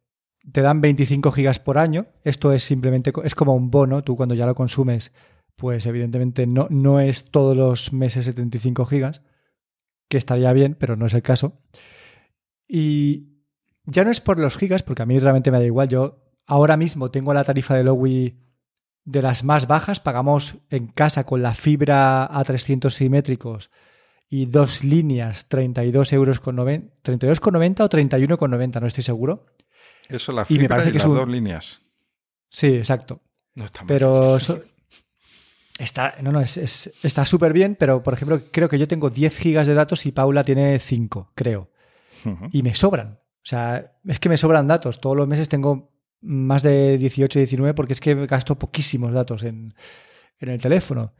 te 0.52 0.62
dan 0.62 0.82
25 0.82 1.32
gigas 1.32 1.60
por 1.60 1.78
año. 1.78 2.08
Esto 2.24 2.52
es 2.52 2.64
simplemente, 2.64 3.12
es 3.24 3.36
como 3.36 3.56
un 3.56 3.72
bono. 3.72 4.04
Tú 4.04 4.16
cuando 4.16 4.36
ya 4.36 4.46
lo 4.46 4.56
consumes, 4.56 5.12
pues 5.56 5.86
evidentemente 5.86 6.48
no, 6.48 6.68
no 6.70 7.00
es 7.00 7.32
todos 7.32 7.56
los 7.56 7.94
meses 7.94 8.26
75 8.26 8.86
gigas, 8.86 9.22
que 10.10 10.18
estaría 10.18 10.54
bien, 10.54 10.76
pero 10.80 10.96
no 10.96 11.06
es 11.06 11.14
el 11.14 11.22
caso. 11.22 11.62
Y 12.68 13.44
ya 13.86 14.04
no 14.04 14.12
es 14.12 14.22
por 14.22 14.40
los 14.40 14.58
gigas, 14.58 14.84
porque 14.84 15.04
a 15.04 15.06
mí 15.06 15.20
realmente 15.20 15.52
me 15.52 15.60
da 15.60 15.66
igual. 15.66 15.88
Yo 15.88 16.32
ahora 16.48 16.78
mismo 16.78 17.12
tengo 17.12 17.34
la 17.34 17.44
tarifa 17.44 17.76
de 17.76 17.84
Lowy 17.84 18.40
de 19.04 19.22
las 19.22 19.44
más 19.44 19.68
bajas. 19.68 20.00
Pagamos 20.00 20.58
en 20.70 20.88
casa 20.88 21.26
con 21.26 21.42
la 21.42 21.54
fibra 21.54 22.26
a 22.26 22.44
300 22.44 22.94
simétricos 22.94 23.70
y 24.30 24.46
dos 24.46 24.84
líneas, 24.84 25.48
32 25.48 26.14
euros 26.14 26.40
con 26.40 26.56
90, 26.56 26.94
32 27.02 27.40
con 27.40 27.54
90 27.54 27.84
o 27.84 27.90
31 27.90 28.38
con 28.38 28.52
90, 28.52 28.80
no 28.80 28.88
estoy 28.88 29.04
seguro. 29.04 29.46
Eso 30.10 30.32
la 30.32 30.46
fibra 30.46 30.62
y, 30.62 30.64
me 30.64 30.70
parece 30.70 30.92
que 30.92 31.00
las 31.00 31.08
dos 31.08 31.30
líneas. 31.30 31.82
Sí, 32.50 32.68
exacto. 32.68 33.22
No 33.56 33.66
está 33.66 33.84
pero 33.88 34.38
está, 35.78 36.16
no, 36.22 36.32
no, 36.32 36.42
es, 36.42 36.58
está 37.04 37.26
súper 37.26 37.54
bien, 37.54 37.76
pero 37.80 38.04
por 38.04 38.14
ejemplo, 38.14 38.42
creo 38.52 38.70
que 38.70 38.78
yo 38.78 38.88
tengo 38.88 39.10
10 39.10 39.38
gigas 39.38 39.68
de 39.68 39.74
datos 39.74 40.06
y 40.06 40.12
Paula 40.12 40.44
tiene 40.44 40.80
5, 40.80 41.32
creo. 41.36 41.72
Y 42.52 42.64
me 42.64 42.74
sobran. 42.74 43.20
O 43.20 43.48
sea, 43.48 43.94
es 44.04 44.20
que 44.20 44.30
me 44.30 44.38
sobran 44.38 44.68
datos. 44.68 45.00
Todos 45.00 45.16
los 45.16 45.28
meses 45.28 45.48
tengo 45.48 45.94
más 46.22 46.64
de 46.64 46.98
18, 46.98 47.38
19 47.38 47.76
porque 47.76 47.94
es 47.94 48.02
que 48.02 48.26
gasto 48.26 48.58
poquísimos 48.58 49.14
datos 49.14 49.44
en, 49.44 49.76
en 50.40 50.50
el 50.50 50.60
teléfono. 50.60 51.14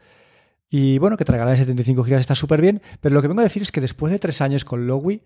Y 0.70 0.98
bueno, 0.98 1.18
que 1.18 1.26
traigan 1.26 1.56
75 1.56 2.04
gigas 2.04 2.22
está 2.22 2.36
súper 2.36 2.62
bien, 2.62 2.82
pero 3.00 3.14
lo 3.14 3.22
que 3.22 3.28
vengo 3.28 3.42
a 3.42 3.46
decir 3.46 3.62
es 3.62 3.72
que 3.72 3.82
después 3.82 4.12
de 4.12 4.20
tres 4.20 4.42
años 4.42 4.66
con 4.66 4.88
Lowy 4.88 5.22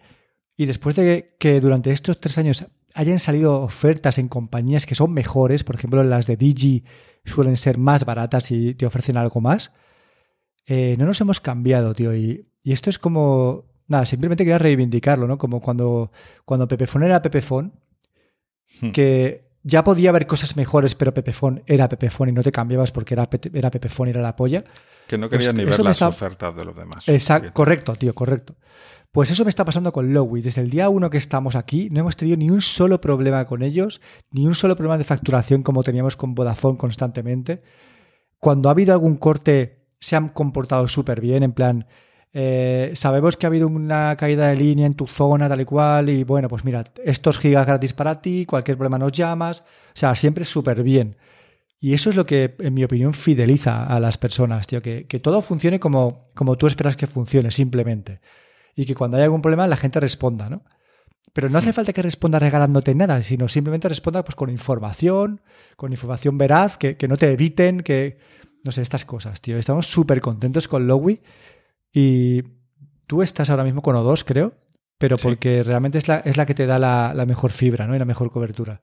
y 0.58 0.66
después 0.66 0.96
de 0.96 1.36
que 1.40 1.62
durante 1.62 1.92
estos 1.92 2.20
tres 2.20 2.38
años 2.38 2.66
hayan 2.94 3.20
salido 3.20 3.62
ofertas 3.62 4.18
en 4.18 4.28
compañías 4.28 4.86
que 4.86 4.96
son 4.96 5.14
mejores, 5.14 5.64
por 5.64 5.76
ejemplo 5.76 6.04
las 6.04 6.28
de 6.28 6.36
Digi 6.36 6.84
suelen 7.24 7.58
ser 7.58 7.78
más 7.78 8.06
baratas 8.06 8.52
y 8.52 8.74
te 8.74 8.86
ofrecen 8.86 9.18
algo 9.18 9.40
más, 9.40 9.72
eh, 10.66 10.96
no 11.00 11.06
nos 11.06 11.20
hemos 11.22 11.40
cambiado, 11.42 11.94
tío. 11.94 12.16
Y, 12.16 12.46
esto 12.64 12.92
es 12.92 13.00
como, 13.00 13.66
nada, 13.88 14.06
simplemente 14.06 14.44
quería 14.44 14.60
reivindicarlo, 14.60 15.28
¿no? 15.28 15.40
Como 15.40 15.60
cuando, 15.60 16.12
cuando 16.46 16.68
Pepefone 16.68 17.08
era 17.08 17.22
Pepefone, 17.22 17.72
hmm. 18.82 18.92
que 18.92 19.49
ya 19.64 19.84
podía 19.84 20.10
haber 20.10 20.28
cosas 20.28 20.56
mejores, 20.56 20.96
pero 20.96 21.14
Pepefone 21.14 21.64
era 21.66 21.90
Pepefone 21.90 22.32
y 22.32 22.36
no 22.36 22.44
te 22.44 22.52
cambiabas 22.52 22.92
porque 22.92 23.14
era, 23.14 23.30
era 23.54 23.72
Pepefone 23.72 24.10
y 24.10 24.12
era 24.12 24.22
la 24.22 24.36
polla. 24.36 24.64
Que 25.08 25.18
no 25.18 25.30
querías 25.30 25.54
pues 25.54 25.58
ni 25.58 25.66
ver 25.66 25.80
las 25.80 26.02
ofertas 26.02 26.56
de 26.56 26.66
los 26.66 26.76
demás. 26.76 27.04
Exacto, 27.08 27.52
correcto, 27.54 27.96
tío, 27.96 28.14
correcto. 28.14 28.56
Pues 29.12 29.32
eso 29.32 29.44
me 29.44 29.50
está 29.50 29.66
pasando 29.66 29.92
con 29.92 30.14
Lowy. 30.14 30.42
Desde 30.42 30.62
el 30.62 30.70
día 30.70 30.88
uno 30.90 31.10
que 31.10 31.18
estamos 31.18 31.56
aquí, 31.56 31.90
no 31.90 32.02
hemos 32.02 32.16
tenido 32.16 32.38
ni 32.38 32.50
un 32.50 32.62
solo 32.62 33.02
problema 33.02 33.44
con 33.46 33.64
ellos, 33.64 34.02
ni 34.32 34.46
un 34.46 34.54
solo 34.54 34.76
problema 34.76 35.00
de 35.00 35.04
facturación 35.04 35.64
como 35.64 35.84
teníamos 35.84 36.16
con 36.16 36.36
Vodafone 36.36 36.78
constantemente. 36.78 37.64
Cuando 38.38 38.70
ha 38.70 38.72
habido 38.72 38.94
algún 38.94 39.18
corte, 39.18 39.88
se 40.00 40.16
han 40.16 40.30
comportado 40.30 40.88
súper 40.88 41.22
bien, 41.22 41.42
en 41.44 41.54
plan, 41.54 41.88
eh, 42.32 42.92
sabemos 42.94 43.38
que 43.38 43.46
ha 43.46 43.50
habido 43.50 43.68
una 43.68 44.16
caída 44.16 44.50
de 44.50 44.56
línea 44.56 44.86
en 44.86 44.94
tu 44.94 45.08
zona, 45.08 45.50
tal 45.50 45.62
y 45.62 45.66
cual, 45.66 46.10
y 46.10 46.24
bueno, 46.24 46.48
pues 46.48 46.64
mira, 46.64 46.84
estos 47.04 47.40
gigas 47.40 47.66
gratis 47.66 47.94
para 47.94 48.22
ti, 48.22 48.46
cualquier 48.46 48.78
problema 48.78 49.00
nos 49.00 49.12
llamas, 49.12 49.62
o 49.62 49.96
sea, 49.96 50.16
siempre 50.16 50.46
súper 50.46 50.84
bien. 50.84 51.18
Y 51.80 51.94
eso 51.94 52.10
es 52.10 52.16
lo 52.16 52.26
que, 52.26 52.56
en 52.60 52.74
mi 52.74 52.84
opinión, 52.84 53.14
fideliza 53.14 53.86
a 53.86 54.00
las 54.00 54.18
personas, 54.18 54.68
tío, 54.68 54.82
que, 54.82 55.06
todo 55.24 55.42
funcione 55.42 55.80
como, 55.80 56.28
como 56.36 56.58
tú 56.58 56.68
esperas 56.68 56.96
que 56.98 57.08
funcione, 57.08 57.52
simplemente. 57.52 58.20
Y 58.76 58.86
que 58.86 58.96
cuando 58.96 59.18
hay 59.18 59.24
algún 59.24 59.42
problema 59.42 59.66
la 59.66 59.78
gente 59.78 60.00
responda, 60.00 60.50
¿no? 60.50 60.64
Pero 61.34 61.50
no 61.50 61.58
hace 61.60 61.74
falta 61.74 61.94
que 61.94 62.02
responda 62.02 62.40
regalándote 62.40 62.94
nada, 62.96 63.22
sino 63.24 63.48
simplemente 63.48 63.88
responda 63.88 64.24
pues, 64.24 64.36
con 64.36 64.50
información, 64.50 65.42
con 65.78 65.92
información 65.92 66.38
veraz, 66.38 66.78
que, 66.78 66.98
no 67.08 67.18
te 67.18 67.32
eviten, 67.32 67.82
que... 67.82 68.18
No 68.62 68.74
sé, 68.74 68.82
estas 68.82 69.06
cosas, 69.06 69.40
tío. 69.40 69.58
Estamos 69.58 69.88
súper 69.88 70.20
contentos 70.20 70.68
con 70.68 70.86
Lowy 70.86 71.22
y 71.94 72.44
tú 73.08 73.22
estás 73.22 73.50
ahora 73.50 73.64
mismo 73.64 73.82
con 73.82 73.96
O2, 73.96 74.24
creo, 74.26 74.54
pero 74.98 75.18
porque 75.18 75.64
realmente 75.64 75.98
es 75.98 76.08
la, 76.08 76.18
es 76.18 76.38
la 76.38 76.46
que 76.46 76.54
te 76.54 76.66
da 76.66 76.78
la, 76.80 77.14
la, 77.16 77.26
mejor 77.26 77.52
fibra, 77.52 77.88
¿no? 77.88 77.96
Y 77.96 78.00
la 78.00 78.06
mejor 78.06 78.32
cobertura. 78.32 78.82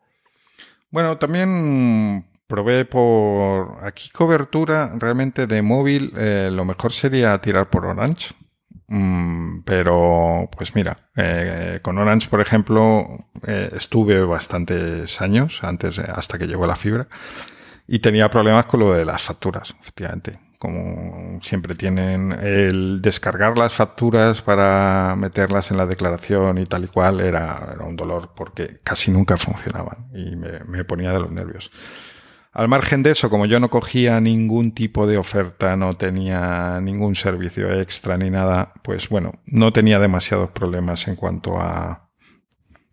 Bueno, 0.90 1.18
también 1.18 2.26
probé 2.46 2.84
por 2.84 3.84
aquí 3.84 4.10
cobertura 4.10 4.92
realmente 4.98 5.46
de 5.46 5.62
móvil. 5.62 6.12
Eh, 6.16 6.48
lo 6.52 6.64
mejor 6.64 6.92
sería 6.92 7.38
tirar 7.40 7.70
por 7.70 7.86
Orange. 7.86 8.34
Mm, 8.88 9.62
pero, 9.64 10.48
pues 10.56 10.74
mira, 10.74 11.10
eh, 11.16 11.80
con 11.82 11.98
Orange, 11.98 12.28
por 12.28 12.40
ejemplo, 12.40 13.04
eh, 13.46 13.70
estuve 13.76 14.22
bastantes 14.24 15.20
años 15.20 15.60
antes, 15.62 15.98
hasta 15.98 16.38
que 16.38 16.46
llegó 16.46 16.66
la 16.66 16.76
fibra, 16.76 17.08
y 17.88 17.98
tenía 17.98 18.30
problemas 18.30 18.66
con 18.66 18.80
lo 18.80 18.92
de 18.92 19.04
las 19.04 19.22
facturas, 19.22 19.74
efectivamente. 19.80 20.38
Como 20.58 21.38
siempre 21.42 21.74
tienen 21.74 22.32
el 22.32 23.00
descargar 23.02 23.58
las 23.58 23.74
facturas 23.74 24.42
para 24.42 25.14
meterlas 25.16 25.70
en 25.70 25.76
la 25.76 25.86
declaración 25.86 26.58
y 26.58 26.66
tal 26.66 26.84
y 26.84 26.88
cual, 26.88 27.20
era, 27.20 27.68
era 27.74 27.84
un 27.84 27.96
dolor 27.96 28.32
porque 28.34 28.78
casi 28.82 29.10
nunca 29.10 29.36
funcionaban 29.36 30.08
y 30.14 30.36
me, 30.36 30.60
me 30.60 30.84
ponía 30.84 31.12
de 31.12 31.20
los 31.20 31.30
nervios. 31.30 31.70
Al 32.56 32.68
margen 32.68 33.02
de 33.02 33.10
eso, 33.10 33.28
como 33.28 33.44
yo 33.44 33.60
no 33.60 33.68
cogía 33.68 34.18
ningún 34.18 34.72
tipo 34.72 35.06
de 35.06 35.18
oferta, 35.18 35.76
no 35.76 35.92
tenía 35.92 36.80
ningún 36.80 37.14
servicio 37.14 37.70
extra 37.70 38.16
ni 38.16 38.30
nada, 38.30 38.72
pues 38.82 39.10
bueno, 39.10 39.32
no 39.44 39.74
tenía 39.74 39.98
demasiados 39.98 40.52
problemas 40.52 41.06
en 41.06 41.16
cuanto 41.16 41.60
a 41.60 42.08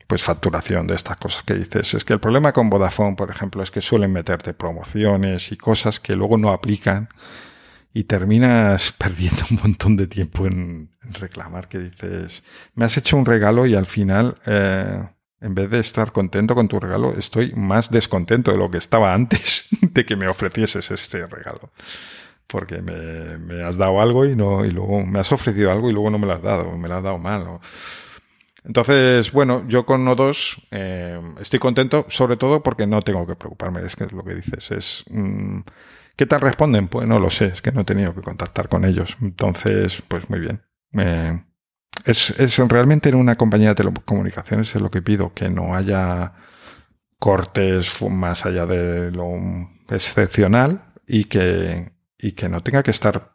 pues 0.05 0.21
facturación 0.21 0.85
de 0.85 0.95
estas 0.95 1.15
cosas 1.17 1.43
que 1.43 1.53
dices. 1.53 1.93
Es 1.93 2.03
que 2.03 2.13
el 2.13 2.19
problema 2.19 2.51
con 2.51 2.69
Vodafone, 2.69 3.15
por 3.15 3.29
ejemplo, 3.29 3.63
es 3.63 3.71
que 3.71 3.81
suelen 3.81 4.11
meterte 4.11 4.53
promociones 4.53 5.51
y 5.51 5.57
cosas 5.57 5.99
que 5.99 6.15
luego 6.15 6.37
no 6.37 6.51
aplican 6.51 7.09
y 7.93 8.05
terminas 8.05 8.91
perdiendo 8.97 9.43
un 9.51 9.59
montón 9.61 9.95
de 9.95 10.07
tiempo 10.07 10.45
en, 10.47 10.89
reclamar 11.19 11.67
que 11.67 11.79
dices, 11.79 12.43
me 12.75 12.85
has 12.85 12.97
hecho 12.97 13.17
un 13.17 13.25
regalo 13.25 13.65
y 13.65 13.75
al 13.75 13.85
final 13.85 14.37
eh, 14.45 15.03
en 15.41 15.53
vez 15.53 15.69
de 15.69 15.79
estar 15.79 16.13
contento 16.13 16.55
con 16.55 16.69
tu 16.69 16.79
regalo, 16.79 17.13
estoy 17.17 17.51
más 17.55 17.91
descontento 17.91 18.51
de 18.51 18.57
lo 18.57 18.71
que 18.71 18.77
estaba 18.77 19.13
antes 19.13 19.67
de 19.81 20.05
que 20.05 20.15
me 20.15 20.27
ofrecieses 20.27 20.89
este 20.89 21.27
regalo. 21.27 21.71
Porque 22.47 22.81
me, 22.81 23.63
has 23.63 23.77
dado 23.77 23.99
algo 24.01 24.25
y 24.25 24.35
no, 24.35 24.63
y 24.63 24.71
luego 24.71 25.05
me 25.05 25.19
has 25.19 25.31
ofrecido 25.31 25.71
algo 25.71 25.89
y 25.89 25.93
luego 25.93 26.09
no 26.09 26.19
me 26.19 26.27
lo 26.27 26.33
has 26.33 26.41
dado, 26.41 26.77
me 26.77 26.87
lo 26.87 26.95
has 26.95 27.03
dado 27.03 27.17
mal. 27.17 27.59
Entonces, 28.63 29.31
bueno, 29.31 29.67
yo 29.67 29.85
con 29.85 30.05
nodos 30.05 30.61
eh, 30.71 31.19
estoy 31.41 31.59
contento, 31.59 32.05
sobre 32.09 32.37
todo 32.37 32.63
porque 32.63 32.87
no 32.87 33.01
tengo 33.01 33.27
que 33.27 33.35
preocuparme, 33.35 33.81
es 33.85 33.95
que 33.95 34.05
es 34.05 34.11
lo 34.13 34.23
que 34.23 34.35
dices, 34.35 34.71
es... 34.71 35.03
Mm, 35.09 35.61
¿Qué 36.15 36.25
tal 36.25 36.41
responden? 36.41 36.87
Pues 36.87 37.07
no 37.07 37.19
lo 37.19 37.29
sé, 37.29 37.47
es 37.47 37.61
que 37.61 37.71
no 37.71 37.81
he 37.81 37.85
tenido 37.85 38.13
que 38.13 38.21
contactar 38.21 38.69
con 38.69 38.85
ellos. 38.85 39.17
Entonces, 39.21 40.03
pues 40.07 40.29
muy 40.29 40.39
bien. 40.39 40.61
es, 42.05 42.39
es 42.39 42.57
realmente 42.57 43.09
en 43.09 43.15
una 43.15 43.35
compañía 43.35 43.69
de 43.69 43.75
telecomunicaciones 43.75 44.75
es 44.75 44.81
lo 44.81 44.91
que 44.91 45.01
pido, 45.01 45.33
que 45.33 45.49
no 45.49 45.75
haya 45.75 46.33
cortes 47.19 48.01
más 48.09 48.45
allá 48.45 48.65
de 48.65 49.11
lo 49.11 49.33
excepcional 49.89 50.93
y 51.07 51.25
que, 51.25 51.93
y 52.17 52.33
que 52.33 52.49
no 52.49 52.61
tenga 52.61 52.83
que 52.83 52.91
estar 52.91 53.33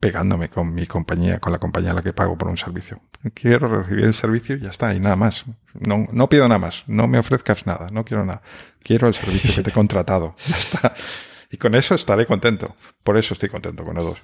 pegándome 0.00 0.48
con 0.48 0.74
mi 0.74 0.86
compañía, 0.86 1.40
con 1.40 1.52
la 1.52 1.58
compañía 1.58 1.90
a 1.90 1.94
la 1.94 2.02
que 2.02 2.12
pago 2.12 2.36
por 2.36 2.48
un 2.48 2.56
servicio. 2.56 3.00
Quiero 3.34 3.68
recibir 3.68 4.04
el 4.04 4.14
servicio 4.14 4.56
y 4.56 4.60
ya 4.60 4.70
está, 4.70 4.94
y 4.94 5.00
nada 5.00 5.16
más. 5.16 5.44
No, 5.74 6.06
no 6.12 6.28
pido 6.28 6.46
nada 6.46 6.58
más, 6.58 6.84
no 6.86 7.08
me 7.08 7.18
ofrezcas 7.18 7.66
nada, 7.66 7.88
no 7.92 8.04
quiero 8.04 8.24
nada. 8.24 8.42
Quiero 8.82 9.08
el 9.08 9.14
servicio 9.14 9.54
que 9.54 9.62
te 9.62 9.70
he 9.70 9.72
contratado. 9.72 10.36
Ya 10.46 10.56
está. 10.56 10.94
Y 11.50 11.56
con 11.56 11.74
eso 11.74 11.94
estaré 11.94 12.26
contento. 12.26 12.74
Por 13.02 13.16
eso 13.16 13.34
estoy 13.34 13.48
contento 13.48 13.84
con 13.84 13.94
los 13.94 14.04
dos. 14.04 14.18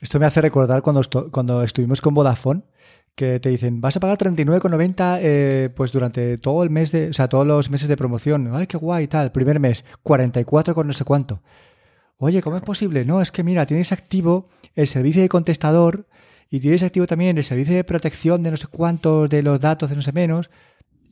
Esto 0.00 0.20
me 0.20 0.26
hace 0.26 0.40
recordar 0.40 0.82
cuando, 0.82 1.02
cuando 1.30 1.62
estuvimos 1.62 2.00
con 2.00 2.12
Vodafone, 2.12 2.62
que 3.14 3.40
te 3.40 3.48
dicen, 3.48 3.80
vas 3.80 3.96
a 3.96 4.00
pagar 4.00 4.18
39,90 4.18 5.18
eh, 5.22 5.70
pues 5.74 5.90
durante 5.90 6.36
todo 6.36 6.62
el 6.62 6.70
mes 6.70 6.92
de, 6.92 7.08
o 7.08 7.12
sea, 7.14 7.28
todos 7.28 7.46
los 7.46 7.70
meses 7.70 7.88
de 7.88 7.96
promoción. 7.96 8.54
Ay, 8.54 8.66
qué 8.66 8.76
guay, 8.76 9.08
tal. 9.08 9.32
Primer 9.32 9.58
mes, 9.58 9.84
44 10.02 10.74
con 10.74 10.86
no 10.86 10.92
sé 10.92 11.04
cuánto. 11.04 11.42
Oye, 12.18 12.42
¿cómo 12.42 12.56
es 12.56 12.62
posible? 12.62 13.04
No, 13.06 13.22
es 13.22 13.32
que 13.32 13.42
mira, 13.42 13.64
tienes 13.66 13.90
activo 13.92 14.48
el 14.74 14.86
servicio 14.86 15.22
de 15.22 15.30
contestador 15.30 16.06
y 16.50 16.60
tienes 16.60 16.82
activo 16.82 17.06
también 17.06 17.38
el 17.38 17.44
servicio 17.44 17.74
de 17.74 17.84
protección 17.84 18.42
de 18.42 18.50
no 18.50 18.56
sé 18.58 18.66
cuántos 18.68 19.28
de 19.30 19.42
los 19.42 19.60
datos 19.60 19.88
de 19.88 19.96
no 19.96 20.02
sé 20.02 20.12
menos. 20.12 20.50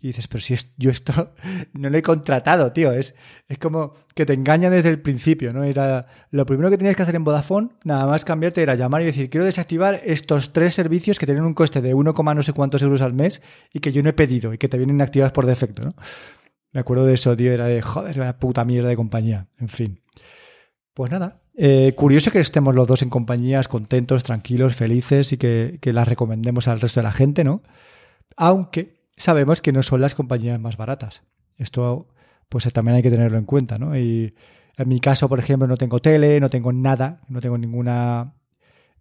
Y 0.05 0.09
dices, 0.09 0.29
pero 0.29 0.43
si 0.43 0.55
yo 0.77 0.91
esto 0.91 1.33
no 1.73 1.89
lo 1.89 1.97
he 1.97 2.03
contratado, 2.03 2.71
tío. 2.73 2.93
Es, 2.93 3.15
es 3.49 3.57
como 3.57 3.95
que 4.15 4.27
te 4.27 4.35
engañan 4.35 4.71
desde 4.71 4.91
el 4.91 5.01
principio, 5.01 5.51
¿no? 5.51 5.65
Era 5.65 6.07
lo 6.31 6.45
primero 6.45 6.69
que 6.69 6.77
tenías 6.77 6.95
que 6.95 7.05
hacer 7.05 7.17
en 7.17 7.25
Vodafone, 7.25 7.71
nada 7.85 8.07
más 8.07 8.23
cambiarte, 8.23 8.61
era 8.61 8.75
llamar 8.75 9.01
y 9.01 9.07
decir, 9.07 9.31
quiero 9.31 9.47
desactivar 9.47 10.03
estos 10.05 10.53
tres 10.53 10.75
servicios 10.75 11.19
que 11.19 11.25
tienen 11.25 11.45
un 11.45 11.55
coste 11.55 11.81
de 11.81 11.95
1, 11.95 12.13
no 12.13 12.43
sé 12.43 12.53
cuántos 12.53 12.83
euros 12.83 13.01
al 13.01 13.15
mes 13.15 13.41
y 13.73 13.81
que 13.81 13.93
yo 13.93 14.03
no 14.03 14.11
he 14.11 14.13
pedido 14.13 14.53
y 14.53 14.59
que 14.59 14.69
te 14.69 14.77
vienen 14.77 15.01
activados 15.01 15.33
por 15.33 15.47
defecto, 15.47 15.83
¿no? 15.83 15.95
Me 16.71 16.81
acuerdo 16.81 17.07
de 17.07 17.15
eso, 17.15 17.35
tío. 17.35 17.51
Era 17.51 17.65
de, 17.65 17.81
joder, 17.81 18.19
la 18.19 18.39
puta 18.39 18.63
mierda 18.67 18.91
de 18.91 18.97
compañía. 18.97 19.47
En 19.59 19.71
fin. 19.71 20.03
Pues 20.93 21.11
nada. 21.11 21.41
Eh, 21.57 21.95
curioso 21.97 22.31
que 22.31 22.41
estemos 22.41 22.75
los 22.75 22.87
dos 22.87 23.01
en 23.01 23.09
compañías 23.09 23.69
contentos, 23.69 24.23
tranquilos, 24.23 24.75
felices 24.75 25.33
y 25.33 25.39
que 25.39 25.81
las 25.95 26.07
recomendemos 26.07 26.69
al 26.69 26.83
resto 26.83 27.01
de 27.01 27.05
la 27.05 27.13
gente, 27.13 27.43
¿no? 27.43 27.63
Aunque 28.37 28.94
sabemos 29.17 29.61
que 29.61 29.73
no 29.73 29.83
son 29.83 30.01
las 30.01 30.15
compañías 30.15 30.61
más 30.61 30.77
baratas. 30.77 31.23
Esto 31.57 32.09
pues 32.49 32.71
también 32.73 32.97
hay 32.97 33.03
que 33.03 33.11
tenerlo 33.11 33.39
en 33.39 33.45
cuenta, 33.45 33.79
¿no? 33.79 33.97
Y 33.97 34.35
en 34.77 34.89
mi 34.89 35.01
caso, 35.01 35.29
por 35.29 35.39
ejemplo, 35.39 35.67
no 35.67 35.77
tengo 35.77 36.01
tele, 36.01 36.41
no 36.41 36.51
tengo 36.51 36.73
nada, 36.73 37.21
no 37.29 37.41
tengo 37.41 37.59
ninguna 37.59 38.35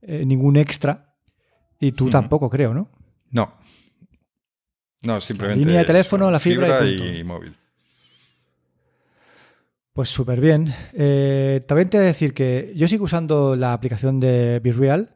eh, 0.01 0.25
ningún 0.25 0.57
extra 0.57 1.15
y 1.79 1.91
tú 1.93 2.09
tampoco, 2.09 2.49
creo, 2.49 2.73
¿no? 2.73 2.89
No. 3.31 3.53
No, 5.01 5.19
simplemente. 5.19 5.59
línea 5.59 5.79
de 5.79 5.85
teléfono, 5.85 6.31
la 6.31 6.39
fibra, 6.39 6.85
y, 6.85 7.23
móvil. 7.23 7.55
Pues 9.91 10.09
súper 10.09 10.39
bien. 10.39 10.73
Eh, 10.93 11.61
también 11.67 11.89
te 11.89 11.97
voy 11.97 12.05
a 12.05 12.07
decir 12.07 12.33
que 12.33 12.71
yo 12.75 12.87
sigo 12.87 13.05
usando 13.05 13.55
la 13.55 13.73
aplicación 13.73 14.19
de 14.19 14.59
BeReal. 14.59 15.15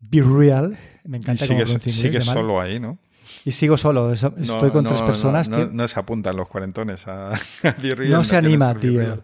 BeReal, 0.00 0.76
me 1.04 1.18
encanta. 1.18 1.44
Y 1.44 1.90
sigues, 1.90 2.24
solo 2.24 2.60
ahí, 2.60 2.80
¿no? 2.80 2.98
Y 3.44 3.52
sigo 3.52 3.76
solo, 3.76 4.12
estoy 4.12 4.70
con 4.70 4.86
tres 4.86 5.02
personas. 5.02 5.48
No, 5.48 5.66
no, 5.66 5.86
se 5.86 6.00
apuntan 6.00 6.36
los 6.36 6.48
cuarentones 6.48 7.06
a, 7.06 7.32
No 8.08 8.24
se 8.24 8.36
anima, 8.36 8.74
tío. 8.74 9.22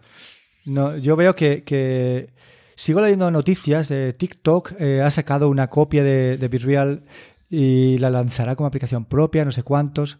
No, 0.65 0.95
yo 0.97 1.15
veo 1.15 1.33
que, 1.33 2.29
sigo 2.75 3.01
leyendo 3.01 3.31
noticias. 3.31 3.89
de 3.89 4.13
TikTok 4.13 4.73
eh, 4.79 5.01
ha 5.01 5.09
sacado 5.09 5.49
una 5.49 5.67
copia 5.67 6.03
de, 6.03 6.37
de 6.37 7.01
y 7.49 7.97
la 7.97 8.09
lanzará 8.09 8.55
como 8.55 8.67
aplicación 8.67 9.05
propia, 9.05 9.43
no 9.43 9.51
sé 9.51 9.63
cuántos. 9.63 10.19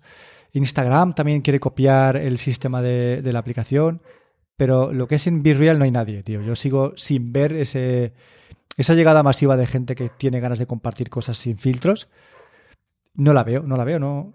Instagram 0.53 1.13
también 1.13 1.41
quiere 1.41 1.59
copiar 1.59 2.17
el 2.17 2.37
sistema 2.37 2.81
de, 2.81 3.21
la 3.23 3.39
aplicación. 3.39 4.01
Pero 4.57 4.91
lo 4.91 5.07
que 5.07 5.15
es 5.15 5.27
en 5.27 5.41
BeReal 5.41 5.79
no 5.79 5.85
hay 5.85 5.91
nadie, 5.91 6.23
tío. 6.23 6.41
Yo 6.41 6.55
sigo 6.55 6.93
sin 6.95 7.31
ver 7.31 7.53
ese, 7.53 8.13
esa 8.77 8.93
llegada 8.93 9.23
masiva 9.23 9.57
de 9.57 9.65
gente 9.65 9.95
que 9.95 10.09
tiene 10.09 10.39
ganas 10.39 10.59
de 10.59 10.67
compartir 10.67 11.09
cosas 11.09 11.37
sin 11.37 11.57
filtros. 11.57 12.09
No 13.13 13.33
la 13.33 13.43
veo, 13.43 13.63
no 13.63 13.77
la 13.77 13.83
veo, 13.83 13.99
no. 13.99 14.33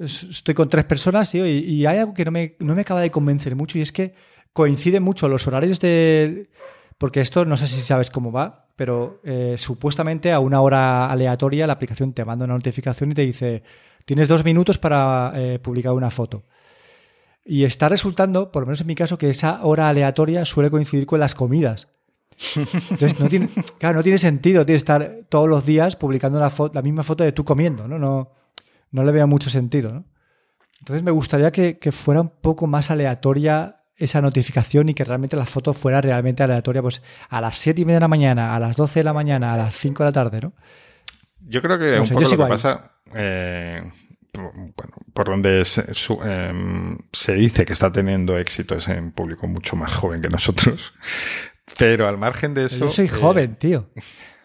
Estoy 0.00 0.54
con 0.54 0.68
tres 0.68 0.84
personas 0.84 1.30
tío, 1.30 1.46
y, 1.46 1.84
hay 1.86 1.98
algo 1.98 2.14
que 2.14 2.24
no 2.24 2.30
me, 2.30 2.56
no 2.60 2.74
me 2.74 2.82
acaba 2.82 3.00
de 3.00 3.10
convencer 3.10 3.56
mucho 3.56 3.78
y 3.78 3.82
es 3.82 3.90
que 3.90 4.14
coinciden 4.52 5.02
mucho 5.02 5.28
los 5.28 5.46
horarios 5.46 5.80
de... 5.80 6.50
Porque 6.98 7.20
esto 7.20 7.44
no 7.44 7.56
sé 7.56 7.66
si 7.66 7.80
sabes 7.80 8.10
cómo 8.10 8.32
va, 8.32 8.68
pero 8.74 9.20
eh, 9.24 9.54
supuestamente 9.56 10.32
a 10.32 10.40
una 10.40 10.60
hora 10.60 11.10
aleatoria 11.10 11.66
la 11.66 11.74
aplicación 11.74 12.12
te 12.12 12.24
manda 12.24 12.44
una 12.44 12.54
notificación 12.54 13.12
y 13.12 13.14
te 13.14 13.22
dice, 13.22 13.62
tienes 14.04 14.28
dos 14.28 14.44
minutos 14.44 14.78
para 14.78 15.32
eh, 15.34 15.58
publicar 15.58 15.92
una 15.92 16.10
foto. 16.10 16.44
Y 17.44 17.64
está 17.64 17.88
resultando, 17.88 18.52
por 18.52 18.62
lo 18.62 18.66
menos 18.66 18.80
en 18.80 18.88
mi 18.88 18.94
caso, 18.94 19.16
que 19.16 19.30
esa 19.30 19.64
hora 19.64 19.88
aleatoria 19.88 20.44
suele 20.44 20.70
coincidir 20.70 21.06
con 21.06 21.18
las 21.18 21.34
comidas. 21.34 21.88
Entonces, 22.90 23.18
no 23.18 23.28
tiene, 23.28 23.48
claro, 23.78 23.96
no 23.96 24.02
tiene 24.02 24.18
sentido 24.18 24.64
tío, 24.64 24.76
estar 24.76 25.20
todos 25.28 25.48
los 25.48 25.66
días 25.66 25.96
publicando 25.96 26.38
la, 26.38 26.52
la 26.72 26.82
misma 26.82 27.02
foto 27.02 27.24
de 27.24 27.32
tú 27.32 27.44
comiendo, 27.44 27.88
¿no? 27.88 27.98
No, 27.98 28.32
no 28.90 29.02
le 29.02 29.12
veo 29.12 29.26
mucho 29.26 29.50
sentido, 29.50 29.92
¿no? 29.92 30.04
Entonces 30.80 31.02
me 31.02 31.10
gustaría 31.10 31.50
que, 31.50 31.92
fuera 31.92 32.20
un 32.20 32.28
poco 32.28 32.66
más 32.66 32.90
aleatoria 32.90 33.76
esa 33.96 34.20
notificación 34.20 34.88
y 34.88 34.94
que 34.94 35.04
realmente 35.04 35.36
la 35.36 35.44
foto 35.44 35.74
fuera 35.74 36.00
realmente 36.00 36.42
aleatoria, 36.42 36.82
pues 36.82 37.02
a 37.28 37.40
las 37.40 37.58
7 37.58 37.80
y 37.80 37.84
media 37.84 37.96
de 37.96 38.02
la 38.02 38.08
mañana, 38.08 38.54
a 38.54 38.60
las 38.60 38.76
12 38.76 39.00
de 39.00 39.04
la 39.04 39.12
mañana, 39.12 39.54
a 39.54 39.56
las 39.56 39.74
5 39.74 40.04
de 40.04 40.08
la 40.08 40.12
tarde, 40.12 40.40
¿no? 40.40 40.52
Yo 41.40 41.60
creo 41.62 41.78
que 41.78 41.98
un 41.98 42.08
poco 42.08 42.20
lo 42.20 42.30
que 42.30 42.36
pasa, 42.36 42.92
eh, 43.14 43.90
bueno, 44.32 44.94
por 45.12 45.26
donde 45.26 45.64
em, 46.24 46.98
se, 47.12 47.34
dice 47.34 47.64
que 47.64 47.72
está 47.72 47.90
teniendo 47.90 48.38
éxito 48.38 48.76
es 48.76 48.86
en 48.88 49.10
público 49.12 49.48
mucho 49.48 49.74
más 49.74 49.92
joven 49.92 50.20
que 50.20 50.28
nosotros. 50.28 50.94
Pero 51.78 52.08
al 52.08 52.18
margen 52.18 52.54
de 52.54 52.66
eso. 52.66 52.80
Yo 52.80 52.88
soy 52.88 53.08
joven, 53.08 53.56
tío. 53.56 53.86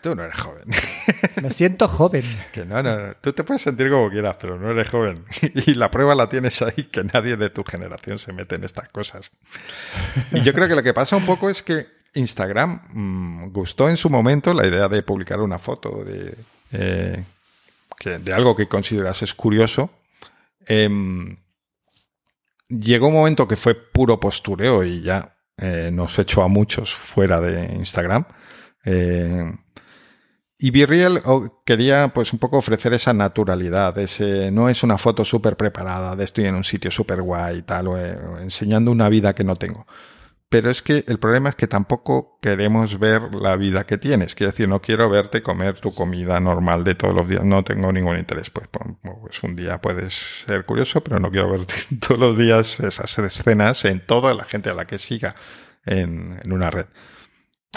Tú 0.03 0.15
no 0.15 0.23
eres 0.25 0.38
joven. 0.38 0.65
Me 1.41 1.49
siento 1.49 1.88
joven. 1.88 2.23
Que 2.51 2.65
no, 2.65 2.84
no, 2.84 3.13
tú 3.21 3.31
te 3.31 3.45
puedes 3.45 3.61
sentir 3.61 3.89
como 3.89 4.09
quieras, 4.09 4.36
pero 4.38 4.59
no 4.59 4.69
eres 4.71 4.89
joven. 4.89 5.23
Y 5.65 5.75
la 5.75 5.89
prueba 5.89 6.13
la 6.13 6.27
tienes 6.27 6.61
ahí, 6.61 6.89
que 6.91 7.05
nadie 7.05 7.38
de 7.38 7.49
tu 7.49 7.63
generación 7.63 8.19
se 8.19 8.34
mete 8.34 8.55
en 8.55 8.65
estas 8.65 8.89
cosas. 8.89 9.31
Y 10.34 10.41
yo 10.41 10.51
creo 10.51 10.67
que 10.67 10.75
lo 10.75 10.84
que 10.84 10.93
pasa 10.93 11.15
un 11.15 11.25
poco 11.25 11.49
es 11.49 11.63
que 11.63 11.88
Instagram 12.15 12.81
mm, 12.89 13.53
gustó 13.53 13.88
en 13.88 13.95
su 13.95 14.09
momento 14.09 14.53
la 14.53 14.67
idea 14.67 14.89
de 14.89 15.03
publicar 15.03 15.39
una 15.39 15.57
foto 15.57 16.03
de, 16.03 16.36
eh, 16.73 17.23
que, 17.97 18.19
de 18.19 18.34
algo 18.34 18.57
que 18.57 18.67
consideras 18.67 19.21
es 19.21 19.34
curioso. 19.34 19.89
Em, 20.65 21.38
llegó 22.67 23.07
un 23.07 23.13
momento 23.13 23.47
que 23.47 23.55
fue 23.55 23.73
puro 23.73 24.19
postureo 24.19 24.84
y 24.84 25.01
ya 25.01 25.32
eh, 25.58 25.91
nos 25.93 26.18
echó 26.20 26.41
a 26.43 26.47
muchos 26.47 26.93
fuera 26.93 27.39
de 27.41 27.74
Instagram. 27.76 28.26
Eh, 28.86 29.51
y 30.58 30.72
Virreal 30.72 31.22
quería 31.66 32.08
pues 32.14 32.32
un 32.32 32.39
poco 32.39 32.58
ofrecer 32.58 32.93
esa 32.93 33.14
naturalidad, 33.14 33.97
ese, 33.97 34.49
no 34.49 34.70
es 34.70 34.82
una 34.84 34.97
foto 34.97 35.26
súper 35.26 35.58
preparada 35.58 36.16
de 36.16 36.24
estoy 36.24 36.45
en 36.45 36.56
un 36.56 36.64
sitio 36.64 36.89
súper 36.89 37.22
guay 37.22 37.58
y 37.58 37.62
tal, 37.64 37.88
o, 37.89 37.97
enseñando 38.39 38.89
una 38.91 39.10
vida 39.10 39.36
que 39.36 39.43
no 39.43 39.56
tengo. 39.58 39.86
Pero 40.54 40.70
es 40.70 40.84
que 40.84 41.04
el 41.08 41.18
problema 41.18 41.49
es 41.49 41.56
que 41.56 41.66
tampoco 41.66 42.38
queremos 42.39 42.99
ver 42.99 43.34
la 43.34 43.56
vida 43.56 43.88
que 43.88 43.97
tienes. 43.97 44.36
Quiero 44.36 44.51
decir, 44.51 44.70
no 44.70 44.84
quiero 44.84 45.10
verte 45.10 45.41
comer 45.41 45.80
tu 45.80 45.95
comida 45.95 46.39
normal 46.39 46.84
de 46.84 46.93
todos 46.93 47.16
los 47.16 47.28
días. 47.28 47.43
No 47.43 47.64
tengo 47.64 47.91
ningún 47.91 48.20
interés. 48.20 48.51
Pues, 48.51 48.68
pues 48.72 49.41
un 49.41 49.56
día 49.56 49.82
puedes 49.82 50.14
ser 50.14 50.64
curioso, 50.66 51.04
pero 51.04 51.20
no 51.20 51.32
quiero 51.32 51.49
verte 51.49 51.74
todos 51.99 52.20
los 52.20 52.38
días 52.38 52.80
esas 52.82 53.18
escenas 53.18 53.84
en 53.86 54.06
toda 54.06 54.36
la 54.36 54.43
gente 54.43 54.70
a 54.70 54.76
la 54.76 54.86
que 54.86 54.99
siga 54.99 55.34
en, 55.88 56.39
una 56.45 56.70
red. 56.70 56.86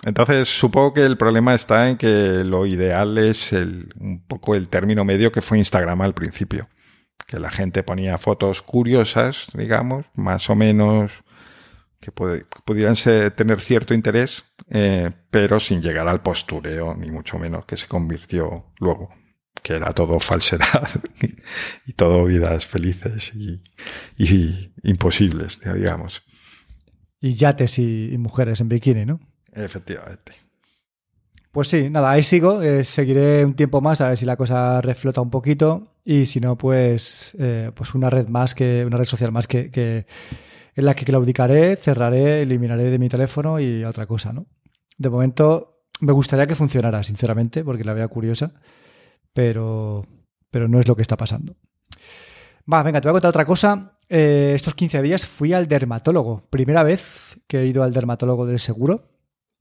Entonces, 0.04 0.46
supongo 0.46 0.92
que 0.92 1.06
el 1.06 1.16
problema 1.16 1.54
está 1.54 1.88
en 1.88 1.96
que 1.96 2.44
lo 2.44 2.66
ideal 2.66 3.16
es 3.16 3.52
un 3.52 4.22
poco 4.28 4.54
el 4.54 4.68
término 4.68 5.02
medio 5.02 5.32
que 5.32 5.40
fue 5.40 5.56
Instagram 5.56 6.02
al 6.02 6.12
principio. 6.12 6.68
Que 7.26 7.40
la 7.40 7.50
gente 7.50 7.82
ponía 7.82 8.18
fotos 8.18 8.60
curiosas, 8.60 9.46
digamos, 9.54 10.04
más 10.14 10.50
o 10.50 10.54
menos 10.56 11.24
que, 12.06 12.44
pudieran 12.64 12.94
tener 13.34 13.60
cierto 13.60 13.94
interés, 13.94 14.44
eh, 14.70 15.10
pero 15.30 15.58
sin 15.58 15.82
llegar 15.82 16.06
al 16.06 16.22
postureo, 16.22 16.94
ni 16.94 17.10
mucho 17.10 17.38
menos 17.38 17.64
que 17.64 17.76
se 17.76 17.88
convirtió 17.88 18.66
luego, 18.78 19.10
que 19.62 19.74
era 19.74 19.92
todo 19.92 20.20
falsedad 20.20 20.88
y, 21.86 21.92
todo 21.94 22.24
vidas 22.24 22.66
felices 22.66 23.32
y, 23.34 23.62
imposibles, 24.84 25.58
digamos. 25.60 26.22
Y 27.20 27.34
yates 27.34 27.78
y, 27.78 28.16
mujeres 28.18 28.60
en 28.60 28.68
bikini, 28.68 29.04
¿no? 29.04 29.20
Efectivamente. 29.52 30.32
Pues 31.50 31.68
sí, 31.68 31.88
nada, 31.88 32.10
ahí 32.10 32.22
sigo. 32.22 32.62
Eh, 32.62 32.84
seguiré 32.84 33.44
un 33.44 33.54
tiempo 33.54 33.80
más 33.80 34.02
a 34.02 34.08
ver 34.08 34.18
si 34.18 34.26
la 34.26 34.36
cosa 34.36 34.82
reflota 34.82 35.22
un 35.22 35.30
poquito. 35.30 35.94
Y 36.04 36.26
si 36.26 36.38
no, 36.38 36.56
pues, 36.56 37.34
eh, 37.40 37.72
pues 37.74 37.94
una 37.94 38.10
red 38.10 38.28
más 38.28 38.54
que, 38.54 38.84
una 38.84 38.98
red 38.98 39.06
social 39.06 39.32
más 39.32 39.48
que, 39.48 39.70
que 39.70 40.06
en 40.76 40.84
la 40.84 40.94
que 40.94 41.06
claudicaré, 41.06 41.76
cerraré, 41.76 42.42
eliminaré 42.42 42.90
de 42.90 42.98
mi 42.98 43.08
teléfono 43.08 43.58
y 43.58 43.82
otra 43.82 44.06
cosa, 44.06 44.32
¿no? 44.32 44.46
De 44.98 45.08
momento 45.08 45.84
me 46.00 46.12
gustaría 46.12 46.46
que 46.46 46.54
funcionara, 46.54 47.02
sinceramente, 47.02 47.64
porque 47.64 47.82
la 47.82 47.94
veo 47.94 48.08
curiosa, 48.10 48.52
pero, 49.32 50.06
pero 50.50 50.68
no 50.68 50.78
es 50.78 50.86
lo 50.86 50.94
que 50.94 51.02
está 51.02 51.16
pasando. 51.16 51.56
Va, 52.70 52.82
venga, 52.82 53.00
te 53.00 53.08
voy 53.08 53.12
a 53.12 53.14
contar 53.14 53.30
otra 53.30 53.46
cosa. 53.46 53.98
Eh, 54.08 54.52
estos 54.54 54.74
15 54.74 55.00
días 55.00 55.24
fui 55.24 55.54
al 55.54 55.66
dermatólogo. 55.66 56.46
Primera 56.50 56.82
vez 56.82 57.40
que 57.46 57.60
he 57.60 57.66
ido 57.66 57.82
al 57.82 57.94
dermatólogo 57.94 58.44
del 58.46 58.60
seguro 58.60 59.04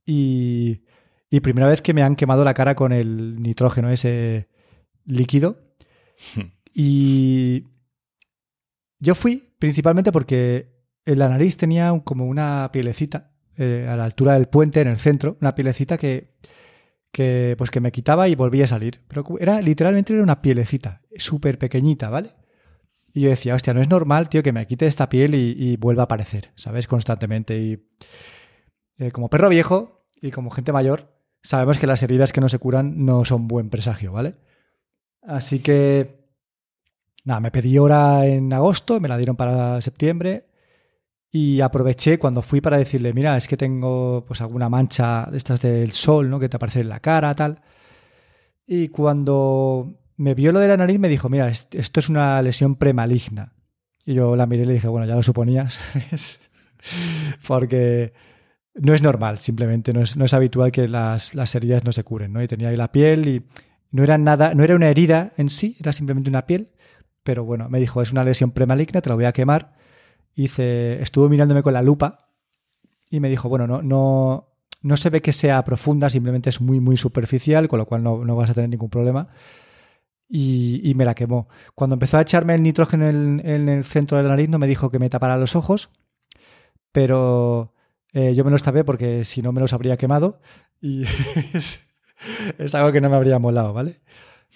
y, 0.04 0.82
y 1.30 1.40
primera 1.40 1.66
vez 1.66 1.80
que 1.80 1.94
me 1.94 2.02
han 2.02 2.16
quemado 2.16 2.44
la 2.44 2.52
cara 2.52 2.74
con 2.74 2.92
el 2.92 3.40
nitrógeno, 3.42 3.88
ese 3.90 4.48
líquido. 5.06 5.56
y 6.74 7.64
yo 8.98 9.14
fui 9.14 9.54
principalmente 9.58 10.12
porque 10.12 10.75
en 11.06 11.18
la 11.20 11.28
nariz 11.28 11.56
tenía 11.56 11.98
como 12.04 12.26
una 12.26 12.68
pielecita 12.72 13.30
eh, 13.56 13.86
a 13.88 13.96
la 13.96 14.04
altura 14.04 14.34
del 14.34 14.48
puente, 14.48 14.80
en 14.80 14.88
el 14.88 14.98
centro, 14.98 15.38
una 15.40 15.54
pielecita 15.54 15.96
que, 15.96 16.34
que, 17.12 17.54
pues 17.56 17.70
que 17.70 17.80
me 17.80 17.92
quitaba 17.92 18.28
y 18.28 18.34
volvía 18.34 18.64
a 18.64 18.68
salir. 18.68 19.00
Pero 19.06 19.24
era 19.38 19.62
literalmente 19.62 20.12
era 20.12 20.22
una 20.22 20.42
pielecita, 20.42 21.02
súper 21.16 21.58
pequeñita, 21.58 22.10
¿vale? 22.10 22.30
Y 23.14 23.22
yo 23.22 23.30
decía, 23.30 23.54
hostia, 23.54 23.72
no 23.72 23.80
es 23.80 23.88
normal, 23.88 24.28
tío, 24.28 24.42
que 24.42 24.52
me 24.52 24.66
quite 24.66 24.86
esta 24.86 25.08
piel 25.08 25.34
y, 25.34 25.76
vuelva 25.78 26.02
a 26.02 26.04
aparecer, 26.04 26.50
¿sabes? 26.56 26.86
Constantemente. 26.86 27.58
Y 27.58 27.88
eh, 28.98 29.10
como 29.10 29.30
perro 29.30 29.48
viejo 29.48 30.06
y 30.20 30.32
como 30.32 30.50
gente 30.50 30.72
mayor, 30.72 31.14
sabemos 31.42 31.78
que 31.78 31.86
las 31.86 32.02
heridas 32.02 32.32
que 32.32 32.42
no 32.42 32.48
se 32.48 32.58
curan 32.58 33.06
no 33.06 33.24
son 33.24 33.48
buen 33.48 33.70
presagio, 33.70 34.12
¿vale? 34.12 34.34
Así 35.22 35.60
que, 35.60 36.26
nada, 37.24 37.40
me 37.40 37.50
pedí 37.52 37.78
hora 37.78 38.26
en 38.26 38.52
agosto, 38.52 39.00
me 39.00 39.08
la 39.08 39.16
dieron 39.16 39.36
para 39.36 39.80
septiembre 39.80 40.46
y 41.36 41.60
aproveché 41.60 42.18
cuando 42.18 42.40
fui 42.40 42.62
para 42.62 42.78
decirle, 42.78 43.12
mira, 43.12 43.36
es 43.36 43.46
que 43.46 43.58
tengo 43.58 44.24
pues 44.26 44.40
alguna 44.40 44.70
mancha 44.70 45.26
de 45.30 45.36
estas 45.36 45.60
del 45.60 45.92
sol, 45.92 46.30
¿no? 46.30 46.40
Que 46.40 46.48
te 46.48 46.56
aparece 46.56 46.80
en 46.80 46.88
la 46.88 47.00
cara, 47.00 47.34
tal. 47.34 47.60
Y 48.66 48.88
cuando 48.88 49.98
me 50.16 50.34
vio 50.34 50.50
lo 50.50 50.60
de 50.60 50.68
la 50.68 50.78
nariz 50.78 50.98
me 50.98 51.10
dijo, 51.10 51.28
mira, 51.28 51.48
esto 51.50 52.00
es 52.00 52.08
una 52.08 52.40
lesión 52.40 52.76
premaligna. 52.76 53.52
Y 54.06 54.14
yo 54.14 54.34
la 54.34 54.46
miré 54.46 54.62
y 54.62 54.64
le 54.64 54.72
dije, 54.72 54.88
bueno, 54.88 55.06
ya 55.06 55.14
lo 55.14 55.22
suponías, 55.22 55.78
Porque 57.46 58.14
no 58.74 58.94
es 58.94 59.02
normal, 59.02 59.36
simplemente, 59.36 59.92
no 59.92 60.00
es, 60.00 60.16
no 60.16 60.24
es 60.24 60.32
habitual 60.32 60.72
que 60.72 60.88
las, 60.88 61.34
las, 61.34 61.54
heridas 61.54 61.84
no 61.84 61.92
se 61.92 62.02
curen, 62.02 62.32
¿no? 62.32 62.42
Y 62.42 62.48
tenía 62.48 62.68
ahí 62.68 62.76
la 62.76 62.92
piel 62.92 63.28
y 63.28 63.44
no 63.90 64.02
era 64.02 64.16
nada, 64.16 64.54
no 64.54 64.64
era 64.64 64.74
una 64.74 64.88
herida 64.88 65.34
en 65.36 65.50
sí, 65.50 65.76
era 65.80 65.92
simplemente 65.92 66.30
una 66.30 66.46
piel, 66.46 66.70
pero 67.22 67.44
bueno, 67.44 67.68
me 67.68 67.78
dijo, 67.78 68.00
es 68.00 68.10
una 68.10 68.24
lesión 68.24 68.52
premaligna, 68.52 69.02
te 69.02 69.10
la 69.10 69.16
voy 69.16 69.26
a 69.26 69.32
quemar 69.32 69.76
hice, 70.36 71.02
estuvo 71.02 71.28
mirándome 71.28 71.62
con 71.62 71.72
la 71.72 71.82
lupa 71.82 72.18
y 73.10 73.20
me 73.20 73.28
dijo, 73.28 73.48
bueno, 73.48 73.66
no, 73.66 73.82
no, 73.82 74.56
no 74.82 74.96
se 74.96 75.10
ve 75.10 75.22
que 75.22 75.32
sea 75.32 75.64
profunda, 75.64 76.10
simplemente 76.10 76.50
es 76.50 76.60
muy, 76.60 76.78
muy 76.80 76.96
superficial, 76.96 77.66
con 77.68 77.78
lo 77.78 77.86
cual 77.86 78.02
no, 78.02 78.36
vas 78.36 78.50
a 78.50 78.54
tener 78.54 78.70
ningún 78.70 78.90
problema. 78.90 79.28
Y, 80.28 80.92
me 80.96 81.04
la 81.04 81.14
quemó. 81.14 81.48
Cuando 81.74 81.94
empezó 81.94 82.18
a 82.18 82.22
echarme 82.22 82.54
el 82.54 82.62
nitrógeno 82.62 83.06
en, 83.08 83.68
el 83.68 83.84
centro 83.84 84.16
de 84.16 84.24
la 84.24 84.30
nariz, 84.30 84.48
no 84.48 84.58
me 84.58 84.66
dijo 84.66 84.90
que 84.90 84.98
me 84.98 85.08
tapara 85.08 85.36
los 85.36 85.56
ojos, 85.56 85.90
pero 86.92 87.74
eh, 88.12 88.34
yo 88.34 88.44
me 88.44 88.50
los 88.50 88.62
tapé 88.62 88.82
porque 88.84 89.24
si 89.24 89.40
no 89.42 89.52
me 89.52 89.60
los 89.60 89.72
habría 89.72 89.96
quemado 89.96 90.40
y 90.80 91.04
es, 92.58 92.74
algo 92.74 92.92
que 92.92 93.00
no 93.00 93.08
me 93.08 93.16
habría 93.16 93.38
molado, 93.38 93.72
¿vale? 93.72 94.00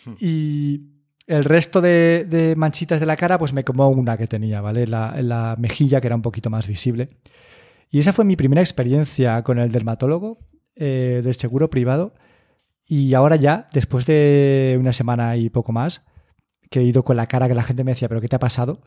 Hmm. 0.05 0.15
Y 0.19 1.00
el 1.31 1.45
resto 1.45 1.81
de, 1.81 2.55
manchitas 2.57 2.99
de 2.99 3.07
la 3.07 3.17
cara, 3.17 3.39
pues 3.39 3.53
me 3.53 3.63
como 3.63 3.89
una 3.89 4.17
que 4.17 4.27
tenía, 4.27 4.61
¿vale? 4.61 4.89
La, 4.89 5.15
la 5.23 5.55
mejilla, 5.59 6.01
que 6.01 6.09
era 6.09 6.17
un 6.17 6.23
poquito 6.23 6.51
más 6.51 6.67
visible. 6.67 7.09
Y 7.89 8.01
esa 8.01 8.13
fue 8.13 8.25
mi 8.25 8.35
primera 8.35 8.61
experiencia 8.61 9.41
con 9.45 9.61
el 9.61 9.71
dermatólogo 9.71 10.39
eh, 10.75 11.21
del 11.23 11.35
seguro 11.37 11.71
privado. 11.71 12.15
Y 12.85 13.15
ahora 13.15 13.37
ya, 13.37 13.69
después 13.73 14.07
de 14.07 14.77
una 14.81 14.93
semana 14.93 15.37
y 15.37 15.51
poco 15.51 15.71
más, 15.71 16.03
que 16.69 16.81
he 16.81 16.83
ido 16.83 17.05
con 17.05 17.17
la 17.17 17.29
cara 17.29 17.47
que 17.47 17.55
la 17.55 17.63
gente 17.63 17.85
me 17.85 17.93
decía, 17.93 18.09
¿pero 18.09 18.21
qué 18.21 18.27
te 18.27 18.35
ha 18.35 18.41
pasado? 18.41 18.83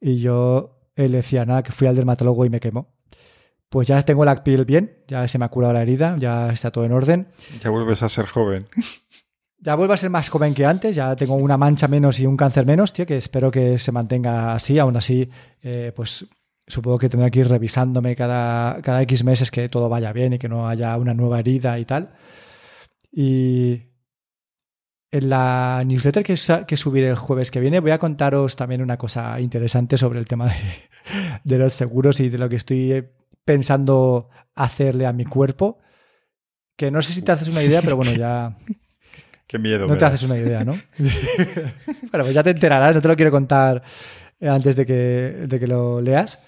Y 0.00 0.20
yo 0.20 0.80
le 0.96 1.08
decía, 1.08 1.44
nada, 1.44 1.62
que 1.62 1.72
fui 1.72 1.86
al 1.86 1.96
dermatólogo 1.96 2.46
y 2.46 2.50
me 2.50 2.60
quemó. 2.60 2.94
Pues 3.68 3.86
ya 3.88 4.00
tengo 4.02 4.24
la 4.24 4.42
piel 4.44 4.64
bien, 4.64 5.02
ya 5.08 5.28
se 5.28 5.36
me 5.38 5.44
ha 5.44 5.48
curado 5.48 5.74
la 5.74 5.82
herida, 5.82 6.16
ya 6.16 6.50
está 6.50 6.70
todo 6.70 6.86
en 6.86 6.92
orden. 6.92 7.26
Ya 7.62 7.68
vuelves 7.68 8.02
a 8.02 8.08
ser 8.08 8.24
joven. 8.26 8.66
Ya 9.64 9.74
vuelvo 9.76 9.94
a 9.94 9.96
ser 9.96 10.10
más 10.10 10.28
joven 10.28 10.52
que 10.52 10.66
antes, 10.66 10.94
ya 10.94 11.16
tengo 11.16 11.34
una 11.36 11.56
mancha 11.56 11.88
menos 11.88 12.20
y 12.20 12.26
un 12.26 12.36
cáncer 12.36 12.66
menos, 12.66 12.92
tío, 12.92 13.06
que 13.06 13.16
espero 13.16 13.50
que 13.50 13.78
se 13.78 13.92
mantenga 13.92 14.54
así. 14.54 14.78
Aún 14.78 14.94
así, 14.94 15.30
eh, 15.62 15.90
pues 15.96 16.26
supongo 16.66 16.98
que 16.98 17.08
tendré 17.08 17.30
que 17.30 17.40
ir 17.40 17.48
revisándome 17.48 18.14
cada, 18.14 18.82
cada 18.82 19.00
X 19.02 19.24
meses 19.24 19.50
que 19.50 19.70
todo 19.70 19.88
vaya 19.88 20.12
bien 20.12 20.34
y 20.34 20.38
que 20.38 20.50
no 20.50 20.68
haya 20.68 20.94
una 20.98 21.14
nueva 21.14 21.40
herida 21.40 21.78
y 21.78 21.86
tal. 21.86 22.10
Y 23.10 23.84
en 25.10 25.30
la 25.30 25.82
newsletter 25.86 26.22
que, 26.22 26.36
subiré 26.36 27.08
el 27.08 27.16
jueves 27.16 27.50
que 27.50 27.60
viene 27.60 27.80
voy 27.80 27.92
a 27.92 27.98
contaros 27.98 28.56
también 28.56 28.82
una 28.82 28.98
cosa 28.98 29.40
interesante 29.40 29.96
sobre 29.96 30.18
el 30.18 30.26
tema 30.26 30.46
de, 30.46 30.54
de 31.44 31.58
los 31.58 31.72
seguros 31.72 32.20
y 32.20 32.28
de 32.28 32.36
lo 32.36 32.50
que 32.50 32.56
estoy 32.56 33.02
pensando 33.46 34.28
hacerle 34.54 35.06
a 35.06 35.14
mi 35.14 35.24
cuerpo. 35.24 35.78
Que 36.76 36.90
no 36.90 37.00
sé 37.00 37.14
si 37.14 37.22
te 37.22 37.32
haces 37.32 37.48
una 37.48 37.62
idea, 37.62 37.80
pero 37.80 37.96
bueno, 37.96 38.12
ya 38.12 38.58
Qué 39.46 39.58
miedo. 39.58 39.86
No 39.86 39.96
te 39.96 40.04
haces 40.04 40.22
una 40.22 40.36
idea, 40.36 40.64
¿no? 40.64 40.72
bueno, 40.98 42.24
pues 42.24 42.34
ya 42.34 42.42
te 42.42 42.50
enterarás, 42.50 42.94
no 42.94 43.02
te 43.02 43.08
lo 43.08 43.16
quiero 43.16 43.30
contar 43.30 43.82
eh, 44.40 44.48
antes 44.48 44.76
de 44.76 44.86
que, 44.86 45.46
de 45.46 45.60
que 45.60 45.66
lo 45.66 46.00
leas. 46.00 46.40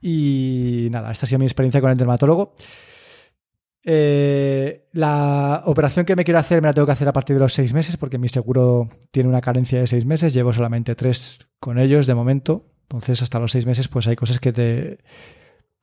Y 0.00 0.88
nada, 0.90 1.10
esta 1.12 1.26
ha 1.26 1.28
sido 1.28 1.40
mi 1.40 1.44
experiencia 1.44 1.80
con 1.80 1.90
el 1.90 1.96
dermatólogo. 1.96 2.54
Eh, 3.84 4.88
la 4.92 5.62
operación 5.66 6.04
que 6.04 6.14
me 6.14 6.24
quiero 6.24 6.38
hacer 6.38 6.60
me 6.60 6.68
la 6.68 6.74
tengo 6.74 6.86
que 6.86 6.92
hacer 6.92 7.08
a 7.08 7.12
partir 7.12 7.36
de 7.36 7.40
los 7.40 7.54
seis 7.54 7.72
meses 7.72 7.96
porque 7.96 8.18
mi 8.18 8.28
seguro 8.28 8.88
tiene 9.10 9.28
una 9.28 9.40
carencia 9.40 9.80
de 9.80 9.86
seis 9.86 10.04
meses. 10.04 10.32
Llevo 10.32 10.52
solamente 10.52 10.94
tres 10.94 11.38
con 11.58 11.78
ellos 11.78 12.06
de 12.06 12.14
momento. 12.14 12.66
Entonces, 12.82 13.22
hasta 13.22 13.38
los 13.38 13.52
seis 13.52 13.66
meses, 13.66 13.88
pues 13.88 14.06
hay 14.06 14.16
cosas 14.16 14.40
que 14.40 14.52
te, 14.52 14.98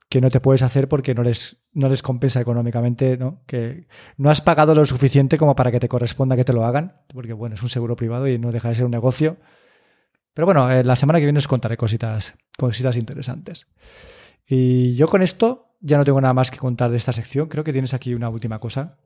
que 0.08 0.20
no 0.20 0.30
te 0.30 0.40
puedes 0.40 0.62
hacer 0.62 0.88
porque 0.88 1.14
no 1.14 1.22
les, 1.22 1.56
no 1.72 1.88
les 1.88 2.02
compensa 2.02 2.40
económicamente, 2.40 3.16
¿no? 3.16 3.42
Que 3.46 3.86
no 4.16 4.30
has 4.30 4.40
pagado 4.40 4.74
lo 4.74 4.86
suficiente 4.86 5.36
como 5.36 5.56
para 5.56 5.72
que 5.72 5.80
te 5.80 5.88
corresponda 5.88 6.36
que 6.36 6.44
te 6.44 6.52
lo 6.52 6.64
hagan, 6.64 7.02
porque 7.08 7.32
bueno, 7.32 7.54
es 7.54 7.62
un 7.62 7.68
seguro 7.68 7.96
privado 7.96 8.28
y 8.28 8.38
no 8.38 8.52
deja 8.52 8.68
de 8.68 8.76
ser 8.76 8.84
un 8.84 8.92
negocio. 8.92 9.36
Pero 10.32 10.46
bueno, 10.46 10.70
eh, 10.70 10.84
la 10.84 10.96
semana 10.96 11.18
que 11.18 11.24
viene 11.24 11.38
os 11.38 11.48
contaré 11.48 11.76
cositas, 11.76 12.36
cositas 12.56 12.96
interesantes. 12.96 13.66
Y 14.48 14.94
yo 14.94 15.08
con 15.08 15.22
esto 15.22 15.74
ya 15.80 15.98
no 15.98 16.04
tengo 16.04 16.20
nada 16.20 16.34
más 16.34 16.50
que 16.50 16.58
contar 16.58 16.90
de 16.90 16.98
esta 16.98 17.12
sección. 17.12 17.48
Creo 17.48 17.64
que 17.64 17.72
tienes 17.72 17.94
aquí 17.94 18.14
una 18.14 18.28
última 18.28 18.60
cosa. 18.60 18.98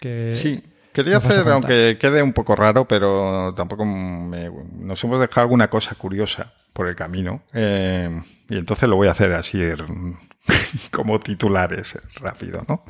Que... 0.00 0.34
Sí. 0.34 0.62
Quería 0.94 1.16
hacer, 1.16 1.48
aunque 1.48 1.98
quede 1.98 2.22
un 2.22 2.32
poco 2.32 2.54
raro, 2.54 2.86
pero 2.86 3.52
tampoco 3.52 3.84
nos 3.84 5.02
hemos 5.02 5.18
dejado 5.18 5.40
alguna 5.40 5.68
cosa 5.68 5.96
curiosa 5.96 6.52
por 6.72 6.86
el 6.86 6.94
camino. 6.94 7.42
Eh, 7.52 8.08
y 8.48 8.56
entonces 8.58 8.88
lo 8.88 8.96
voy 8.96 9.08
a 9.08 9.12
hacer 9.12 9.32
así 9.32 9.60
como 10.90 11.20
titulares, 11.20 11.98
rápido, 12.20 12.64
¿no? 12.68 12.84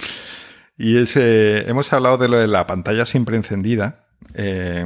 Y 0.77 0.99
es, 0.99 1.17
hemos 1.17 1.93
hablado 1.93 2.19
de 2.19 2.29
lo 2.29 2.39
de 2.39 2.49
la 2.49 2.67
pantalla 2.67 3.07
siempre 3.07 3.37
encendida 3.37 4.07
eh, 4.35 4.85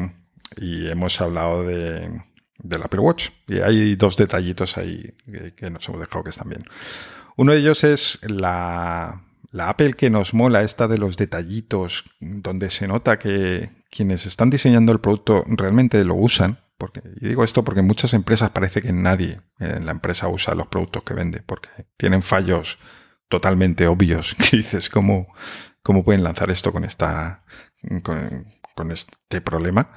y 0.57 0.89
hemos 0.89 1.19
hablado 1.21 1.65
de, 1.65 2.11
del 2.59 2.83
Apple 2.83 3.01
Watch. 3.01 3.31
Y 3.47 3.61
hay 3.61 3.97
dos 3.97 4.17
detallitos 4.17 4.77
ahí 4.77 5.15
que, 5.25 5.55
que 5.55 5.71
nos 5.71 5.89
hemos 5.89 6.01
dejado 6.01 6.25
que 6.25 6.31
están 6.31 6.51
bien. 6.51 6.63
Uno 7.37 7.53
de 7.53 7.59
ellos 7.59 7.85
es 7.85 8.19
la, 8.23 9.23
la 9.51 9.71
Apple 9.71 9.95
que 9.95 10.11
nos 10.11 10.35
mola, 10.35 10.63
esta 10.63 10.89
de 10.89 10.99
los 10.99 11.17
detallitos, 11.17 12.05
donde 12.21 12.71
se 12.71 12.87
nota 12.87 13.19
que 13.19 13.71
quienes 13.91 14.27
están 14.27 14.51
diseñando 14.51 14.93
el 14.93 15.01
producto 15.01 15.45
realmente 15.47 16.05
lo 16.05 16.15
usan. 16.15 16.59
Y 17.21 17.29
digo 17.29 17.45
esto 17.45 17.65
porque 17.65 17.81
en 17.81 17.87
muchas 17.87 18.15
empresas 18.15 18.51
parece 18.51 18.81
que 18.83 18.93
nadie 18.93 19.41
en 19.59 19.85
la 19.85 19.93
empresa 19.93 20.29
usa 20.29 20.55
los 20.55 20.69
productos 20.69 21.03
que 21.03 21.15
vende, 21.15 21.43
porque 21.45 21.69
tienen 21.97 22.23
fallos 22.23 22.79
totalmente 23.29 23.87
obvios 23.87 24.35
que 24.51 24.59
dices 24.59 24.89
cómo, 24.89 25.29
cómo 25.83 26.05
pueden 26.05 26.23
lanzar 26.23 26.51
esto 26.51 26.73
con 26.73 26.85
esta 26.85 27.45
con, 28.03 28.91
este 28.93 29.41
problema. 29.41 29.91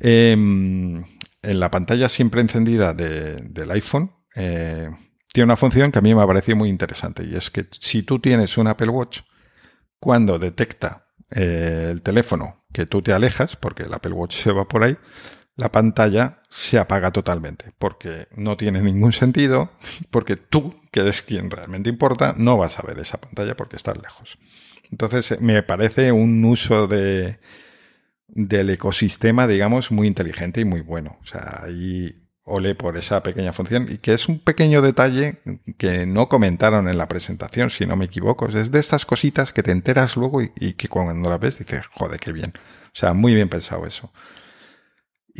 Em, 0.00 1.04
en 1.42 1.60
la 1.60 1.70
pantalla 1.70 2.08
siempre 2.08 2.40
encendida 2.40 2.94
del 2.94 3.70
iPhone, 3.70 4.12
eh, 4.34 4.88
tiene 5.32 5.44
una 5.44 5.56
función 5.56 5.92
que 5.92 5.98
a 5.98 6.02
mí 6.02 6.14
me 6.14 6.22
ha 6.22 6.26
parecido 6.26 6.56
muy 6.56 6.68
interesante 6.68 7.24
y 7.24 7.36
es 7.36 7.50
que 7.50 7.66
si 7.78 8.02
tú 8.02 8.18
tienes 8.18 8.56
un 8.56 8.66
Apple 8.66 8.88
Watch, 8.88 9.20
cuando 9.98 10.38
detecta 10.38 11.04
eh, 11.30 11.88
el 11.90 12.02
teléfono 12.02 12.64
que 12.72 12.86
tú 12.86 13.02
te 13.02 13.12
alejas, 13.12 13.56
porque 13.56 13.84
el 13.84 13.92
Apple 13.92 14.12
Watch 14.12 14.42
se 14.42 14.52
va 14.52 14.66
por 14.66 14.82
ahí, 14.82 14.96
la 15.60 15.70
pantalla 15.70 16.40
se 16.48 16.78
apaga 16.78 17.10
totalmente, 17.10 17.72
porque 17.78 18.28
no 18.34 18.56
tiene 18.56 18.80
ningún 18.80 19.12
sentido, 19.12 19.70
porque 20.10 20.36
tú, 20.36 20.74
que 20.90 21.00
eres 21.00 21.20
quien 21.20 21.50
realmente 21.50 21.90
importa, 21.90 22.34
no 22.38 22.56
vas 22.56 22.78
a 22.78 22.82
ver 22.82 22.98
esa 22.98 23.20
pantalla 23.20 23.54
porque 23.56 23.76
estás 23.76 24.00
lejos. 24.00 24.38
Entonces, 24.90 25.38
me 25.42 25.62
parece 25.62 26.12
un 26.12 26.42
uso 26.46 26.86
de, 26.86 27.40
del 28.26 28.70
ecosistema, 28.70 29.46
digamos, 29.46 29.90
muy 29.90 30.06
inteligente 30.06 30.62
y 30.62 30.64
muy 30.64 30.80
bueno. 30.80 31.18
O 31.22 31.26
sea, 31.26 31.60
ahí 31.64 32.16
ole 32.44 32.74
por 32.74 32.96
esa 32.96 33.22
pequeña 33.22 33.52
función 33.52 33.86
y 33.90 33.98
que 33.98 34.14
es 34.14 34.28
un 34.28 34.38
pequeño 34.38 34.80
detalle 34.80 35.40
que 35.76 36.06
no 36.06 36.30
comentaron 36.30 36.88
en 36.88 36.96
la 36.96 37.06
presentación, 37.06 37.68
si 37.68 37.84
no 37.84 37.96
me 37.96 38.06
equivoco. 38.06 38.48
Es 38.48 38.72
de 38.72 38.80
estas 38.80 39.04
cositas 39.04 39.52
que 39.52 39.62
te 39.62 39.72
enteras 39.72 40.16
luego 40.16 40.40
y, 40.40 40.72
que 40.72 40.88
cuando 40.88 41.28
la 41.28 41.36
ves 41.36 41.58
dices, 41.58 41.82
joder, 41.92 42.18
qué 42.18 42.32
bien. 42.32 42.54
O 42.86 42.94
sea, 42.94 43.12
muy 43.12 43.34
bien 43.34 43.50
pensado 43.50 43.86
eso. 43.86 44.10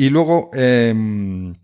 Y 0.01 0.09
luego, 0.09 0.48
em, 0.55 1.57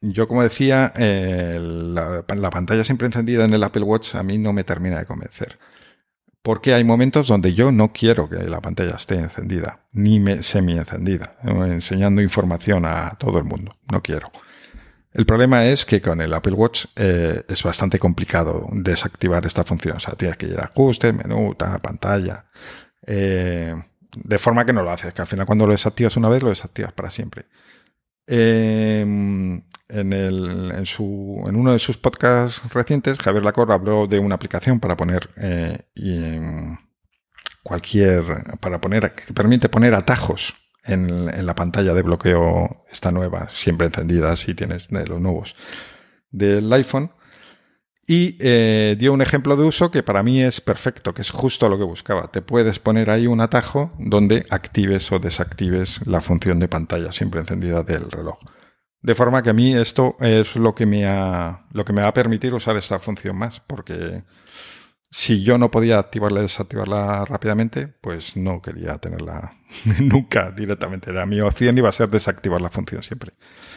yo 0.00 0.26
como 0.26 0.42
decía, 0.42 0.92
la, 0.96 2.50
pantalla 2.50 2.82
siempre 2.82 3.06
encendida 3.06 3.44
en 3.44 3.54
el 3.54 3.62
Apple 3.62 3.84
Watch 3.84 4.16
a 4.16 4.24
mí 4.24 4.36
no 4.36 4.52
me 4.52 4.64
termina 4.64 4.98
de 4.98 5.06
convencer. 5.06 5.60
Porque 6.42 6.74
hay 6.74 6.82
momentos 6.82 7.28
donde 7.28 7.54
yo 7.54 7.70
no 7.70 7.92
quiero 7.92 8.28
que 8.28 8.38
la 8.38 8.60
pantalla 8.60 8.96
esté 8.96 9.14
encendida, 9.14 9.86
ni 9.92 10.42
semi 10.42 10.76
encendida, 10.76 11.36
enseñando 11.44 12.20
información 12.20 12.84
a 12.84 13.16
todo 13.16 13.38
el 13.38 13.44
mundo. 13.44 13.76
No 13.92 14.02
quiero. 14.02 14.32
El 15.12 15.24
problema 15.24 15.64
es 15.64 15.84
que 15.84 16.02
con 16.02 16.20
el 16.20 16.34
Apple 16.34 16.54
Watch 16.54 16.86
eh, 16.96 17.44
es 17.48 17.62
bastante 17.62 18.00
complicado 18.00 18.66
desactivar 18.72 19.46
esta 19.46 19.62
función. 19.62 19.98
O 19.98 20.00
sea, 20.00 20.14
tienes 20.14 20.36
que 20.36 20.46
ir 20.46 20.58
a 20.58 20.64
ajustes, 20.64 21.14
menú, 21.14 21.56
pantalla. 21.56 22.46
Eh, 23.06 23.76
de 24.14 24.38
forma 24.38 24.64
que 24.64 24.72
no 24.72 24.82
lo 24.82 24.90
haces, 24.90 25.12
que 25.14 25.22
al 25.22 25.28
final 25.28 25.46
cuando 25.46 25.66
lo 25.66 25.72
desactivas 25.72 26.16
una 26.16 26.28
vez, 26.28 26.42
lo 26.42 26.50
desactivas 26.50 26.92
para 26.92 27.10
siempre. 27.10 27.46
Em, 28.26 29.62
en, 29.88 30.12
el, 30.12 30.72
en, 30.76 30.86
su, 30.86 31.42
en, 31.46 31.56
uno 31.56 31.72
de 31.72 31.78
sus 31.78 31.98
podcasts 31.98 32.62
recientes, 32.72 33.18
Javier 33.18 33.44
Lacor 33.44 33.72
habló 33.72 34.06
de 34.06 34.18
una 34.18 34.36
aplicación 34.36 34.80
para 34.80 34.96
poner 34.96 35.30
eh, 35.36 35.78
cualquier, 37.62 38.24
para 38.60 38.80
poner, 38.80 39.14
que 39.14 39.32
permite 39.32 39.68
poner 39.68 39.94
atajos 39.94 40.54
en, 40.84 41.46
la 41.46 41.54
pantalla 41.54 41.94
de 41.94 42.02
bloqueo 42.02 42.84
esta 42.90 43.10
nueva, 43.10 43.48
siempre 43.52 43.86
encendida 43.86 44.34
si 44.36 44.54
tienes 44.54 44.88
de 44.88 45.06
los 45.06 45.20
nuevos 45.20 45.54
del 46.30 46.72
iPhone. 46.72 47.12
Y 48.06 48.36
eh, 48.40 48.96
dio 48.98 49.12
un 49.12 49.22
ejemplo 49.22 49.56
de 49.56 49.62
uso 49.62 49.90
que 49.90 50.02
para 50.02 50.22
mí 50.22 50.42
es 50.42 50.60
perfecto, 50.60 51.14
que 51.14 51.22
es 51.22 51.30
justo 51.30 51.68
lo 51.68 51.78
que 51.78 51.84
buscaba. 51.84 52.32
Te 52.32 52.42
puedes 52.42 52.78
poner 52.80 53.10
ahí 53.10 53.26
un 53.26 53.40
atajo 53.40 53.88
donde 53.98 54.44
actives 54.50 55.12
o 55.12 55.20
desactives 55.20 56.04
la 56.06 56.20
función 56.20 56.58
de 56.58 56.68
pantalla 56.68 57.12
siempre 57.12 57.40
encendida 57.40 57.84
del 57.84 58.10
reloj. 58.10 58.38
De 59.02 59.14
forma 59.14 59.42
que 59.42 59.50
a 59.50 59.52
mí 59.52 59.74
esto 59.74 60.16
es 60.20 60.56
lo 60.56 60.74
que 60.74 60.86
me 60.86 61.06
ha, 61.06 61.66
lo 61.72 61.84
que 61.84 61.92
me 61.92 62.02
va 62.02 62.08
a 62.08 62.14
permitir 62.14 62.54
usar 62.54 62.76
esta 62.76 62.98
función 62.98 63.36
más, 63.36 63.60
porque 63.60 64.22
si 65.10 65.42
yo 65.42 65.58
no 65.58 65.70
podía 65.70 65.98
activarla 65.98 66.40
y 66.40 66.44
desactivarla 66.44 67.24
rápidamente, 67.26 67.86
pues 68.00 68.36
no 68.36 68.62
quería 68.62 68.96
tenerla 68.98 69.52
nunca 70.00 70.50
directamente. 70.50 71.12
La 71.12 71.26
mi 71.26 71.40
opción 71.40 71.76
iba 71.76 71.88
a 71.88 71.92
ser 71.92 72.08
desactivar 72.08 72.60
la 72.60 72.70
función 72.70 73.02
siempre. 73.02 73.32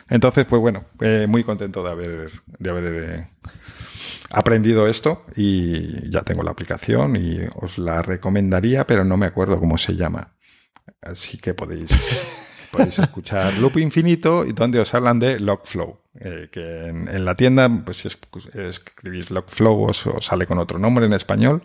Entonces, 0.09 0.45
pues 0.45 0.61
bueno, 0.61 0.85
eh, 1.01 1.25
muy 1.27 1.43
contento 1.43 1.83
de 1.83 1.89
haber, 1.89 2.31
de 2.59 2.69
haber 2.69 2.93
eh, 2.93 3.27
aprendido 4.29 4.87
esto 4.87 5.25
y 5.35 6.09
ya 6.09 6.21
tengo 6.21 6.43
la 6.43 6.51
aplicación 6.51 7.15
y 7.15 7.39
os 7.55 7.77
la 7.77 8.01
recomendaría, 8.01 8.85
pero 8.85 9.03
no 9.03 9.17
me 9.17 9.25
acuerdo 9.25 9.59
cómo 9.59 9.77
se 9.77 9.95
llama. 9.95 10.35
Así 11.01 11.37
que 11.37 11.53
podéis 11.53 11.91
podéis 12.71 12.99
escuchar 12.99 13.53
Loop 13.55 13.77
Infinito 13.77 14.45
y 14.45 14.53
donde 14.53 14.79
os 14.79 14.93
hablan 14.93 15.19
de 15.19 15.39
Logflow. 15.39 15.99
Eh, 16.19 16.47
que 16.51 16.87
en, 16.87 17.25
la 17.25 17.35
tienda, 17.35 17.69
pues 17.83 17.97
si 17.97 18.07
escribís 18.07 19.31
Logflow 19.31 19.89
os, 19.89 20.07
os, 20.07 20.25
sale 20.25 20.45
con 20.45 20.59
otro 20.59 20.77
nombre 20.77 21.05
en 21.05 21.13
español. 21.13 21.63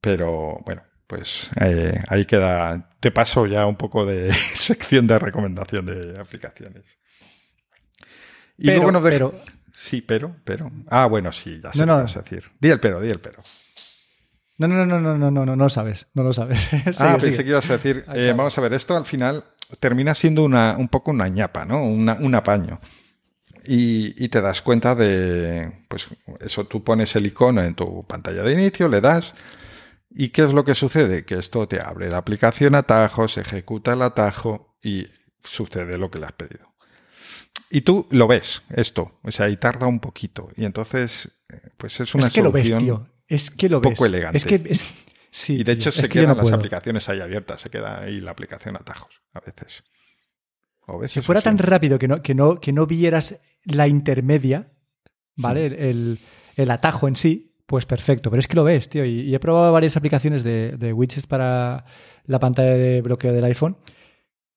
Pero 0.00 0.58
bueno, 0.64 0.82
pues 1.06 1.50
eh, 1.60 2.02
ahí 2.08 2.24
queda. 2.24 2.90
Te 3.00 3.10
paso 3.10 3.46
ya 3.46 3.66
un 3.66 3.76
poco 3.76 4.04
de 4.06 4.32
sección 4.54 5.06
de 5.06 5.18
recomendación 5.18 5.86
de 5.86 6.20
aplicaciones. 6.20 6.84
Y 8.58 8.66
pero, 8.66 8.82
luego 8.90 9.02
pero, 9.02 9.34
Sí, 9.72 10.02
pero, 10.02 10.34
pero. 10.44 10.70
Ah, 10.88 11.06
bueno, 11.06 11.32
sí, 11.32 11.60
ya 11.62 11.72
sé 11.72 11.80
no, 11.80 11.86
no. 11.86 12.02
vas 12.02 12.16
a 12.16 12.22
decir. 12.22 12.44
Di 12.60 12.70
el 12.70 12.80
pero, 12.80 13.00
di 13.00 13.10
el 13.10 13.20
pero. 13.20 13.42
No, 14.58 14.68
no, 14.68 14.86
no, 14.86 15.00
no, 15.00 15.16
no, 15.16 15.30
no, 15.30 15.46
no, 15.46 15.56
no 15.56 15.68
sabes, 15.68 16.08
no 16.14 16.22
lo 16.22 16.32
sabes. 16.32 16.68
ah, 17.00 17.16
pensé 17.20 17.42
que 17.42 17.50
ibas 17.50 17.68
a 17.70 17.78
decir, 17.78 18.04
eh, 18.14 18.34
vamos 18.36 18.56
a 18.56 18.60
ver, 18.60 18.74
esto 18.74 18.96
al 18.96 19.06
final 19.06 19.44
termina 19.80 20.14
siendo 20.14 20.44
una, 20.44 20.76
un 20.78 20.88
poco 20.88 21.10
una 21.10 21.26
ñapa, 21.28 21.64
¿no? 21.64 21.82
un 21.84 22.34
apaño. 22.34 22.78
Y, 23.64 24.28
te 24.28 24.40
das 24.40 24.60
cuenta 24.60 24.94
de, 24.94 25.84
pues 25.88 26.08
eso, 26.40 26.64
tú 26.64 26.82
pones 26.82 27.14
el 27.14 27.26
icono 27.26 27.62
en 27.62 27.74
tu 27.74 28.04
pantalla 28.06 28.42
de 28.42 28.52
inicio, 28.52 28.88
le 28.88 29.00
das, 29.00 29.34
¿y 30.10 30.30
qué 30.30 30.42
es 30.42 30.52
lo 30.52 30.64
que 30.64 30.74
sucede? 30.74 31.24
Que 31.24 31.36
esto 31.36 31.68
te 31.68 31.80
abre 31.80 32.10
la 32.10 32.18
aplicación 32.18 32.74
atajos, 32.74 33.38
ejecuta 33.38 33.92
el 33.92 34.02
atajo 34.02 34.76
y 34.82 35.06
sucede 35.40 35.96
lo 35.96 36.10
que 36.10 36.18
le 36.18 36.26
has 36.26 36.32
pedido. 36.32 36.71
Y 37.74 37.80
tú 37.80 38.06
lo 38.10 38.28
ves, 38.28 38.62
esto, 38.68 39.18
o 39.22 39.30
sea, 39.30 39.48
y 39.48 39.56
tarda 39.56 39.86
un 39.86 39.98
poquito. 39.98 40.48
Y 40.56 40.66
entonces, 40.66 41.32
eh, 41.48 41.70
pues 41.78 42.00
es 42.00 42.14
una 42.14 42.26
es 42.26 42.32
que 42.32 42.42
lo 42.42 42.52
ves, 42.52 42.76
tío. 42.76 43.08
Es 43.26 43.50
que 43.50 43.70
lo 43.70 43.80
poco 43.80 44.02
ves. 44.02 44.10
elegante. 44.10 44.36
Es 44.36 44.44
que 44.44 44.62
es, 44.66 44.84
sí, 45.30 45.60
y 45.60 45.64
de 45.64 45.72
hecho 45.72 45.90
se 45.90 46.06
quedan 46.08 46.36
las 46.36 46.52
aplicaciones 46.52 47.08
ahí 47.08 47.20
abiertas, 47.20 47.62
se 47.62 47.70
queda 47.70 48.00
ahí 48.00 48.20
la 48.20 48.32
aplicación 48.32 48.76
atajos 48.76 49.22
a 49.32 49.40
veces. 49.40 49.82
si 51.06 51.22
fuera 51.22 51.40
tan 51.40 51.56
rápido 51.56 51.98
que 51.98 52.08
no, 52.08 52.20
que, 52.20 52.34
no, 52.34 52.60
que 52.60 52.74
no 52.74 52.86
vieras 52.86 53.40
la 53.64 53.88
intermedia, 53.88 54.70
¿vale? 55.34 55.66
El, 55.66 56.18
el, 56.56 56.70
atajo 56.70 57.08
en 57.08 57.16
sí, 57.16 57.56
pues 57.64 57.86
perfecto. 57.86 58.28
Pero 58.28 58.40
es 58.40 58.48
que 58.48 58.56
lo 58.56 58.64
ves, 58.64 58.90
tío. 58.90 59.06
Y, 59.06 59.34
he 59.34 59.40
probado 59.40 59.72
varias 59.72 59.96
aplicaciones 59.96 60.44
de, 60.44 60.76
de, 60.76 60.92
widgets 60.92 61.26
para 61.26 61.86
la 62.26 62.38
pantalla 62.38 62.74
de 62.74 63.00
bloqueo 63.00 63.32
del 63.32 63.44
iPhone 63.44 63.78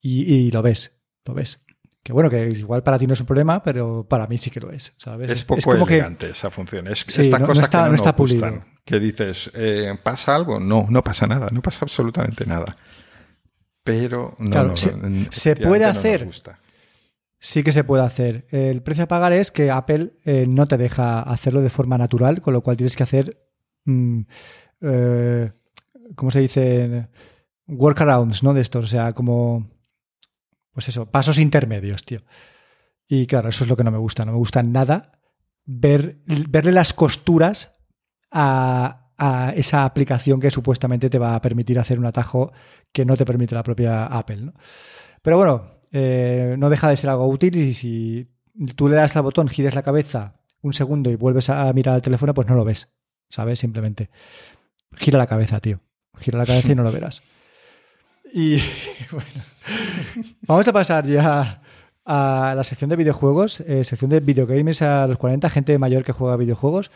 y, 0.02 0.52
lo 0.52 0.62
ves, 0.62 1.00
lo 1.26 1.34
ves. 1.34 1.65
Que 2.06 2.14
bueno, 2.14 2.30
que 2.30 2.48
igual 2.52 2.84
para 2.84 3.00
ti 3.00 3.08
no 3.08 3.14
es 3.14 3.20
un 3.20 3.26
problema, 3.26 3.64
pero 3.64 4.06
para 4.08 4.28
mí 4.28 4.38
sí 4.38 4.52
que 4.52 4.60
lo 4.60 4.72
es. 4.72 4.94
¿sabes? 4.96 5.32
Es 5.32 5.44
poco 5.44 5.74
elegante 5.74 6.30
esa 6.30 6.52
función. 6.52 6.88
Es 6.88 7.06
esta 7.18 7.40
cosa 7.44 7.64
está, 7.64 7.84
que 7.86 7.90
no, 7.90 7.96
está 7.96 8.16
pulido. 8.16 8.64
que 8.86 9.00
dices, 9.00 9.50
eh, 9.56 9.98
¿pasa 10.04 10.36
algo? 10.36 10.60
No, 10.60 10.86
no 10.88 11.04
pasa 11.04 11.26
nada, 11.26 11.48
no 11.52 11.64
pasa 11.64 11.80
absolutamente 11.82 12.46
nada 12.46 12.76
pero 13.86 14.34
no, 14.40 14.76
se, 14.76 15.56
puede 15.56 15.86
hacer. 15.86 16.28
Sí 17.38 17.62
que 17.62 17.72
se 17.72 17.84
puede 17.84 18.04
hacer. 18.04 18.48
El 18.50 18.82
precio 18.82 19.04
a 19.04 19.08
pagar 19.08 19.32
es 19.32 19.52
que 19.52 19.70
Apple 19.70 20.14
eh, 20.26 20.48
no 20.50 20.68
te 20.68 20.76
deja 20.76 21.22
hacerlo 21.22 21.62
de 21.62 21.70
forma 21.70 21.96
natural, 21.96 22.42
con 22.42 22.54
lo 22.54 22.62
cual 22.62 22.78
tienes 22.78 22.96
que 22.96 23.04
hacer, 23.04 23.48
mm, 23.86 24.22
eh, 24.82 25.52
¿cómo 26.16 26.32
se 26.32 26.40
dice? 26.40 27.10
Workarounds, 27.68 28.42
¿no? 28.42 28.56
De 28.56 28.62
estos, 28.62 28.86
o 28.86 28.88
sea, 28.88 29.14
como, 29.14 29.70
pues 30.76 30.90
eso, 30.90 31.10
pasos 31.10 31.40
intermedios, 31.40 32.04
tío. 32.04 32.20
Y 33.08 33.26
claro, 33.26 33.50
eso 33.50 33.64
es 33.64 33.70
lo 33.70 33.78
que 33.78 33.84
no 33.84 33.92
me 33.92 33.98
gusta. 33.98 34.26
No 34.26 34.34
me 34.34 34.38
gusta 34.38 34.62
nada 34.62 35.14
ver, 35.66 36.20
verle 36.26 36.74
las 36.74 36.94
costuras 36.94 37.76
a, 38.30 39.14
a 39.18 39.54
esa 39.56 39.86
aplicación 39.86 40.40
que 40.42 40.52
supuestamente 40.52 41.10
te 41.10 41.18
va 41.18 41.34
a 41.36 41.42
permitir 41.42 41.80
hacer 41.80 41.98
un 41.98 42.06
atajo 42.06 42.52
que 42.92 43.06
no 43.06 43.16
te 43.16 43.26
permite 43.26 43.56
la 43.56 43.64
propia 43.64 44.06
Apple. 44.06 44.52
Pero 45.22 45.38
bueno, 45.38 45.80
eh, 45.92 46.56
no 46.60 46.70
deja 46.70 46.90
de 46.90 46.98
ser 46.98 47.10
algo 47.10 47.28
útil 47.28 47.56
y 47.56 47.74
si 47.74 48.30
tú 48.76 48.90
le 48.90 48.98
das 48.98 49.16
al 49.16 49.24
botón, 49.24 49.48
gires 49.48 49.76
la 49.76 49.82
cabeza 49.82 50.42
un 50.62 50.74
segundo 50.74 51.10
y 51.10 51.16
vuelves 51.16 51.50
a 51.50 51.72
mirar 51.74 51.96
el 51.96 52.02
teléfono, 52.02 52.34
pues 52.34 52.48
no 52.48 52.56
lo 52.56 52.66
ves, 52.66 52.90
¿sabes? 53.30 53.60
Simplemente 53.60 54.10
gira 54.98 55.18
la 55.18 55.28
cabeza, 55.28 55.60
tío. 55.60 55.80
Gira 56.20 56.40
la 56.40 56.46
cabeza 56.46 56.72
y 56.72 56.76
no 56.76 56.84
lo 56.84 56.92
verás. 56.92 57.22
Y 58.38 58.58
bueno, 59.12 59.30
vamos 60.42 60.68
a 60.68 60.74
pasar 60.74 61.06
ya 61.06 61.62
a 62.04 62.54
la 62.54 62.64
sección 62.66 62.90
de 62.90 62.98
videojuegos, 62.98 63.62
eh, 63.62 63.86
sección 63.86 64.10
de 64.10 64.20
videogames 64.20 64.82
a 64.82 65.08
los 65.08 65.18
40, 65.18 65.50
gente 65.50 65.78
mayor 65.80 66.04
que 66.04 66.12
juega 66.12 66.36
videojuegos. 66.36 66.92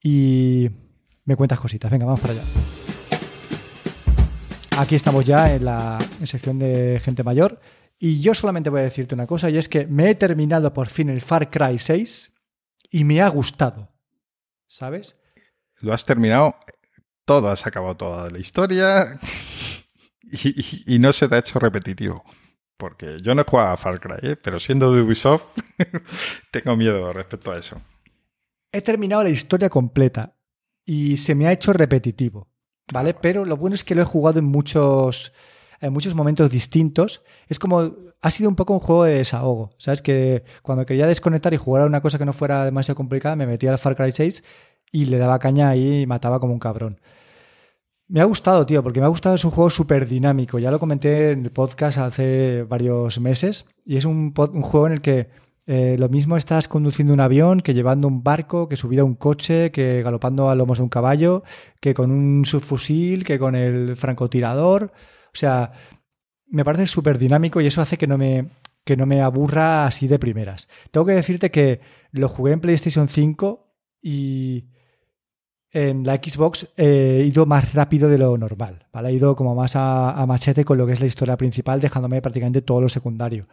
Y 0.00 0.70
me 1.24 1.34
cuentas 1.34 1.58
cositas. 1.58 1.90
Venga, 1.90 2.06
vamos 2.06 2.20
para 2.20 2.34
allá. 2.34 2.42
Aquí 4.78 4.94
estamos 4.94 5.24
ya 5.24 5.52
en 5.52 5.64
la 5.64 5.98
sección 6.22 6.60
de 6.60 7.00
gente 7.02 7.24
mayor. 7.24 7.58
Y 7.98 8.20
yo 8.20 8.32
solamente 8.32 8.70
voy 8.70 8.78
a 8.78 8.84
decirte 8.84 9.16
una 9.16 9.26
cosa, 9.26 9.50
y 9.50 9.58
es 9.58 9.68
que 9.68 9.84
me 9.88 10.08
he 10.10 10.14
terminado 10.14 10.72
por 10.72 10.88
fin 10.88 11.08
el 11.08 11.22
Far 11.22 11.50
Cry 11.50 11.80
6 11.80 12.32
y 12.92 13.02
me 13.02 13.20
ha 13.20 13.26
gustado. 13.26 13.90
¿Sabes? 14.68 15.18
Lo 15.80 15.92
has 15.92 16.04
terminado 16.04 16.54
todo, 17.24 17.50
has 17.50 17.66
acabado 17.66 17.96
toda 17.96 18.30
la 18.30 18.38
historia 18.38 19.18
y, 20.22 20.98
no 20.98 21.12
se 21.12 21.28
te 21.28 21.34
ha 21.34 21.38
hecho 21.38 21.58
repetitivo. 21.58 22.24
Porque 22.76 23.16
yo 23.20 23.34
no 23.34 23.42
he 23.42 23.44
jugado 23.44 23.70
a 23.70 23.76
Far 23.76 23.98
Cry, 23.98 24.30
¿eh? 24.30 24.36
pero 24.36 24.60
siendo 24.60 24.92
de 24.92 25.02
Ubisoft, 25.02 25.46
tengo 26.52 26.76
miedo 26.76 27.12
respecto 27.12 27.50
a 27.50 27.58
eso. 27.58 27.80
He 28.70 28.82
terminado 28.82 29.24
la 29.24 29.30
historia 29.30 29.68
completa 29.68 30.36
y 30.84 31.16
se 31.16 31.34
me 31.34 31.46
ha 31.46 31.52
hecho 31.52 31.72
repetitivo, 31.72 32.48
¿vale? 32.92 33.14
Ah, 33.16 33.18
pero 33.20 33.44
lo 33.44 33.56
bueno 33.56 33.74
es 33.74 33.82
que 33.82 33.96
lo 33.96 34.02
he 34.02 34.04
jugado 34.04 34.38
en 34.38 34.44
muchos, 34.44 35.32
en 35.80 35.92
muchos 35.92 36.14
momentos 36.14 36.50
distintos. 36.50 37.24
Es 37.48 37.58
como, 37.58 37.96
ha 38.20 38.30
sido 38.30 38.48
un 38.48 38.54
poco 38.54 38.74
un 38.74 38.80
juego 38.80 39.04
de 39.04 39.14
desahogo, 39.14 39.70
¿sabes? 39.78 40.00
Que 40.00 40.44
cuando 40.62 40.86
quería 40.86 41.08
desconectar 41.08 41.52
y 41.52 41.56
jugar 41.56 41.82
a 41.82 41.86
una 41.86 42.00
cosa 42.00 42.18
que 42.18 42.24
no 42.24 42.32
fuera 42.32 42.64
demasiado 42.64 42.96
complicada, 42.96 43.34
me 43.34 43.46
metía 43.46 43.72
al 43.72 43.78
Far 43.78 43.96
Cry 43.96 44.12
6 44.12 44.44
y 44.92 45.06
le 45.06 45.18
daba 45.18 45.40
caña 45.40 45.68
ahí 45.68 46.02
y 46.02 46.06
mataba 46.06 46.38
como 46.38 46.52
un 46.52 46.60
cabrón. 46.60 47.00
Me 48.08 48.20
ha 48.22 48.24
gustado, 48.24 48.64
tío, 48.64 48.82
porque 48.82 49.00
me 49.00 49.06
ha 49.06 49.10
gustado, 49.10 49.34
es 49.34 49.44
un 49.44 49.50
juego 49.50 49.68
súper 49.68 50.08
dinámico. 50.08 50.58
Ya 50.58 50.70
lo 50.70 50.80
comenté 50.80 51.32
en 51.32 51.44
el 51.44 51.50
podcast 51.50 51.98
hace 51.98 52.62
varios 52.62 53.20
meses 53.20 53.66
y 53.84 53.98
es 53.98 54.06
un, 54.06 54.32
un 54.34 54.62
juego 54.62 54.86
en 54.86 54.94
el 54.94 55.00
que 55.02 55.28
eh, 55.66 55.96
lo 55.98 56.08
mismo 56.08 56.38
estás 56.38 56.66
conduciendo 56.66 57.12
un 57.12 57.20
avión 57.20 57.60
que 57.60 57.74
llevando 57.74 58.08
un 58.08 58.22
barco, 58.24 58.66
que 58.70 58.78
subiendo 58.78 59.02
a 59.02 59.04
un 59.04 59.16
coche, 59.16 59.70
que 59.70 60.02
galopando 60.02 60.48
a 60.48 60.54
lomos 60.54 60.78
de 60.78 60.84
un 60.84 60.88
caballo, 60.88 61.42
que 61.82 61.92
con 61.92 62.10
un 62.10 62.46
subfusil, 62.46 63.24
que 63.24 63.38
con 63.38 63.54
el 63.54 63.94
francotirador. 63.94 64.84
O 65.26 65.36
sea, 65.36 65.72
me 66.46 66.64
parece 66.64 66.86
súper 66.86 67.18
dinámico 67.18 67.60
y 67.60 67.66
eso 67.66 67.82
hace 67.82 67.98
que 67.98 68.06
no 68.06 68.16
me 68.16 68.48
que 68.84 68.96
no 68.96 69.04
me 69.04 69.20
aburra 69.20 69.86
así 69.86 70.08
de 70.08 70.18
primeras. 70.18 70.66
Tengo 70.90 71.04
que 71.04 71.12
decirte 71.12 71.50
que 71.50 71.80
lo 72.10 72.30
jugué 72.30 72.52
en 72.52 72.60
PlayStation 72.60 73.10
5 73.10 73.68
y 74.00 74.70
en 75.70 76.04
la 76.04 76.16
Xbox 76.16 76.68
he 76.76 77.24
ido 77.26 77.46
más 77.46 77.74
rápido 77.74 78.08
de 78.08 78.18
lo 78.18 78.36
normal, 78.38 78.86
¿vale? 78.92 79.10
He 79.10 79.12
ido 79.12 79.36
como 79.36 79.54
más 79.54 79.72
a, 79.76 80.24
machete 80.26 80.64
con 80.64 80.78
lo 80.78 80.86
que 80.86 80.94
es 80.94 81.00
la 81.00 81.06
historia 81.06 81.36
principal, 81.36 81.80
dejándome 81.80 82.22
prácticamente 82.22 82.62
todo 82.62 82.80
lo 82.80 82.88
secundario. 82.88 83.46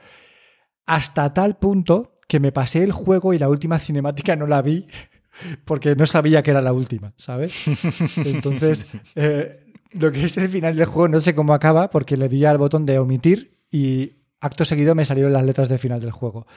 Hasta 0.85 1.33
tal 1.33 1.57
punto 1.57 2.19
que 2.27 2.39
me 2.39 2.51
pasé 2.51 2.83
el 2.83 2.91
juego 2.91 3.33
y 3.33 3.39
la 3.39 3.49
última 3.49 3.79
cinemática 3.79 4.35
no 4.35 4.47
la 4.47 4.61
vi 4.61 4.85
porque 5.65 5.95
no 5.95 6.05
sabía 6.05 6.41
que 6.43 6.51
era 6.51 6.61
la 6.61 6.73
última, 6.73 7.13
¿sabes? 7.17 7.53
Entonces, 8.17 8.87
eh, 9.15 9.59
lo 9.91 10.11
que 10.11 10.25
es 10.25 10.37
el 10.37 10.49
final 10.49 10.75
del 10.75 10.85
juego 10.85 11.07
no 11.07 11.19
sé 11.19 11.35
cómo 11.35 11.53
acaba 11.53 11.89
porque 11.89 12.17
le 12.17 12.29
di 12.29 12.45
al 12.45 12.57
botón 12.57 12.85
de 12.85 12.99
omitir 12.99 13.59
y 13.71 14.13
acto 14.39 14.63
seguido 14.63 14.95
me 14.95 15.05
salieron 15.05 15.33
las 15.33 15.43
letras 15.43 15.69
del 15.69 15.79
final 15.79 15.99
del 15.99 16.11
juego. 16.11 16.47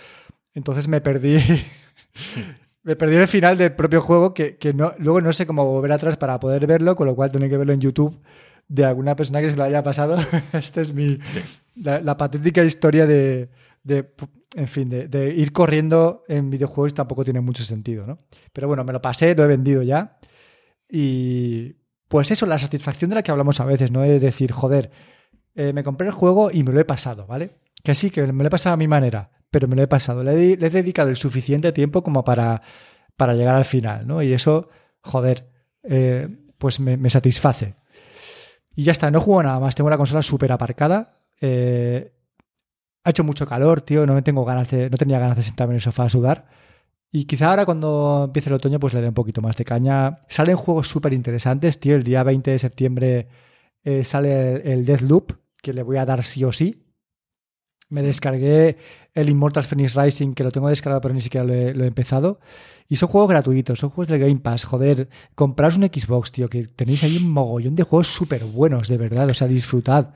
Entonces 0.55 0.89
me 0.89 1.01
perdí 1.01 1.39
me 2.89 2.97
perdí 2.97 3.16
el 3.16 3.28
final 3.28 3.59
del 3.59 3.74
propio 3.74 4.01
juego 4.01 4.32
que, 4.32 4.57
no, 4.74 4.95
luego 4.97 5.20
no 5.20 5.30
sé 5.34 5.47
cómo 5.47 5.62
volver 5.66 5.93
atrás 5.93 6.16
para 6.16 6.41
poder 6.41 6.66
verlo, 6.66 6.97
con 6.97 7.07
lo 7.07 7.14
cual 7.14 7.30
tengo 7.30 7.47
que 7.47 7.59
verlo 7.59 7.74
en 7.74 7.82
YouTube 7.82 8.18
de 8.66 8.86
alguna 8.86 9.14
persona 9.14 9.43
que 9.43 9.51
se 9.51 9.57
lo 9.57 9.64
haya 9.64 9.82
pasado. 9.82 10.16
Esta 10.55 10.80
es 10.80 10.95
mi 10.95 11.18
la, 11.76 12.16
patética 12.16 12.64
historia 12.64 13.07
de, 13.07 13.51
en 14.55 14.68
fin, 14.68 14.89
de, 14.89 15.34
ir 15.36 15.53
corriendo 15.53 16.24
en 16.28 16.49
videojuegos 16.49 16.95
tampoco 16.95 17.24
tiene 17.24 17.43
mucho 17.43 17.62
sentido, 17.62 18.07
¿no? 18.07 18.16
Pero 18.55 18.68
bueno, 18.68 18.84
me 18.84 18.95
lo 18.95 19.03
pasé, 19.03 19.34
lo 19.34 19.45
he 19.45 19.49
vendido 19.49 19.82
ya. 19.82 20.18
Y 20.89 21.74
pues 22.09 22.30
eso, 22.30 22.47
la 22.47 22.57
satisfacción 22.57 23.11
de 23.11 23.16
la 23.16 23.22
que 23.22 23.30
hablamos 23.30 23.61
a 23.61 23.66
veces, 23.66 23.91
¿no? 23.91 24.03
Es 24.03 24.22
decir, 24.22 24.51
joder, 24.51 24.91
eh, 25.55 25.74
me 25.74 25.84
compré 25.84 26.07
el 26.07 26.14
juego 26.14 26.51
y 26.51 26.62
me 26.62 26.72
lo 26.72 26.80
he 26.80 26.86
pasado, 26.86 27.26
¿vale? 27.26 27.51
Que 27.84 27.95
sí, 27.95 28.09
que 28.09 28.32
me 28.32 28.45
lo 28.45 28.47
he 28.47 28.51
pasado 28.51 28.72
a 28.72 28.78
mi 28.78 28.89
manera 28.89 29.38
pero 29.51 29.68
me 29.68 29.76
lo 29.76 29.82
he 29.82 29.86
pasado. 29.86 30.22
Le 30.22 30.53
he, 30.53 30.57
dedicado 30.57 31.09
el 31.09 31.16
suficiente 31.16 31.72
tiempo 31.72 32.03
como 32.03 32.24
para, 32.24 32.62
para 33.16 33.34
llegar 33.34 33.55
al 33.57 33.64
final, 33.64 34.07
¿no? 34.07 34.22
Y 34.22 34.32
eso, 34.32 34.68
joder, 35.01 35.51
eh, 35.82 36.28
pues 36.59 36.80
me, 36.80 37.11
satisface. 37.11 37.76
Y 38.74 38.84
ya 38.84 38.92
está, 38.92 39.11
no 39.11 39.20
juego 39.20 39.42
nada 39.42 39.61
más. 39.61 39.74
Tengo 39.74 39.90
la 39.90 39.96
consola 39.96 40.22
súper 40.22 40.53
aparcada. 40.53 41.20
Eh, 41.40 42.12
ha 43.05 43.11
hecho 43.11 43.24
mucho 43.24 43.46
calor, 43.46 43.80
tío. 43.80 44.07
No 44.07 44.14
me 44.14 44.22
tengo 44.22 44.44
ganas 44.44 44.68
de, 44.70 44.90
no 44.90 44.96
tenía 44.96 45.18
ganas 45.18 45.36
de 45.36 45.42
sentarme 45.42 45.72
en 45.72 45.76
el 45.76 45.82
sofá 45.82 46.05
a 46.05 46.09
sudar. 46.09 46.46
Y 47.11 47.24
quizá 47.24 47.51
ahora 47.51 47.64
cuando 47.64 48.24
empiece 48.26 48.51
el 48.51 48.55
otoño, 48.55 48.78
pues 48.78 48.92
le 48.92 49.01
dé 49.01 49.09
un 49.09 49.14
poquito 49.14 49.40
más 49.40 49.57
de 49.57 49.64
caña. 49.64 50.20
Salen 50.28 50.57
juegos 50.57 50.88
súper 50.88 51.12
interesantes, 51.14 51.80
tío. 51.80 51.96
El 51.96 52.05
día 52.05 52.22
20 52.22 52.51
de 52.51 52.59
septiembre 52.59 53.28
eh, 53.82 54.05
sale 54.05 54.57
el, 54.57 54.66
el 54.66 54.84
Deathloop, 54.84 55.32
que 55.62 55.72
le 55.72 55.82
voy 55.82 55.96
a 55.96 56.05
dar 56.05 56.22
sí 56.22 56.44
o 56.44 56.53
sí. 56.53 56.88
Me 57.89 58.03
descargué 58.03 58.76
el 59.14 59.28
Immortal 59.28 59.64
Phoenix 59.64 59.95
Rising, 59.95 60.34
que 60.34 60.45
lo 60.45 60.53
tengo 60.53 60.68
descargado, 60.68 61.01
pero 61.01 61.14
ni 61.14 61.20
siquiera 61.20 61.47
lo 61.47 61.53
he, 61.55 61.86
empezado. 61.86 62.41
Y 62.89 62.97
son 62.97 63.09
juegos 63.09 63.30
gratuitos, 63.30 63.78
son 63.78 63.91
juegos 63.91 64.09
del 64.09 64.20
Game 64.20 64.41
Pass. 64.41 64.64
Joder, 64.64 65.09
compraos 65.34 65.76
un 65.76 65.84
Xbox, 65.84 66.32
tío, 66.32 66.49
que 66.49 66.64
tenéis 66.64 67.03
ahí 67.05 67.16
un 67.16 67.30
mogollón 67.30 67.74
de 67.74 67.82
juegos 67.82 68.09
súper 68.09 68.45
buenos, 68.45 68.89
de 68.89 68.97
verdad. 68.97 69.28
O 69.28 69.34
sea, 69.34 69.47
disfrutad. 69.47 70.11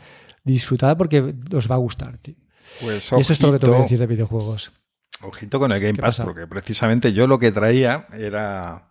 Disfrutad 0.45 0.97
porque 0.97 1.35
os 1.55 1.71
va 1.71 1.77
a 1.77 1.79
gustar, 1.79 2.19
tío. 2.19 2.35
Pues 2.81 3.11
y 3.13 3.21
eso 3.21 3.33
es 3.33 3.39
todo 3.39 3.53
lo 3.53 3.59
que 3.59 3.65
tengo 3.65 3.77
que 3.77 3.83
decir 3.83 3.99
de 3.99 4.07
videojuegos. 4.07 4.73
Ojito 5.23 5.59
con 5.59 5.71
el 5.73 5.81
Game 5.81 5.99
Pass, 5.99 6.21
porque 6.21 6.47
precisamente 6.47 7.13
yo 7.13 7.27
lo 7.27 7.39
que 7.39 7.53
traía 7.53 8.07
era. 8.13 8.91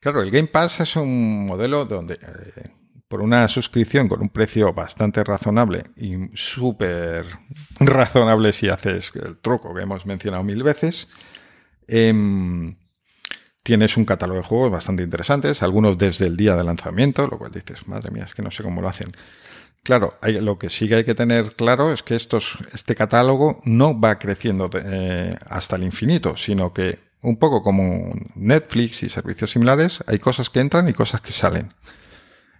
Claro, 0.00 0.22
el 0.22 0.30
Game 0.30 0.48
Pass 0.48 0.80
es 0.80 0.96
un 0.96 1.46
modelo 1.46 1.84
donde. 1.86 2.14
Eh, 2.14 2.70
por 3.12 3.20
una 3.20 3.46
suscripción 3.46 4.08
con 4.08 4.22
un 4.22 4.30
precio 4.30 4.72
bastante 4.72 5.22
razonable 5.22 5.82
y 5.98 6.14
súper 6.32 7.26
razonable 7.78 8.52
si 8.52 8.70
haces 8.70 9.12
el 9.22 9.36
truco 9.36 9.74
que 9.74 9.82
hemos 9.82 10.06
mencionado 10.06 10.42
mil 10.42 10.62
veces, 10.62 11.10
em, 11.86 12.74
tienes 13.62 13.98
un 13.98 14.06
catálogo 14.06 14.40
de 14.40 14.46
juegos 14.46 14.70
bastante 14.70 15.02
interesantes, 15.02 15.62
algunos 15.62 15.98
desde 15.98 16.26
el 16.26 16.38
día 16.38 16.56
de 16.56 16.64
lanzamiento, 16.64 17.26
lo 17.26 17.36
cual 17.36 17.52
dices, 17.52 17.86
madre 17.86 18.10
mía, 18.10 18.24
es 18.24 18.32
que 18.32 18.40
no 18.40 18.50
sé 18.50 18.62
cómo 18.62 18.80
lo 18.80 18.88
hacen. 18.88 19.14
Claro, 19.82 20.14
lo 20.22 20.58
que 20.58 20.70
sí 20.70 20.88
que 20.88 20.94
hay 20.94 21.04
que 21.04 21.14
tener 21.14 21.54
claro 21.54 21.92
es 21.92 22.02
que 22.02 22.14
estos, 22.14 22.56
este 22.72 22.94
catálogo 22.94 23.60
no 23.66 24.00
va 24.00 24.18
creciendo 24.18 24.70
eh, 24.72 25.34
hasta 25.50 25.76
el 25.76 25.82
infinito, 25.82 26.38
sino 26.38 26.72
que 26.72 26.98
un 27.20 27.36
poco 27.36 27.62
como 27.62 28.14
Netflix 28.36 29.02
y 29.02 29.10
servicios 29.10 29.50
similares, 29.50 30.02
hay 30.06 30.18
cosas 30.18 30.48
que 30.48 30.60
entran 30.60 30.88
y 30.88 30.94
cosas 30.94 31.20
que 31.20 31.32
salen. 31.32 31.74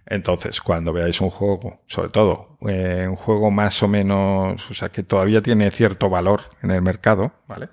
Entonces, 0.05 0.59
cuando 0.61 0.91
veáis 0.91 1.21
un 1.21 1.29
juego, 1.29 1.77
sobre 1.87 2.09
todo 2.09 2.57
eh, 2.67 3.07
un 3.09 3.15
juego 3.15 3.51
más 3.51 3.81
o 3.83 3.87
menos, 3.87 4.69
o 4.69 4.73
sea, 4.73 4.89
que 4.89 5.03
todavía 5.03 5.41
tiene 5.41 5.71
cierto 5.71 6.09
valor 6.09 6.41
en 6.61 6.71
el 6.71 6.81
mercado, 6.81 7.31
¿vale? 7.47 7.69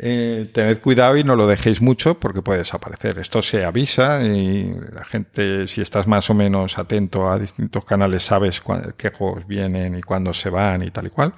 Eh, 0.00 0.48
tened 0.52 0.80
cuidado 0.80 1.16
y 1.16 1.24
no 1.24 1.34
lo 1.34 1.48
dejéis 1.48 1.82
mucho 1.82 2.18
porque 2.20 2.40
puede 2.40 2.60
desaparecer. 2.60 3.18
Esto 3.18 3.42
se 3.42 3.64
avisa 3.64 4.22
y 4.22 4.72
la 4.92 5.04
gente, 5.04 5.66
si 5.66 5.80
estás 5.80 6.06
más 6.06 6.30
o 6.30 6.34
menos 6.34 6.78
atento 6.78 7.28
a 7.28 7.38
distintos 7.38 7.84
canales, 7.84 8.22
sabes 8.22 8.62
qué 8.96 9.10
juegos 9.10 9.46
vienen 9.46 9.98
y 9.98 10.02
cuándo 10.02 10.32
se 10.32 10.50
van 10.50 10.84
y 10.84 10.90
tal 10.90 11.08
y 11.08 11.10
cual. 11.10 11.34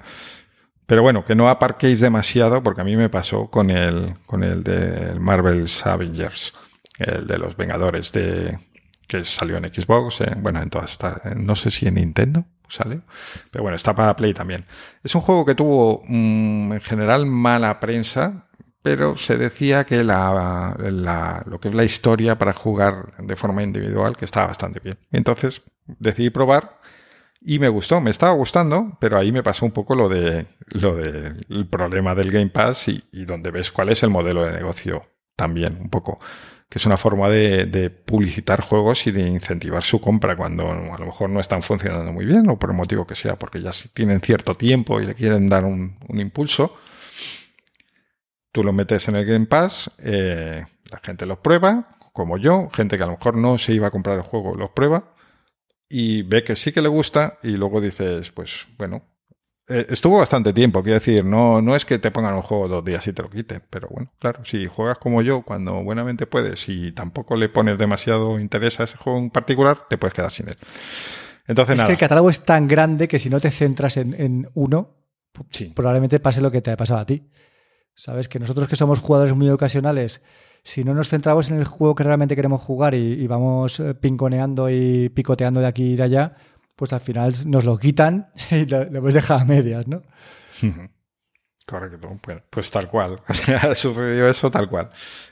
Pero 0.85 1.01
bueno, 1.01 1.25
que 1.25 1.35
no 1.35 1.49
aparquéis 1.49 2.01
demasiado 2.01 2.61
porque 2.61 2.81
a 2.81 2.83
mí 2.83 2.95
me 2.95 3.09
pasó 3.09 3.49
con 3.49 3.69
el, 3.71 4.15
con 4.25 4.43
el 4.43 4.63
de 4.63 5.15
Marvel's 5.19 5.85
Avengers, 5.85 6.53
el 6.99 7.25
de 7.25 7.37
los 7.39 7.57
Vengadores 7.57 8.11
de, 8.11 8.59
que 9.11 9.25
salió 9.25 9.57
en 9.57 9.65
Xbox, 9.65 10.19
bueno, 10.37 10.61
en 10.61 10.69
todas 10.69 10.93
estas, 10.93 11.19
no 11.35 11.57
sé 11.57 11.69
si 11.69 11.85
en 11.85 11.95
Nintendo 11.95 12.45
sale, 12.69 13.01
pero 13.51 13.63
bueno, 13.63 13.75
está 13.75 13.93
para 13.93 14.15
Play 14.15 14.33
también. 14.33 14.63
Es 15.03 15.13
un 15.15 15.21
juego 15.21 15.43
que 15.43 15.53
tuvo 15.53 16.01
mm, 16.07 16.71
en 16.71 16.79
general 16.79 17.25
mala 17.25 17.81
prensa, 17.81 18.47
pero 18.81 19.17
se 19.17 19.35
decía 19.35 19.83
que 19.83 20.05
la, 20.05 20.77
lo 21.45 21.59
que 21.59 21.67
es 21.67 21.73
la 21.73 21.83
historia 21.83 22.37
para 22.37 22.53
jugar 22.53 23.13
de 23.17 23.35
forma 23.35 23.63
individual, 23.63 24.15
que 24.15 24.23
estaba 24.23 24.47
bastante 24.47 24.79
bien. 24.79 24.97
Entonces 25.11 25.61
decidí 25.85 26.29
probar 26.29 26.79
y 27.41 27.59
me 27.59 27.67
gustó, 27.67 27.99
me 27.99 28.11
estaba 28.11 28.31
gustando, 28.31 28.97
pero 29.01 29.17
ahí 29.17 29.33
me 29.33 29.43
pasó 29.43 29.65
un 29.65 29.73
poco 29.73 29.93
lo 29.93 30.07
de 30.07 30.45
lo 30.67 30.95
del 30.95 31.67
problema 31.69 32.15
del 32.15 32.31
Game 32.31 32.49
Pass 32.49 32.87
y, 32.87 33.03
y 33.11 33.25
donde 33.25 33.51
ves 33.51 33.73
cuál 33.73 33.89
es 33.89 34.03
el 34.03 34.09
modelo 34.09 34.45
de 34.45 34.53
negocio 34.53 35.05
también 35.35 35.77
un 35.81 35.89
poco, 35.89 36.19
que 36.71 36.77
es 36.77 36.85
una 36.85 36.95
forma 36.95 37.27
de, 37.27 37.89
publicitar 37.89 38.61
juegos 38.61 39.05
y 39.05 39.11
de 39.11 39.23
incentivar 39.27 39.83
su 39.83 39.99
compra 39.99 40.37
cuando 40.37 40.71
a 40.71 40.97
lo 40.97 41.05
mejor 41.05 41.29
no 41.29 41.41
están 41.41 41.61
funcionando 41.61 42.13
muy 42.13 42.23
bien 42.23 42.49
o 42.49 42.57
por 42.57 42.69
el 42.69 42.77
motivo 42.77 43.05
que 43.05 43.13
sea, 43.13 43.35
porque 43.35 43.61
ya 43.61 43.71
tienen 43.93 44.21
cierto 44.21 44.55
tiempo 44.55 45.01
y 45.01 45.05
le 45.05 45.13
quieren 45.13 45.49
dar 45.49 45.65
un, 45.65 45.97
impulso. 46.13 46.73
Tú 48.53 48.63
lo 48.63 48.71
metes 48.71 49.05
en 49.09 49.17
el 49.17 49.25
Game 49.25 49.47
Pass, 49.47 49.91
eh, 49.97 50.65
la 50.85 51.01
gente 51.03 51.25
los 51.25 51.39
prueba, 51.39 51.97
como 52.13 52.37
yo, 52.37 52.69
gente 52.73 52.95
que 52.95 53.03
a 53.03 53.07
lo 53.07 53.17
mejor 53.17 53.35
no 53.35 53.57
se 53.57 53.73
iba 53.73 53.87
a 53.87 53.91
comprar 53.91 54.15
el 54.15 54.23
juego, 54.23 54.55
los 54.55 54.69
prueba 54.69 55.13
y 55.89 56.21
ve 56.21 56.45
que 56.45 56.55
sí 56.55 56.71
que 56.71 56.81
le 56.81 56.87
gusta 56.87 57.37
y 57.43 57.49
luego 57.49 57.81
dices, 57.81 58.31
pues 58.31 58.67
bueno, 58.77 59.03
estuvo 59.71 60.19
bastante 60.19 60.53
tiempo, 60.53 60.83
quiero 60.83 60.99
decir, 60.99 61.23
no, 61.23 61.61
no 61.61 61.75
es 61.75 61.85
que 61.85 61.99
te 61.99 62.11
pongan 62.11 62.35
un 62.35 62.41
juego 62.41 62.67
dos 62.67 62.85
días 62.85 63.05
y 63.07 63.13
te 63.13 63.21
lo 63.21 63.29
quiten, 63.29 63.63
pero 63.69 63.87
bueno, 63.89 64.11
claro, 64.19 64.43
si 64.45 64.67
juegas 64.67 64.97
como 64.97 65.21
yo, 65.21 65.41
cuando 65.43 65.83
buenamente 65.83 66.27
puedes 66.27 66.67
y 66.69 66.91
tampoco 66.91 67.35
le 67.35 67.49
pones 67.49 67.77
demasiado 67.77 68.39
interés 68.39 68.79
a 68.79 68.83
ese 68.83 68.97
juego 68.97 69.19
en 69.19 69.29
particular, 69.29 69.87
te 69.89 69.97
puedes 69.97 70.13
quedar 70.13 70.31
sin 70.31 70.49
él. 70.49 70.57
Entonces, 71.47 71.79
es 71.79 71.85
que 71.85 71.93
el 71.93 71.97
catálogo 71.97 72.29
es 72.29 72.43
tan 72.43 72.67
grande 72.67 73.07
que 73.07 73.19
si 73.19 73.29
no 73.29 73.39
te 73.39 73.51
centras 73.51 73.97
en, 73.97 74.49
uno, 74.53 74.95
probablemente 75.75 76.19
pase 76.19 76.41
lo 76.41 76.51
que 76.51 76.61
te 76.61 76.71
ha 76.71 76.77
pasado 76.77 76.99
a 76.99 77.05
ti. 77.05 77.29
Sabes 77.93 78.27
que 78.29 78.39
nosotros 78.39 78.67
que 78.67 78.75
somos 78.75 78.99
jugadores 78.99 79.35
muy 79.35 79.49
ocasionales, 79.49 80.21
si 80.63 80.83
no 80.83 80.93
nos 80.93 81.09
centramos 81.09 81.49
en 81.49 81.57
el 81.57 81.65
juego 81.65 81.95
que 81.95 82.03
realmente 82.03 82.35
queremos 82.35 82.61
jugar 82.61 82.93
y, 82.93 83.27
vamos 83.27 83.79
eh, 83.79 83.95
pinconeando 83.95 84.69
y 84.69 85.09
picoteando 85.09 85.59
de 85.59 85.67
aquí 85.67 85.93
y 85.93 85.95
de 85.95 86.03
allá, 86.03 86.35
pues 86.81 86.93
al 86.93 87.01
final 87.01 87.35
nos 87.45 87.63
lo 87.63 87.77
quitan 87.77 88.31
y 88.49 88.65
lo, 88.65 88.81
hemos 88.81 89.13
dejado 89.13 89.41
a 89.41 89.45
medias, 89.45 89.87
¿no? 89.87 90.01
Correcto, 91.63 91.99
bueno, 92.25 92.41
pues 92.49 92.71
tal 92.71 92.87
cual. 92.87 93.21
Ha 93.61 93.75
sucedido 93.75 94.27
eso 94.27 94.49
tal 94.49 94.67
cual. 94.67 94.89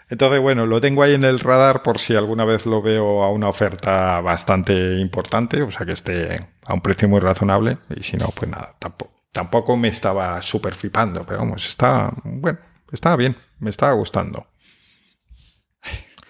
Entonces, 0.09 0.39
bueno, 0.41 0.67
lo 0.67 0.79
tengo 0.79 1.01
ahí 1.01 1.15
en 1.15 1.23
el 1.23 1.39
radar 1.39 1.81
por 1.81 1.97
si 1.97 2.15
alguna 2.15 2.45
vez 2.45 2.67
lo 2.67 2.83
veo 2.83 3.23
a 3.23 3.31
una 3.31 3.49
oferta 3.49 4.21
bastante 4.21 4.99
importante, 4.99 5.63
o 5.63 5.71
sea 5.71 5.87
que 5.87 5.93
esté 5.93 6.39
a 6.65 6.75
un 6.75 6.81
precio 6.81 7.09
muy 7.09 7.19
razonable. 7.19 7.79
Y 7.95 8.03
si 8.03 8.15
no, 8.15 8.27
pues 8.27 8.51
nada, 8.51 8.75
tampoco, 8.77 9.15
tampoco 9.31 9.75
me 9.75 9.87
estaba 9.87 10.39
súper 10.43 10.75
flipando, 10.75 11.23
pero 11.23 11.39
vamos, 11.39 11.67
está, 11.67 12.13
bueno, 12.25 12.59
estaba 12.91 13.15
bien, 13.15 13.35
me 13.57 13.71
estaba 13.71 13.93
gustando. 13.93 14.45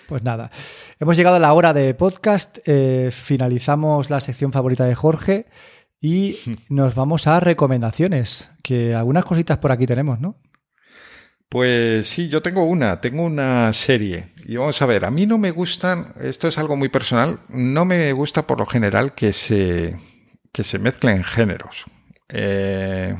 Pues 0.07 0.23
nada, 0.23 0.49
hemos 0.99 1.15
llegado 1.15 1.37
a 1.37 1.39
la 1.39 1.53
hora 1.53 1.73
de 1.73 1.93
podcast, 1.93 2.59
eh, 2.65 3.09
finalizamos 3.11 4.09
la 4.09 4.19
sección 4.19 4.51
favorita 4.51 4.85
de 4.85 4.95
Jorge 4.95 5.47
y 5.99 6.37
nos 6.69 6.93
vamos 6.95 7.25
a 7.27 7.39
recomendaciones, 7.39 8.51
que 8.61 8.93
algunas 8.93 9.23
cositas 9.23 9.57
por 9.57 9.71
aquí 9.71 9.85
tenemos, 9.85 10.19
¿no? 10.19 10.35
Pues 11.47 12.07
sí, 12.07 12.29
yo 12.29 12.43
tengo 12.43 12.63
una, 12.65 13.01
tengo 13.01 13.23
una 13.23 13.73
serie. 13.73 14.33
Y 14.45 14.57
vamos 14.57 14.79
a 14.83 14.85
ver, 14.85 15.03
a 15.03 15.09
mí 15.09 15.25
no 15.25 15.39
me 15.39 15.49
gustan, 15.49 16.13
esto 16.21 16.47
es 16.47 16.59
algo 16.59 16.75
muy 16.75 16.89
personal, 16.89 17.39
no 17.49 17.85
me 17.85 18.13
gusta 18.13 18.45
por 18.45 18.59
lo 18.59 18.67
general 18.67 19.15
que 19.15 19.33
se, 19.33 19.99
que 20.51 20.63
se 20.63 20.77
mezclen 20.77 21.23
géneros. 21.23 21.85
Eh, 22.27 23.15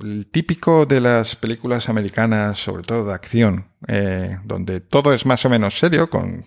el 0.00 0.30
típico 0.30 0.86
de 0.86 1.02
las 1.02 1.36
películas 1.36 1.90
americanas, 1.90 2.56
sobre 2.56 2.84
todo 2.84 3.04
de 3.04 3.12
acción, 3.12 3.66
eh, 3.86 4.38
donde 4.44 4.80
todo 4.80 5.12
es 5.12 5.26
más 5.26 5.44
o 5.44 5.50
menos 5.50 5.78
serio, 5.78 6.08
con, 6.08 6.46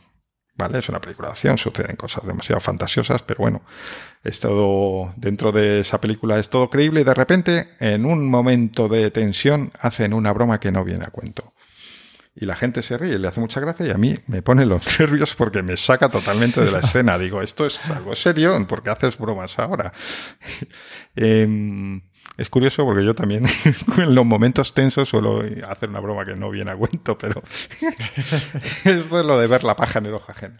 ¿vale? 0.61 0.79
Es 0.79 0.89
una 0.89 1.01
película 1.01 1.29
de 1.29 1.31
acción, 1.33 1.57
suceden 1.57 1.95
cosas 1.95 2.25
demasiado 2.25 2.59
fantasiosas, 2.59 3.23
pero 3.23 3.39
bueno, 3.39 3.63
es 4.23 4.39
todo, 4.39 5.11
dentro 5.15 5.51
de 5.51 5.79
esa 5.79 5.99
película 5.99 6.37
es 6.39 6.49
todo 6.49 6.69
creíble 6.69 7.01
y 7.01 7.03
de 7.03 7.13
repente, 7.13 7.69
en 7.79 8.05
un 8.05 8.29
momento 8.29 8.87
de 8.87 9.09
tensión, 9.09 9.71
hacen 9.79 10.13
una 10.13 10.31
broma 10.31 10.59
que 10.59 10.71
no 10.71 10.83
viene 10.83 11.05
a 11.05 11.09
cuento. 11.09 11.53
Y 12.33 12.45
la 12.45 12.55
gente 12.55 12.81
se 12.81 12.97
ríe, 12.97 13.19
le 13.19 13.27
hace 13.27 13.41
mucha 13.41 13.59
gracia 13.59 13.87
y 13.87 13.89
a 13.89 13.97
mí 13.97 14.15
me 14.27 14.41
pone 14.41 14.65
los 14.65 14.85
nervios 14.99 15.35
porque 15.35 15.63
me 15.63 15.75
saca 15.75 16.09
totalmente 16.09 16.61
de 16.61 16.71
la 16.71 16.79
escena. 16.85 17.17
Digo, 17.17 17.41
esto 17.41 17.65
es 17.65 17.89
algo 17.89 18.15
serio, 18.15 18.55
¿por 18.67 18.83
qué 18.83 18.91
haces 18.91 19.17
bromas 19.17 19.57
ahora? 19.59 19.91
eh, 21.15 22.01
es 22.37 22.49
curioso 22.49 22.85
porque 22.85 23.03
yo 23.03 23.13
también 23.13 23.45
en 23.97 24.15
los 24.15 24.25
momentos 24.25 24.73
tensos 24.73 25.09
suelo 25.09 25.43
hacer 25.67 25.89
una 25.89 25.99
broma 25.99 26.25
que 26.25 26.35
no 26.35 26.49
viene 26.49 26.71
a 26.71 26.75
cuento, 26.75 27.17
pero 27.17 27.41
esto 28.85 29.19
es 29.19 29.25
lo 29.25 29.39
de 29.39 29.47
ver 29.47 29.63
la 29.63 29.75
paja 29.75 29.99
en 29.99 30.07
el 30.07 30.13
ojo 30.13 30.31
ajeno. 30.31 30.57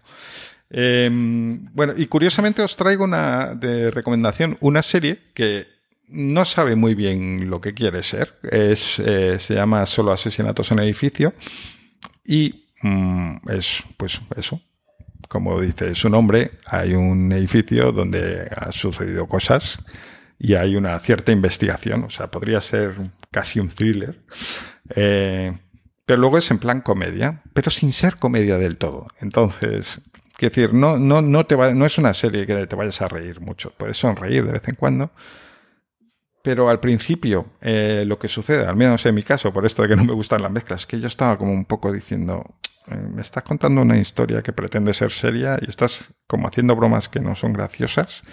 Em, 0.69 1.65
bueno, 1.74 1.93
y 1.97 2.07
curiosamente 2.07 2.61
os 2.61 2.78
traigo 2.78 3.03
una 3.03 3.55
de 3.55 3.91
recomendación, 3.91 4.57
una 4.61 4.82
serie 4.82 5.19
que 5.34 5.67
no 6.07 6.45
sabe 6.45 6.76
muy 6.76 6.95
bien 6.95 7.49
lo 7.49 7.59
que 7.59 7.74
quiere 7.74 8.03
ser. 8.03 8.38
Es, 8.43 8.99
eh, 8.99 9.38
se 9.39 9.55
llama 9.55 9.86
Solo 9.86 10.11
asesinatos 10.11 10.72
en 10.72 10.80
edificio 10.80 11.34
y 12.26 12.67
mm, 12.82 13.49
es, 13.49 13.84
pues 13.97 14.22
eso, 14.36 14.61
como 15.28 15.59
dice 15.59 15.95
su 15.95 16.09
nombre, 16.09 16.51
hay 16.65 16.93
un 16.93 17.32
edificio 17.32 17.91
donde 17.91 18.49
ha 18.55 18.72
sucedido 18.72 19.28
cosas 19.28 19.78
y 20.43 20.55
hay 20.55 20.75
una 20.75 20.99
cierta 21.01 21.31
investigación, 21.31 22.03
o 22.03 22.09
sea, 22.09 22.31
podría 22.31 22.59
ser 22.61 22.95
casi 23.29 23.59
un 23.59 23.69
thriller. 23.69 24.19
Eh, 24.95 25.55
pero 26.03 26.19
luego 26.19 26.39
es 26.39 26.49
en 26.49 26.57
plan 26.57 26.81
comedia, 26.81 27.43
pero 27.53 27.69
sin 27.69 27.93
ser 27.93 28.15
comedia 28.17 28.57
del 28.57 28.77
todo. 28.77 29.07
Entonces, 29.19 30.01
quiero 30.35 30.55
decir, 30.55 30.73
no, 30.73 30.97
no, 30.97 31.21
no, 31.21 31.45
te 31.45 31.53
va, 31.55 31.75
no 31.75 31.85
es 31.85 31.99
una 31.99 32.15
serie 32.15 32.47
que 32.47 32.65
te 32.65 32.75
vayas 32.75 33.03
a 33.03 33.07
reír 33.07 33.39
mucho, 33.39 33.71
puedes 33.77 33.97
sonreír 33.97 34.43
de 34.43 34.53
vez 34.53 34.67
en 34.67 34.73
cuando. 34.73 35.11
Pero 36.41 36.69
al 36.69 36.79
principio, 36.79 37.45
eh, 37.61 38.03
lo 38.07 38.17
que 38.17 38.27
sucede, 38.27 38.65
al 38.65 38.75
menos 38.75 39.05
en 39.05 39.13
mi 39.13 39.21
caso, 39.21 39.53
por 39.53 39.63
esto 39.67 39.83
de 39.83 39.89
que 39.89 39.95
no 39.95 40.03
me 40.03 40.13
gustan 40.13 40.41
las 40.41 40.51
mezclas, 40.51 40.81
es 40.81 40.87
que 40.87 40.99
yo 40.99 41.05
estaba 41.05 41.37
como 41.37 41.53
un 41.53 41.65
poco 41.65 41.91
diciendo, 41.91 42.43
eh, 42.87 42.95
me 42.95 43.21
estás 43.21 43.43
contando 43.43 43.83
una 43.83 43.99
historia 43.99 44.41
que 44.41 44.53
pretende 44.53 44.91
ser 44.93 45.11
seria 45.11 45.59
y 45.61 45.69
estás 45.69 46.09
como 46.25 46.47
haciendo 46.47 46.75
bromas 46.75 47.09
que 47.09 47.19
no 47.19 47.35
son 47.35 47.53
graciosas. 47.53 48.23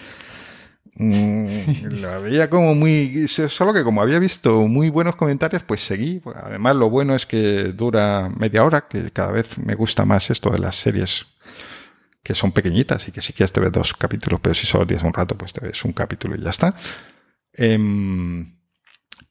Mm, 0.97 2.01
la 2.01 2.18
veía 2.18 2.51
como 2.51 2.74
muy. 2.74 3.28
Solo 3.28 3.72
que 3.72 3.84
como 3.84 4.03
había 4.03 4.18
visto 4.18 4.66
muy 4.66 4.89
buenos 4.91 5.16
comentarios, 5.16 5.62
pues 5.62 5.80
seguí. 5.80 6.20
Además, 6.34 6.76
lo 6.76 6.91
bueno 6.91 7.14
es 7.14 7.26
que 7.26 7.72
dura 7.74 8.30
media 8.36 8.64
hora, 8.64 8.89
que 8.89 9.11
cada 9.11 9.32
vez 9.32 9.59
me 9.59 9.74
gusta 9.74 10.05
más 10.05 10.30
esto 10.30 10.51
de 10.51 10.59
las 10.59 10.76
series 10.76 11.26
que 12.22 12.34
son 12.34 12.53
pequeñitas 12.53 13.09
y 13.09 13.12
que 13.12 13.22
si 13.22 13.32
quieres 13.32 13.53
te 13.53 13.61
ves 13.61 13.72
dos 13.72 13.95
capítulos, 13.95 14.41
pero 14.41 14.55
si 14.55 14.66
solo 14.66 14.86
tienes 14.86 15.05
un 15.05 15.14
rato, 15.14 15.36
pues 15.36 15.53
te 15.53 15.64
ves 15.64 15.84
un 15.84 15.93
capítulo 15.93 16.36
y 16.36 16.43
ya 16.43 16.51
está. 16.51 16.74
Em, 17.55 18.59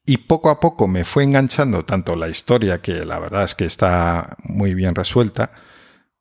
y 0.04 0.16
poco 0.16 0.50
a 0.50 0.58
poco 0.58 0.88
me 0.88 1.04
fue 1.04 1.22
enganchando 1.22 1.84
tanto 1.84 2.16
la 2.16 2.28
historia, 2.28 2.80
que 2.80 3.04
la 3.04 3.18
verdad 3.18 3.44
es 3.44 3.54
que 3.54 3.66
está 3.66 4.36
muy 4.42 4.74
bien 4.74 4.94
resuelta, 4.94 5.50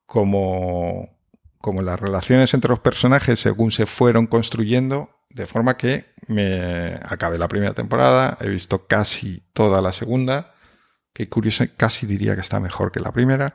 como, 0.05 1.17
como 1.59 1.81
las 1.81 1.99
relaciones 1.99 2.53
entre 2.53 2.69
los 2.69 2.79
personajes 2.79 3.39
según 3.39 3.71
se 3.71 3.85
fueron 3.85 4.27
construyendo 4.27 5.16
de 5.37 5.45
forma 5.45 5.77
que 5.77 6.05
me 6.27 6.99
acabé 7.03 7.37
la 7.37 7.47
primera 7.47 7.73
temporada, 7.73 8.37
he 8.41 8.49
visto 8.49 8.87
casi 8.87 9.43
toda 9.53 9.81
la 9.81 9.91
segunda, 9.91 10.55
que 11.13 11.27
curioso, 11.27 11.63
casi 11.77 12.07
diría 12.07 12.33
que 12.33 12.41
está 12.41 12.59
mejor 12.59 12.91
que 12.91 12.99
la 12.99 13.11
primera. 13.11 13.53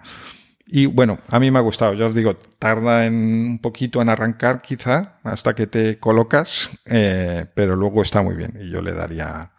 Y 0.65 0.87
bueno, 0.87 1.19
a 1.29 1.41
mí 1.41 1.51
me 1.51 1.59
ha 1.59 1.63
gustado, 1.63 1.95
ya 1.95 2.07
os 2.07 2.15
digo, 2.15 2.37
tarda 2.59 3.05
en 3.05 3.15
un 3.15 3.59
poquito 3.59 4.01
en 4.01 4.09
arrancar 4.09 4.63
quizá 4.63 5.19
hasta 5.25 5.55
que 5.55 5.67
te 5.67 5.99
colocas, 5.99 6.71
eh, 6.87 7.47
pero 7.55 7.75
luego 7.75 8.03
está 8.03 8.23
muy 8.23 8.37
bien 8.37 8.57
y 8.61 8.71
yo 8.71 8.81
le 8.81 8.93
daría, 8.93 9.51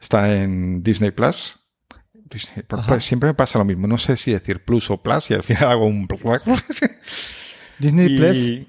está 0.00 0.32
en 0.32 0.82
Disney 0.84 1.10
Plus. 1.10 1.58
siempre 3.00 3.28
me 3.28 3.34
pasa 3.34 3.58
lo 3.58 3.64
mismo, 3.64 3.88
no 3.88 3.98
sé 3.98 4.16
si 4.16 4.32
decir 4.32 4.64
Plus 4.64 4.88
o 4.90 5.02
Plus 5.02 5.30
y 5.32 5.34
al 5.34 5.42
final 5.42 5.64
hago 5.64 5.86
un... 5.86 6.06
Disney 7.78 8.08
Plus. 8.16 8.66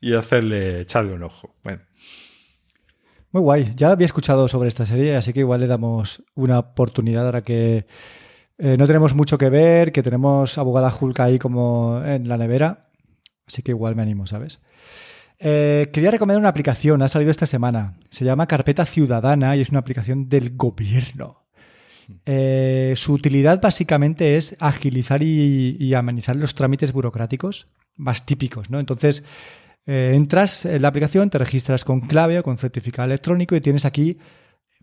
Y 0.00 0.14
hacerle, 0.14 0.80
echarle 0.80 1.12
un 1.12 1.22
ojo. 1.22 1.54
Bueno. 1.62 1.89
Muy 3.32 3.42
guay. 3.42 3.72
Ya 3.76 3.92
había 3.92 4.06
escuchado 4.06 4.48
sobre 4.48 4.68
esta 4.68 4.86
serie, 4.86 5.16
así 5.16 5.32
que 5.32 5.40
igual 5.40 5.60
le 5.60 5.68
damos 5.68 6.22
una 6.34 6.58
oportunidad 6.58 7.26
ahora 7.26 7.42
que 7.42 7.86
eh, 8.58 8.76
no 8.76 8.86
tenemos 8.88 9.14
mucho 9.14 9.38
que 9.38 9.50
ver, 9.50 9.92
que 9.92 10.02
tenemos 10.02 10.58
abogada 10.58 10.92
Hulk 10.98 11.20
ahí 11.20 11.38
como 11.38 12.02
en 12.04 12.28
la 12.28 12.36
nevera. 12.36 12.90
Así 13.46 13.62
que 13.62 13.70
igual 13.70 13.94
me 13.94 14.02
animo, 14.02 14.26
¿sabes? 14.26 14.58
Eh, 15.38 15.90
quería 15.92 16.10
recomendar 16.10 16.40
una 16.40 16.48
aplicación, 16.48 17.02
ha 17.02 17.08
salido 17.08 17.30
esta 17.30 17.46
semana. 17.46 17.94
Se 18.10 18.24
llama 18.24 18.48
Carpeta 18.48 18.84
Ciudadana 18.84 19.56
y 19.56 19.60
es 19.60 19.70
una 19.70 19.78
aplicación 19.78 20.28
del 20.28 20.56
gobierno. 20.56 21.44
Eh, 22.26 22.94
su 22.96 23.12
utilidad 23.12 23.60
básicamente 23.60 24.36
es 24.36 24.56
agilizar 24.58 25.22
y, 25.22 25.76
y, 25.78 25.94
amenizar 25.94 26.34
los 26.34 26.56
trámites 26.56 26.92
burocráticos 26.92 27.68
más 27.94 28.26
típicos, 28.26 28.70
¿no? 28.70 28.80
Entonces, 28.80 29.22
eh, 29.86 30.12
entras 30.14 30.66
en 30.66 30.82
la 30.82 30.88
aplicación, 30.88 31.30
te 31.30 31.38
registras 31.38 31.84
con 31.84 32.00
clave 32.00 32.38
o 32.38 32.42
con 32.42 32.58
certificado 32.58 33.06
electrónico 33.06 33.56
y 33.56 33.60
tienes 33.60 33.84
aquí 33.84 34.18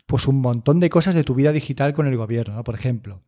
pues 0.05 0.27
un 0.27 0.41
montón 0.41 0.79
de 0.79 0.89
cosas 0.89 1.15
de 1.15 1.23
tu 1.23 1.35
vida 1.35 1.51
digital 1.51 1.93
con 1.93 2.07
el 2.07 2.17
gobierno. 2.17 2.63
Por 2.63 2.75
ejemplo, 2.75 3.21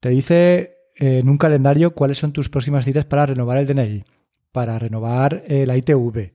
te 0.00 0.10
dice 0.10 0.76
eh, 0.96 1.18
en 1.18 1.28
un 1.28 1.38
calendario 1.38 1.94
cuáles 1.94 2.18
son 2.18 2.32
tus 2.32 2.48
próximas 2.48 2.84
citas 2.84 3.06
para 3.06 3.26
renovar 3.26 3.58
el 3.58 3.66
DNI, 3.66 4.04
para 4.52 4.78
renovar 4.78 5.42
eh, 5.46 5.66
la 5.66 5.76
ITV. 5.76 6.32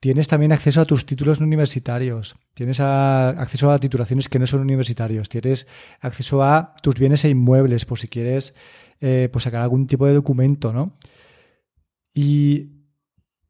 tienes 0.00 0.28
también 0.28 0.52
acceso 0.52 0.80
a 0.80 0.84
tus 0.84 1.04
títulos 1.06 1.40
universitarios, 1.40 2.36
tienes 2.54 2.80
acceso 2.80 3.70
a 3.70 3.80
titulaciones 3.80 4.28
que 4.28 4.38
no 4.38 4.46
son 4.46 4.60
universitarios, 4.60 5.28
tienes 5.28 5.66
acceso 6.00 6.42
a 6.42 6.74
tus 6.82 6.94
bienes 6.94 7.24
e 7.24 7.30
inmuebles 7.30 7.84
por 7.84 7.98
si 7.98 8.08
quieres 8.08 8.54
eh, 9.00 9.28
pues 9.32 9.44
sacar 9.44 9.62
algún 9.62 9.86
tipo 9.86 10.06
de 10.06 10.14
documento, 10.14 10.72
¿no? 10.72 10.86
Y 12.14 12.75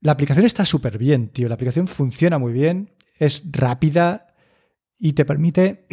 la 0.06 0.12
aplicación 0.12 0.46
está 0.46 0.64
súper 0.64 0.98
bien, 0.98 1.30
tío. 1.30 1.48
La 1.48 1.56
aplicación 1.56 1.88
funciona 1.88 2.38
muy 2.38 2.52
bien, 2.52 2.94
es 3.18 3.42
rápida 3.50 4.28
y 4.96 5.14
te 5.14 5.24
permite 5.24 5.88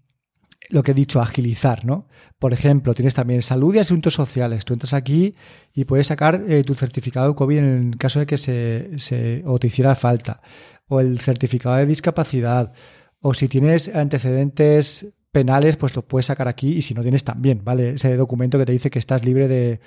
lo 0.70 0.84
que 0.84 0.92
he 0.92 0.94
dicho, 0.94 1.20
agilizar, 1.20 1.84
¿no? 1.84 2.06
Por 2.38 2.52
ejemplo, 2.52 2.94
tienes 2.94 3.14
también 3.14 3.42
salud 3.42 3.74
y 3.74 3.80
asuntos 3.80 4.14
sociales. 4.14 4.64
Tú 4.64 4.74
entras 4.74 4.94
aquí 4.94 5.34
y 5.74 5.86
puedes 5.86 6.06
sacar 6.06 6.44
eh, 6.46 6.62
tu 6.62 6.74
certificado 6.74 7.34
COVID 7.34 7.58
en 7.58 7.88
el 7.94 7.98
caso 7.98 8.20
de 8.20 8.26
que 8.26 8.38
se, 8.38 8.96
se, 8.96 9.42
o 9.44 9.58
te 9.58 9.66
hiciera 9.66 9.96
falta. 9.96 10.40
O 10.86 11.00
el 11.00 11.18
certificado 11.18 11.74
de 11.74 11.86
discapacidad. 11.86 12.72
O 13.20 13.34
si 13.34 13.48
tienes 13.48 13.92
antecedentes 13.92 15.14
penales, 15.32 15.76
pues 15.76 15.96
lo 15.96 16.06
puedes 16.06 16.26
sacar 16.26 16.46
aquí. 16.46 16.76
Y 16.76 16.82
si 16.82 16.94
no 16.94 17.02
tienes 17.02 17.24
también, 17.24 17.64
¿vale? 17.64 17.90
Ese 17.90 18.16
documento 18.16 18.56
que 18.56 18.66
te 18.66 18.72
dice 18.72 18.88
que 18.88 19.00
estás 19.00 19.24
libre 19.24 19.48
de, 19.48 19.80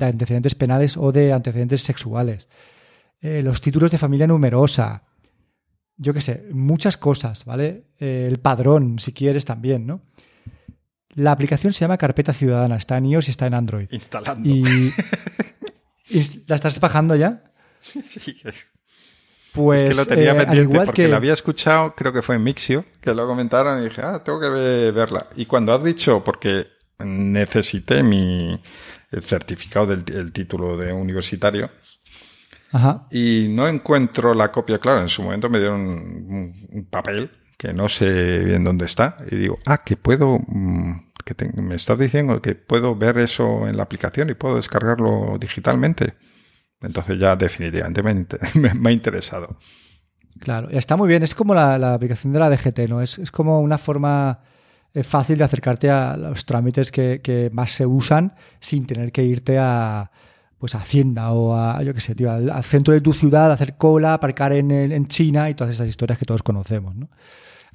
antecedentes 0.00 0.54
penales 0.54 0.96
o 0.96 1.10
de 1.10 1.32
antecedentes 1.32 1.82
sexuales. 1.82 2.46
Eh, 3.20 3.42
los 3.42 3.60
títulos 3.60 3.90
de 3.90 3.98
familia 3.98 4.26
numerosa 4.26 5.08
yo 5.98 6.14
qué 6.14 6.20
sé, 6.20 6.46
muchas 6.52 6.96
cosas, 6.96 7.44
¿vale? 7.44 7.88
Eh, 7.98 8.26
el 8.28 8.38
padrón, 8.38 9.00
si 9.00 9.12
quieres, 9.12 9.44
también, 9.44 9.86
¿no? 9.86 10.00
La 11.14 11.32
aplicación 11.32 11.72
se 11.72 11.80
llama 11.80 11.98
Carpeta 11.98 12.32
Ciudadana, 12.32 12.76
está 12.76 12.96
en 12.96 13.06
iOS 13.06 13.26
y 13.26 13.30
está 13.32 13.48
en 13.48 13.54
Android. 13.54 13.88
Instalando. 13.90 14.48
Y, 14.48 14.92
¿La 16.46 16.54
estás 16.54 16.78
bajando 16.78 17.16
ya? 17.16 17.52
Sí, 17.82 18.36
es, 18.44 18.66
pues, 19.52 19.82
es 19.82 19.90
que 19.90 19.96
lo 19.96 20.06
tenía 20.06 20.32
eh, 20.32 20.46
pendiente 20.46 20.78
porque 20.78 21.02
que... 21.02 21.08
lo 21.08 21.16
había 21.16 21.32
escuchado, 21.32 21.94
creo 21.96 22.12
que 22.12 22.22
fue 22.22 22.36
en 22.36 22.44
Mixio, 22.44 22.84
que 23.00 23.12
lo 23.12 23.26
comentaron 23.26 23.80
y 23.80 23.88
dije, 23.88 24.00
ah, 24.02 24.22
tengo 24.24 24.40
que 24.40 24.48
verla. 24.48 25.28
Y 25.34 25.46
cuando 25.46 25.72
has 25.72 25.82
dicho, 25.82 26.22
porque 26.22 26.68
necesité 27.00 28.02
mi 28.04 28.60
certificado 29.22 29.86
del 29.86 30.32
título 30.32 30.76
de 30.76 30.92
universitario, 30.92 31.70
y 33.10 33.48
no 33.50 33.66
encuentro 33.66 34.34
la 34.34 34.52
copia, 34.52 34.78
claro, 34.78 35.02
en 35.02 35.08
su 35.08 35.22
momento 35.22 35.48
me 35.48 35.58
dieron 35.58 35.80
un, 35.80 36.86
papel 36.90 37.30
que 37.56 37.72
no 37.72 37.88
sé 37.88 38.38
bien 38.40 38.62
dónde 38.62 38.84
está 38.84 39.16
y 39.30 39.36
digo, 39.36 39.58
ah, 39.66 39.82
que 39.84 39.96
puedo, 39.96 40.38
mm, 40.38 41.12
que 41.24 41.34
me 41.60 41.74
estás 41.74 41.98
diciendo 41.98 42.40
que 42.42 42.54
puedo 42.54 42.94
ver 42.94 43.18
eso 43.18 43.66
en 43.66 43.76
la 43.76 43.82
aplicación 43.82 44.30
y 44.30 44.34
puedo 44.34 44.56
descargarlo 44.56 45.38
digitalmente. 45.40 46.14
Entonces 46.80 47.18
ya 47.18 47.34
definitivamente 47.36 48.38
me, 48.54 48.90
ha 48.90 48.92
interesado. 48.92 49.58
Claro, 50.38 50.68
está 50.70 50.96
muy 50.96 51.08
bien, 51.08 51.22
es 51.22 51.34
como 51.34 51.54
la, 51.54 51.94
aplicación 51.94 52.32
de 52.32 52.38
la 52.38 52.50
DGT, 52.50 52.80
¿no? 52.88 53.00
Es, 53.00 53.18
es 53.18 53.30
como 53.30 53.60
una 53.60 53.78
forma 53.78 54.40
eh, 54.94 55.02
fácil 55.02 55.38
de 55.38 55.44
acercarte 55.44 55.90
a 55.90 56.16
los 56.16 56.44
trámites 56.44 56.92
que, 56.92 57.20
que 57.22 57.50
más 57.52 57.72
se 57.72 57.86
usan 57.86 58.34
sin 58.60 58.86
tener 58.86 59.10
que 59.10 59.24
irte 59.24 59.58
a 59.58 60.12
pues 60.58 60.74
a 60.74 60.78
Hacienda 60.78 61.32
o 61.32 61.54
a, 61.54 61.82
yo 61.82 61.94
qué 61.94 62.00
sé, 62.00 62.14
tío, 62.14 62.30
al, 62.30 62.64
centro 62.64 62.92
de 62.94 63.00
tu 63.00 63.12
ciudad, 63.12 63.52
hacer 63.52 63.76
cola, 63.76 64.14
aparcar 64.14 64.52
en, 64.52 64.70
en 64.70 65.06
China 65.08 65.48
y 65.50 65.54
todas 65.54 65.74
esas 65.74 65.88
historias 65.88 66.18
que 66.18 66.24
todos 66.24 66.42
conocemos, 66.42 66.96
¿no? 66.96 67.08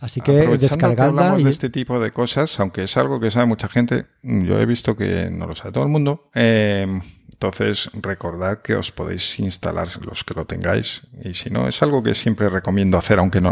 Así 0.04 0.20
que 0.20 0.34
descargarla. 0.58 1.38
de 1.38 1.50
este 1.50 1.70
tipo 1.70 1.98
de 1.98 2.12
cosas, 2.12 2.60
aunque 2.60 2.84
es 2.84 2.98
algo 2.98 3.22
que 3.22 3.32
sabe 3.32 3.46
mucha 3.46 3.70
gente, 3.70 4.06
yo 4.22 4.60
he 4.60 4.66
visto 4.66 4.98
que 4.98 5.30
no 5.32 5.48
lo 5.48 5.56
sabe 5.56 5.72
todo 5.72 5.86
el 5.86 5.90
mundo. 5.90 6.26
Eh, 6.36 6.86
entonces, 7.32 7.90
recordad 7.94 8.62
que 8.62 8.76
os 8.76 8.92
podéis 8.92 9.40
instalar 9.40 9.88
los 10.06 10.26
que 10.26 10.34
lo 10.34 10.46
tengáis. 10.46 11.04
Y 11.24 11.34
si 11.34 11.50
no, 11.50 11.70
es 11.70 11.82
algo 11.82 12.04
que 12.04 12.16
siempre 12.16 12.50
recomiendo 12.50 12.98
hacer, 12.98 13.18
aunque 13.18 13.40
no, 13.40 13.52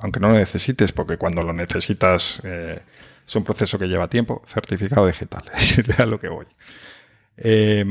aunque 0.00 0.18
no 0.18 0.28
lo 0.28 0.38
necesites, 0.38 0.92
porque 0.92 1.18
cuando 1.18 1.42
lo 1.42 1.52
necesitas 1.52 2.40
eh, 2.42 2.80
es 3.26 3.36
un 3.36 3.44
proceso 3.44 3.78
que 3.78 3.86
lleva 3.86 4.08
tiempo. 4.08 4.40
Certificado 4.46 5.06
digital, 5.06 5.44
es 5.54 5.78
a 6.00 6.06
lo 6.06 6.18
que 6.18 6.28
voy. 6.28 6.46
Eh, 7.36 7.84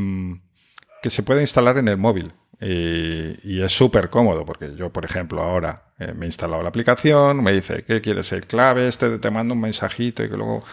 que 1.01 1.09
se 1.09 1.23
puede 1.23 1.41
instalar 1.41 1.77
en 1.77 1.87
el 1.87 1.97
móvil. 1.97 2.33
Y, 2.59 3.61
es 3.61 3.71
súper 3.71 4.09
cómodo 4.09 4.45
porque 4.45 4.75
yo, 4.75 4.91
por 4.91 5.03
ejemplo, 5.03 5.41
ahora 5.41 5.85
eh, 5.97 6.13
me 6.15 6.25
he 6.25 6.27
instalado 6.27 6.61
la 6.61 6.69
aplicación, 6.69 7.43
me 7.43 7.51
dice, 7.53 7.83
¿qué 7.85 8.01
quieres? 8.01 8.31
El 8.33 8.45
clave, 8.45 8.87
este 8.87 9.17
te 9.17 9.31
mando 9.31 9.53
un 9.53 9.61
mensajito 9.61 10.23
y 10.23 10.29
que 10.29 10.37
luego... 10.37 10.63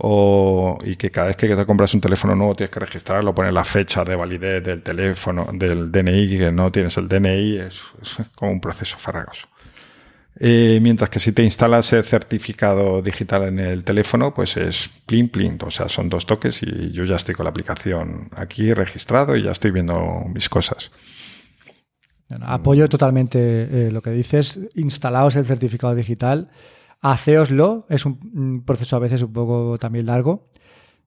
O, 0.00 0.78
y 0.84 0.94
que 0.94 1.10
cada 1.10 1.26
vez 1.26 1.36
que 1.36 1.48
te 1.48 1.66
compras 1.66 1.92
un 1.92 2.00
teléfono 2.00 2.36
nuevo 2.36 2.54
tienes 2.54 2.70
que 2.70 2.78
registrarlo, 2.78 3.34
poner 3.34 3.52
la 3.52 3.64
fecha 3.64 4.04
de 4.04 4.14
validez 4.14 4.62
del 4.62 4.80
teléfono, 4.80 5.48
del 5.52 5.90
DNI, 5.90 6.38
que 6.38 6.52
no 6.52 6.70
tienes 6.70 6.96
el 6.98 7.08
DNI, 7.08 7.58
es 7.58 7.82
como 8.36 8.52
un 8.52 8.60
proceso 8.60 8.96
farragoso. 8.96 9.48
Eh, 10.40 10.78
mientras 10.80 11.10
que 11.10 11.18
si 11.18 11.32
te 11.32 11.42
instalas 11.42 11.92
el 11.92 12.04
certificado 12.04 13.02
digital 13.02 13.48
en 13.48 13.58
el 13.58 13.82
teléfono, 13.82 14.32
pues 14.32 14.56
es 14.56 14.88
plin 15.04 15.28
plin, 15.28 15.58
o 15.64 15.70
sea, 15.70 15.88
son 15.88 16.08
dos 16.08 16.26
toques 16.26 16.62
y 16.62 16.92
yo 16.92 17.04
ya 17.04 17.16
estoy 17.16 17.34
con 17.34 17.44
la 17.44 17.50
aplicación 17.50 18.28
aquí 18.36 18.72
registrado 18.72 19.36
y 19.36 19.42
ya 19.42 19.50
estoy 19.50 19.72
viendo 19.72 20.22
mis 20.32 20.48
cosas. 20.48 20.92
apoyo 22.40 22.88
totalmente 22.88 23.38
eh, 23.88 23.90
lo 23.90 24.00
que 24.00 24.10
dices. 24.10 24.60
Instalaos 24.76 25.34
el 25.34 25.44
certificado 25.44 25.96
digital, 25.96 26.50
haceoslo. 27.00 27.86
Es 27.88 28.06
un, 28.06 28.62
proceso 28.64 28.94
a 28.94 29.00
veces 29.00 29.22
un 29.22 29.32
poco 29.32 29.76
también 29.76 30.06
largo, 30.06 30.50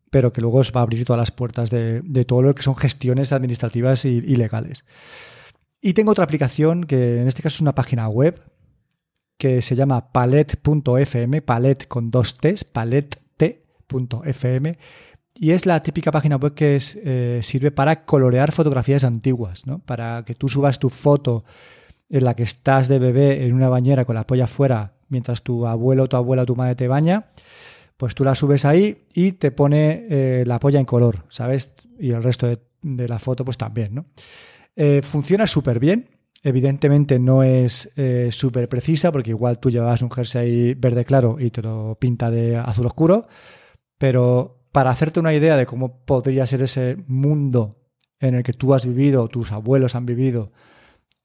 pero 0.10 0.34
que 0.34 0.42
luego 0.42 0.58
os 0.58 0.74
va 0.76 0.82
a 0.82 0.84
abrir 0.84 1.06
todas 1.06 1.22
las 1.22 1.32
puertas 1.32 1.70
de, 1.70 2.26
todo 2.28 2.42
lo 2.42 2.54
que 2.54 2.64
son 2.64 2.76
gestiones 2.76 3.32
administrativas 3.32 4.04
y 4.04 4.36
legales. 4.36 4.84
Y 5.80 5.94
tengo 5.94 6.12
otra 6.12 6.26
aplicación 6.26 6.84
que 6.84 7.22
en 7.22 7.30
este 7.30 7.42
caso 7.42 7.56
es 7.56 7.62
una 7.62 7.74
página 7.74 8.10
web 8.10 8.51
que 9.42 9.64
se 9.64 9.76
llama 9.76 10.12
palet.fm, 10.12 11.42
palet 11.42 11.88
con 11.88 12.12
dos 12.12 12.38
T's, 12.38 12.64
palet.fm, 12.64 13.18
y 15.34 15.50
es 15.50 15.66
la 15.66 15.82
típica 15.82 16.12
página 16.12 16.36
web 16.36 16.54
que 16.54 16.78
eh, 16.80 17.40
sirve 17.42 17.72
para 17.72 18.06
colorear 18.06 18.52
fotografías 18.52 19.04
antiguas, 19.04 19.66
¿no? 19.66 19.80
para 19.80 20.24
que 20.26 20.36
tú 20.36 20.48
subas 20.48 20.78
tu 20.78 20.92
foto 20.92 21.44
en 22.08 22.24
la 22.24 22.36
que 22.36 22.44
estás 22.44 22.88
de 22.88 23.00
bebé 23.00 23.44
en 23.44 23.54
una 23.54 23.68
bañera 23.68 24.06
con 24.06 24.14
la 24.14 24.28
polla 24.28 24.44
afuera 24.44 24.94
mientras 25.10 25.42
tu 25.42 25.66
abuelo, 25.66 26.08
tu 26.08 26.18
abuela 26.18 26.46
tu 26.46 26.56
madre 26.56 26.76
te 26.76 26.88
baña, 26.88 27.32
pues 27.98 28.14
tú 28.14 28.24
la 28.24 28.36
subes 28.36 28.64
ahí 28.64 29.06
y 29.12 29.32
te 29.32 29.50
pone 29.50 30.06
eh, 30.08 30.44
la 30.46 30.60
polla 30.60 30.80
en 30.80 30.86
color, 30.86 31.26
¿sabes? 31.30 31.74
Y 32.00 32.12
el 32.12 32.22
resto 32.22 32.46
de, 32.46 32.60
la 33.08 33.18
foto 33.18 33.44
pues 33.44 33.58
también, 33.58 33.96
¿no? 33.96 34.06
Eh, 34.76 35.02
funciona 35.04 35.48
súper 35.48 35.80
bien. 35.80 36.21
Evidentemente 36.44 37.20
no 37.20 37.44
es 37.44 37.92
eh, 37.98 38.30
súper 38.32 38.68
precisa 38.68 39.12
porque 39.12 39.30
igual 39.30 39.60
tú 39.60 39.70
llevabas 39.70 40.02
un 40.02 40.10
jersey 40.10 40.74
verde 40.74 41.06
claro 41.06 41.38
y 41.40 41.52
te 41.52 41.62
lo 41.62 41.98
pinta 42.00 42.32
de 42.32 42.58
azul 42.58 42.88
oscuro, 42.88 43.28
pero 43.98 44.66
para 44.72 44.90
hacerte 44.90 45.20
una 45.20 45.34
idea 45.34 45.56
de 45.56 45.68
cómo 45.68 46.04
podría 46.04 46.48
ser 46.48 46.64
ese 46.64 46.98
mundo 47.08 47.78
en 48.20 48.36
el 48.36 48.44
que 48.44 48.54
tú 48.54 48.74
has 48.74 48.86
vivido, 48.86 49.28
tus 49.28 49.52
abuelos 49.52 49.96
han 49.96 50.06
vivido, 50.06 50.52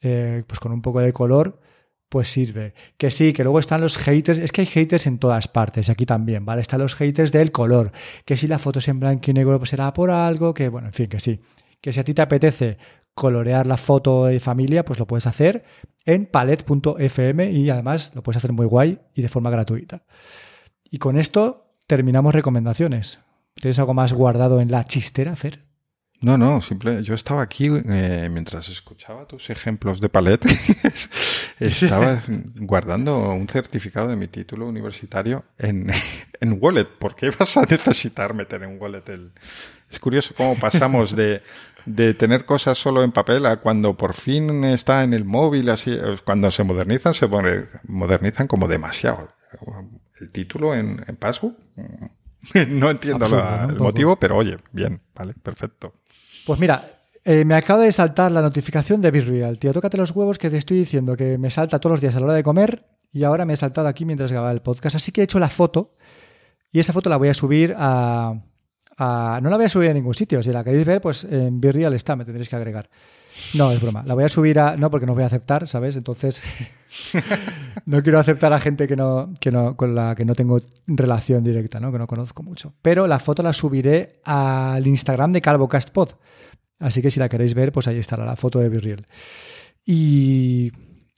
eh, 0.03 0.43
pues 0.47 0.61
con 0.61 0.73
un 0.73 0.83
poco 0.83 1.01
de 1.01 1.13
color, 1.13 1.61
pues 2.09 2.29
sirve. 2.29 2.75
Que 2.99 3.11
sí, 3.11 3.33
que 3.33 3.43
luego 3.43 3.59
están 3.59 3.81
los 3.81 3.97
haters, 3.99 4.39
es 4.39 4.53
que 4.53 4.63
hay 4.63 4.67
haters 4.67 5.07
en 5.07 5.19
todas 5.19 5.49
partes, 5.49 5.89
aquí 5.89 6.07
también, 6.07 6.45
¿vale? 6.45 6.61
Están 6.61 6.81
los 6.81 6.95
haters 6.95 7.33
del 7.33 7.53
color, 7.53 7.93
que 8.25 8.37
si 8.37 8.47
la 8.49 8.59
foto 8.59 8.79
es 8.81 8.89
en 8.89 9.01
blanco 9.01 9.31
y 9.31 9.35
negro, 9.35 9.59
pues 9.59 9.71
será 9.71 9.93
por 9.93 10.11
algo, 10.11 10.53
que 10.55 10.69
bueno, 10.69 10.89
en 10.89 10.95
fin, 10.95 11.07
que 11.09 11.21
sí. 11.21 11.39
Que 11.81 11.93
si 11.93 12.01
a 12.01 12.05
ti 12.05 12.15
te 12.15 12.23
apetece 12.23 12.79
colorear 13.17 13.67
la 13.67 13.79
foto 13.79 14.27
de 14.27 14.39
familia, 14.41 14.85
pues 14.85 14.99
lo 14.99 15.07
puedes 15.07 15.27
hacer 15.27 15.65
en 16.05 16.27
palet.fm 16.27 17.51
y 17.51 17.71
además 17.71 18.13
lo 18.15 18.23
puedes 18.23 18.37
hacer 18.37 18.53
muy 18.53 18.67
guay 18.67 19.01
y 19.15 19.23
de 19.23 19.31
forma 19.31 19.49
gratuita. 19.49 20.05
Y 20.91 20.99
con 20.99 21.17
esto 21.17 21.73
terminamos 21.87 22.35
recomendaciones. 22.35 23.21
¿Tienes 23.55 23.79
algo 23.79 23.95
más 23.95 24.13
guardado 24.13 24.61
en 24.61 24.71
la 24.71 24.85
chistera, 24.85 25.35
Fer? 25.35 25.65
No, 26.21 26.37
no, 26.37 26.61
simple. 26.61 27.03
Yo 27.03 27.15
estaba 27.15 27.41
aquí 27.41 27.69
eh, 27.69 28.29
mientras 28.31 28.69
escuchaba 28.69 29.27
tus 29.27 29.49
ejemplos 29.49 29.99
de 29.99 30.11
palet. 30.11 30.45
estaba 31.59 32.23
guardando 32.57 33.33
un 33.33 33.49
certificado 33.49 34.09
de 34.09 34.17
mi 34.17 34.29
título 34.29 34.69
universitario 34.69 35.47
en, 35.57 35.91
en 36.41 36.59
Wallet. 36.61 36.89
¿Por 36.99 37.17
qué 37.17 37.31
vas 37.31 37.57
a 37.57 37.63
necesitar 37.63 38.35
meter 38.35 38.63
en 38.63 38.79
Wallet? 38.79 39.05
Es 39.89 39.99
curioso 39.99 40.35
cómo 40.37 40.55
pasamos 40.57 41.17
de 41.17 41.41
de 41.87 42.15
tener 42.15 42.45
cosas 42.45 42.77
solo 42.77 43.03
en 43.03 43.13
papel 43.13 43.47
a 43.47 43.57
cuando 43.57 43.97
por 43.97 44.15
fin 44.15 44.65
está 44.65 45.05
en 45.05 45.15
el 45.15 45.25
móvil, 45.25 45.71
así, 45.71 45.97
cuando 46.25 46.51
se 46.51 46.65
modernizan, 46.65 47.15
se 47.15 47.29
modernizan 47.85 48.47
como 48.47 48.69
demasiado. 48.69 49.31
El 50.21 50.31
título 50.31 50.75
en, 50.75 51.05
en 51.07 51.17
Passbook, 51.17 51.57
no 52.69 52.91
entiendo 52.91 53.27
el 53.69 53.79
motivo, 53.79 54.17
pero 54.17 54.37
oye, 54.37 54.57
bien, 54.73 55.01
vale, 55.15 55.35
perfecto. 55.35 55.95
Pues 56.45 56.59
mira, 56.59 56.85
eh, 57.25 57.45
me 57.45 57.55
acaba 57.55 57.83
de 57.83 57.93
saltar 57.93 58.31
la 58.33 58.43
notificación 58.43 59.01
de 59.01 59.11
Virreal. 59.11 59.59
Tío, 59.59 59.73
tócate 59.73 59.97
los 59.97 60.11
huevos 60.11 60.39
que 60.39 60.51
te 60.51 60.57
estoy 60.57 60.79
diciendo 60.79 61.17
que 61.17 61.39
me 61.39 61.51
salta 61.51 61.79
todos 61.81 61.95
los 61.95 62.01
días 62.01 62.15
a 62.15 62.21
la 62.21 62.27
hora 62.27 62.35
de 62.35 62.43
comer 62.43 62.87
y 63.13 63.25
ahora 63.25 63.45
me 63.45 63.55
he 63.55 63.57
saltado 63.57 63.89
aquí 63.89 64.05
mientras 64.05 64.31
grababa 64.31 64.53
el 64.53 64.63
podcast. 64.63 64.97
Así 64.97 65.13
que 65.13 65.23
he 65.23 65.25
hecho 65.25 65.39
la 65.39 65.49
foto 65.49 65.95
y 66.71 66.79
esa 66.79 66.93
foto 66.93 67.11
la 67.11 67.17
voy 67.17 67.29
a 67.29 67.35
subir 67.35 67.75
a, 67.77 68.35
no 68.99 69.51
la 69.51 69.57
voy 69.57 69.67
a 69.67 69.69
subir 69.69 69.91
a 69.91 69.95
ningún 69.95 70.15
sitio. 70.15 70.43
Si 70.43 70.51
la 70.51 70.65
queréis 70.65 70.85
ver, 70.85 71.01
pues 71.01 71.25
en 71.25 71.61
Virreal 71.61 71.95
está, 71.95 72.17
me 72.17 72.25
tendréis 72.25 72.49
que 72.49 72.57
agregar. 72.57 72.89
No, 73.55 73.71
es 73.71 73.81
broma. 73.81 74.03
La 74.07 74.15
voy 74.15 74.25
a 74.25 74.29
subir 74.29 74.59
a. 74.59 74.77
No, 74.77 74.91
porque 74.91 75.07
no 75.07 75.15
voy 75.15 75.23
a 75.23 75.27
aceptar, 75.27 75.69
¿sabes? 75.69 75.97
Entonces. 75.97 76.43
no 77.87 78.03
quiero 78.03 78.19
aceptar 78.19 78.53
a 78.53 78.61
gente 78.61 78.89
que 78.89 78.97
no, 78.97 79.35
que 79.41 79.51
no, 79.51 79.77
con 79.77 79.95
la 79.95 80.15
que 80.15 80.25
no 80.25 80.35
tengo 80.35 80.61
relación 80.87 81.45
directa, 81.45 81.79
¿no? 81.79 81.93
Que 81.93 81.99
no 81.99 82.07
conozco 82.07 82.43
mucho. 82.43 82.73
Pero 82.83 83.07
la 83.07 83.19
foto 83.19 83.43
la 83.43 83.53
subiré 83.53 84.21
al 84.25 84.87
Instagram 84.87 85.33
de 85.33 85.43
CalvoCastPod. 85.43 86.11
Así 86.81 87.03
que 87.03 87.11
si 87.11 87.21
la 87.21 87.29
queréis 87.29 87.55
ver, 87.55 87.73
pues 87.73 87.89
ahí 87.89 87.99
estará 87.99 88.25
la 88.25 88.37
foto 88.37 88.59
de 88.59 88.69
Virreal. 88.69 89.07
Y 89.85 90.73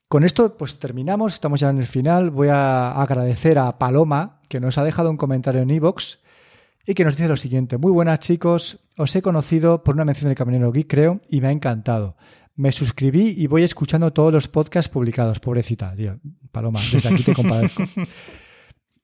con 0.08 0.24
esto, 0.24 0.56
pues 0.56 0.78
terminamos. 0.78 1.34
Estamos 1.34 1.60
ya 1.60 1.70
en 1.70 1.78
el 1.78 1.86
final. 1.86 2.30
Voy 2.30 2.48
a 2.48 3.00
agradecer 3.00 3.58
a 3.58 3.78
Paloma, 3.78 4.40
que 4.48 4.60
nos 4.60 4.78
ha 4.78 4.84
dejado 4.84 5.10
un 5.10 5.16
comentario 5.16 5.62
en 5.62 5.70
iVoox 5.70 6.18
y 6.88 6.94
que 6.94 7.04
nos 7.04 7.16
dice 7.16 7.28
lo 7.28 7.36
siguiente. 7.36 7.76
Muy 7.76 7.92
buenas 7.92 8.18
chicos, 8.20 8.78
os 8.96 9.14
he 9.14 9.20
conocido 9.20 9.84
por 9.84 9.94
una 9.94 10.06
mención 10.06 10.30
del 10.30 10.36
Caminero 10.38 10.72
Geek, 10.72 10.88
creo, 10.88 11.20
y 11.28 11.42
me 11.42 11.48
ha 11.48 11.52
encantado. 11.52 12.16
Me 12.56 12.72
suscribí 12.72 13.34
y 13.36 13.46
voy 13.46 13.62
escuchando 13.62 14.10
todos 14.14 14.32
los 14.32 14.48
podcasts 14.48 14.88
publicados. 14.88 15.38
Pobrecita, 15.38 15.94
tío. 15.94 16.18
Paloma, 16.50 16.80
desde 16.90 17.10
aquí 17.10 17.22
te 17.22 17.34
compadezco. 17.34 17.84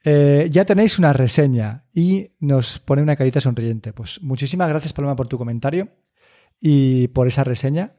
Eh, 0.06 0.50
ya 0.50 0.66
tenéis 0.66 0.98
una 0.98 1.14
reseña 1.14 1.86
y 1.90 2.32
nos 2.38 2.78
pone 2.78 3.00
una 3.00 3.16
carita 3.16 3.40
sonriente. 3.40 3.94
Pues 3.94 4.20
muchísimas 4.20 4.68
gracias, 4.68 4.92
Paloma, 4.92 5.16
por 5.16 5.28
tu 5.28 5.38
comentario 5.38 5.88
y 6.60 7.08
por 7.08 7.26
esa 7.26 7.42
reseña. 7.42 7.94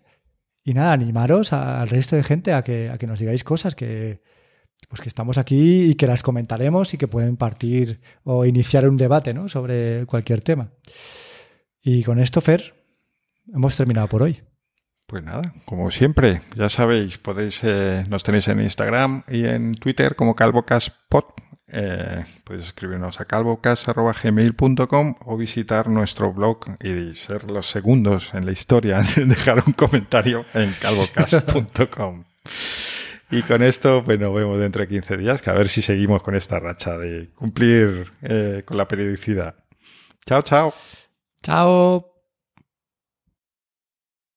Y 0.64 0.76
nada, 0.76 0.91
animaros 0.91 1.52
al 1.52 1.90
resto 1.90 2.16
de 2.16 2.22
gente 2.22 2.53
a 2.53 2.64
que, 2.64 2.91
a 2.91 2.99
que 2.99 3.07
nos 3.07 3.18
digáis 3.18 3.44
cosas 3.44 3.74
que, 3.74 4.22
pues 4.88 5.02
que 5.02 5.10
estamos 5.10 5.38
aquí 5.38 5.91
y 5.91 5.95
que 5.95 6.07
las 6.07 6.24
comentaremos 6.24 6.94
y 6.94 6.98
que 6.98 7.07
pueden 7.07 7.38
partir 7.38 7.99
o 8.24 8.45
iniciar 8.45 8.88
un 8.88 8.98
debate 8.98 9.34
¿no? 9.34 9.49
sobre 9.49 10.06
cualquier 10.06 10.41
tema. 10.41 10.70
Y 11.82 12.03
con 12.03 12.20
esto, 12.20 12.41
Fer, 12.41 12.74
hemos 13.53 13.76
terminado 13.76 14.07
por 14.07 14.24
hoy. 14.24 14.41
Pues 15.07 15.24
nada, 15.24 15.53
como 15.66 15.91
siempre, 15.91 16.41
ya 16.56 16.68
sabéis, 16.68 17.20
podéis, 17.20 17.64
eh, 17.64 18.06
nos 18.10 18.24
tenéis 18.24 18.48
en 18.48 18.60
Instagram 18.60 19.22
y 19.28 19.45
en 19.45 19.76
Twitter 19.76 20.16
como 20.16 20.36
calvocaspod. 20.36 21.26
Eh, 21.68 22.24
podéis 22.44 22.66
escribirnos 22.66 23.20
a 23.20 23.26
calvocas.gmail.com 23.26 25.16
o 25.26 25.38
visitar 25.38 25.90
nuestro 25.90 26.34
blog 26.34 26.66
y 26.84 27.14
ser 27.14 27.44
los 27.52 27.70
segundos 27.70 28.34
en 28.34 28.48
la 28.48 28.52
historia 28.52 29.03
de 29.16 29.26
dejar 29.26 29.64
un 29.66 29.74
comentario 29.74 30.45
en 30.56 30.74
calvocas.com. 30.74 32.24
Y 33.31 33.41
con 33.41 33.64
esto, 33.64 34.03
pues 34.03 34.19
nos 34.19 34.34
vemos 34.34 34.60
dentro 34.60 34.81
de 34.81 34.88
15 34.88 35.18
días, 35.18 35.41
que 35.41 35.49
a 35.49 35.53
ver 35.53 35.68
si 35.68 35.81
seguimos 35.81 36.22
con 36.22 36.35
esta 36.35 36.60
racha 36.60 36.97
de 36.97 37.30
cumplir 37.34 38.11
eh, 38.22 38.64
con 38.65 38.77
la 38.77 38.88
periodicidad. 38.88 39.56
Chao, 40.26 40.41
chao. 40.41 40.73
Chao. 41.41 42.15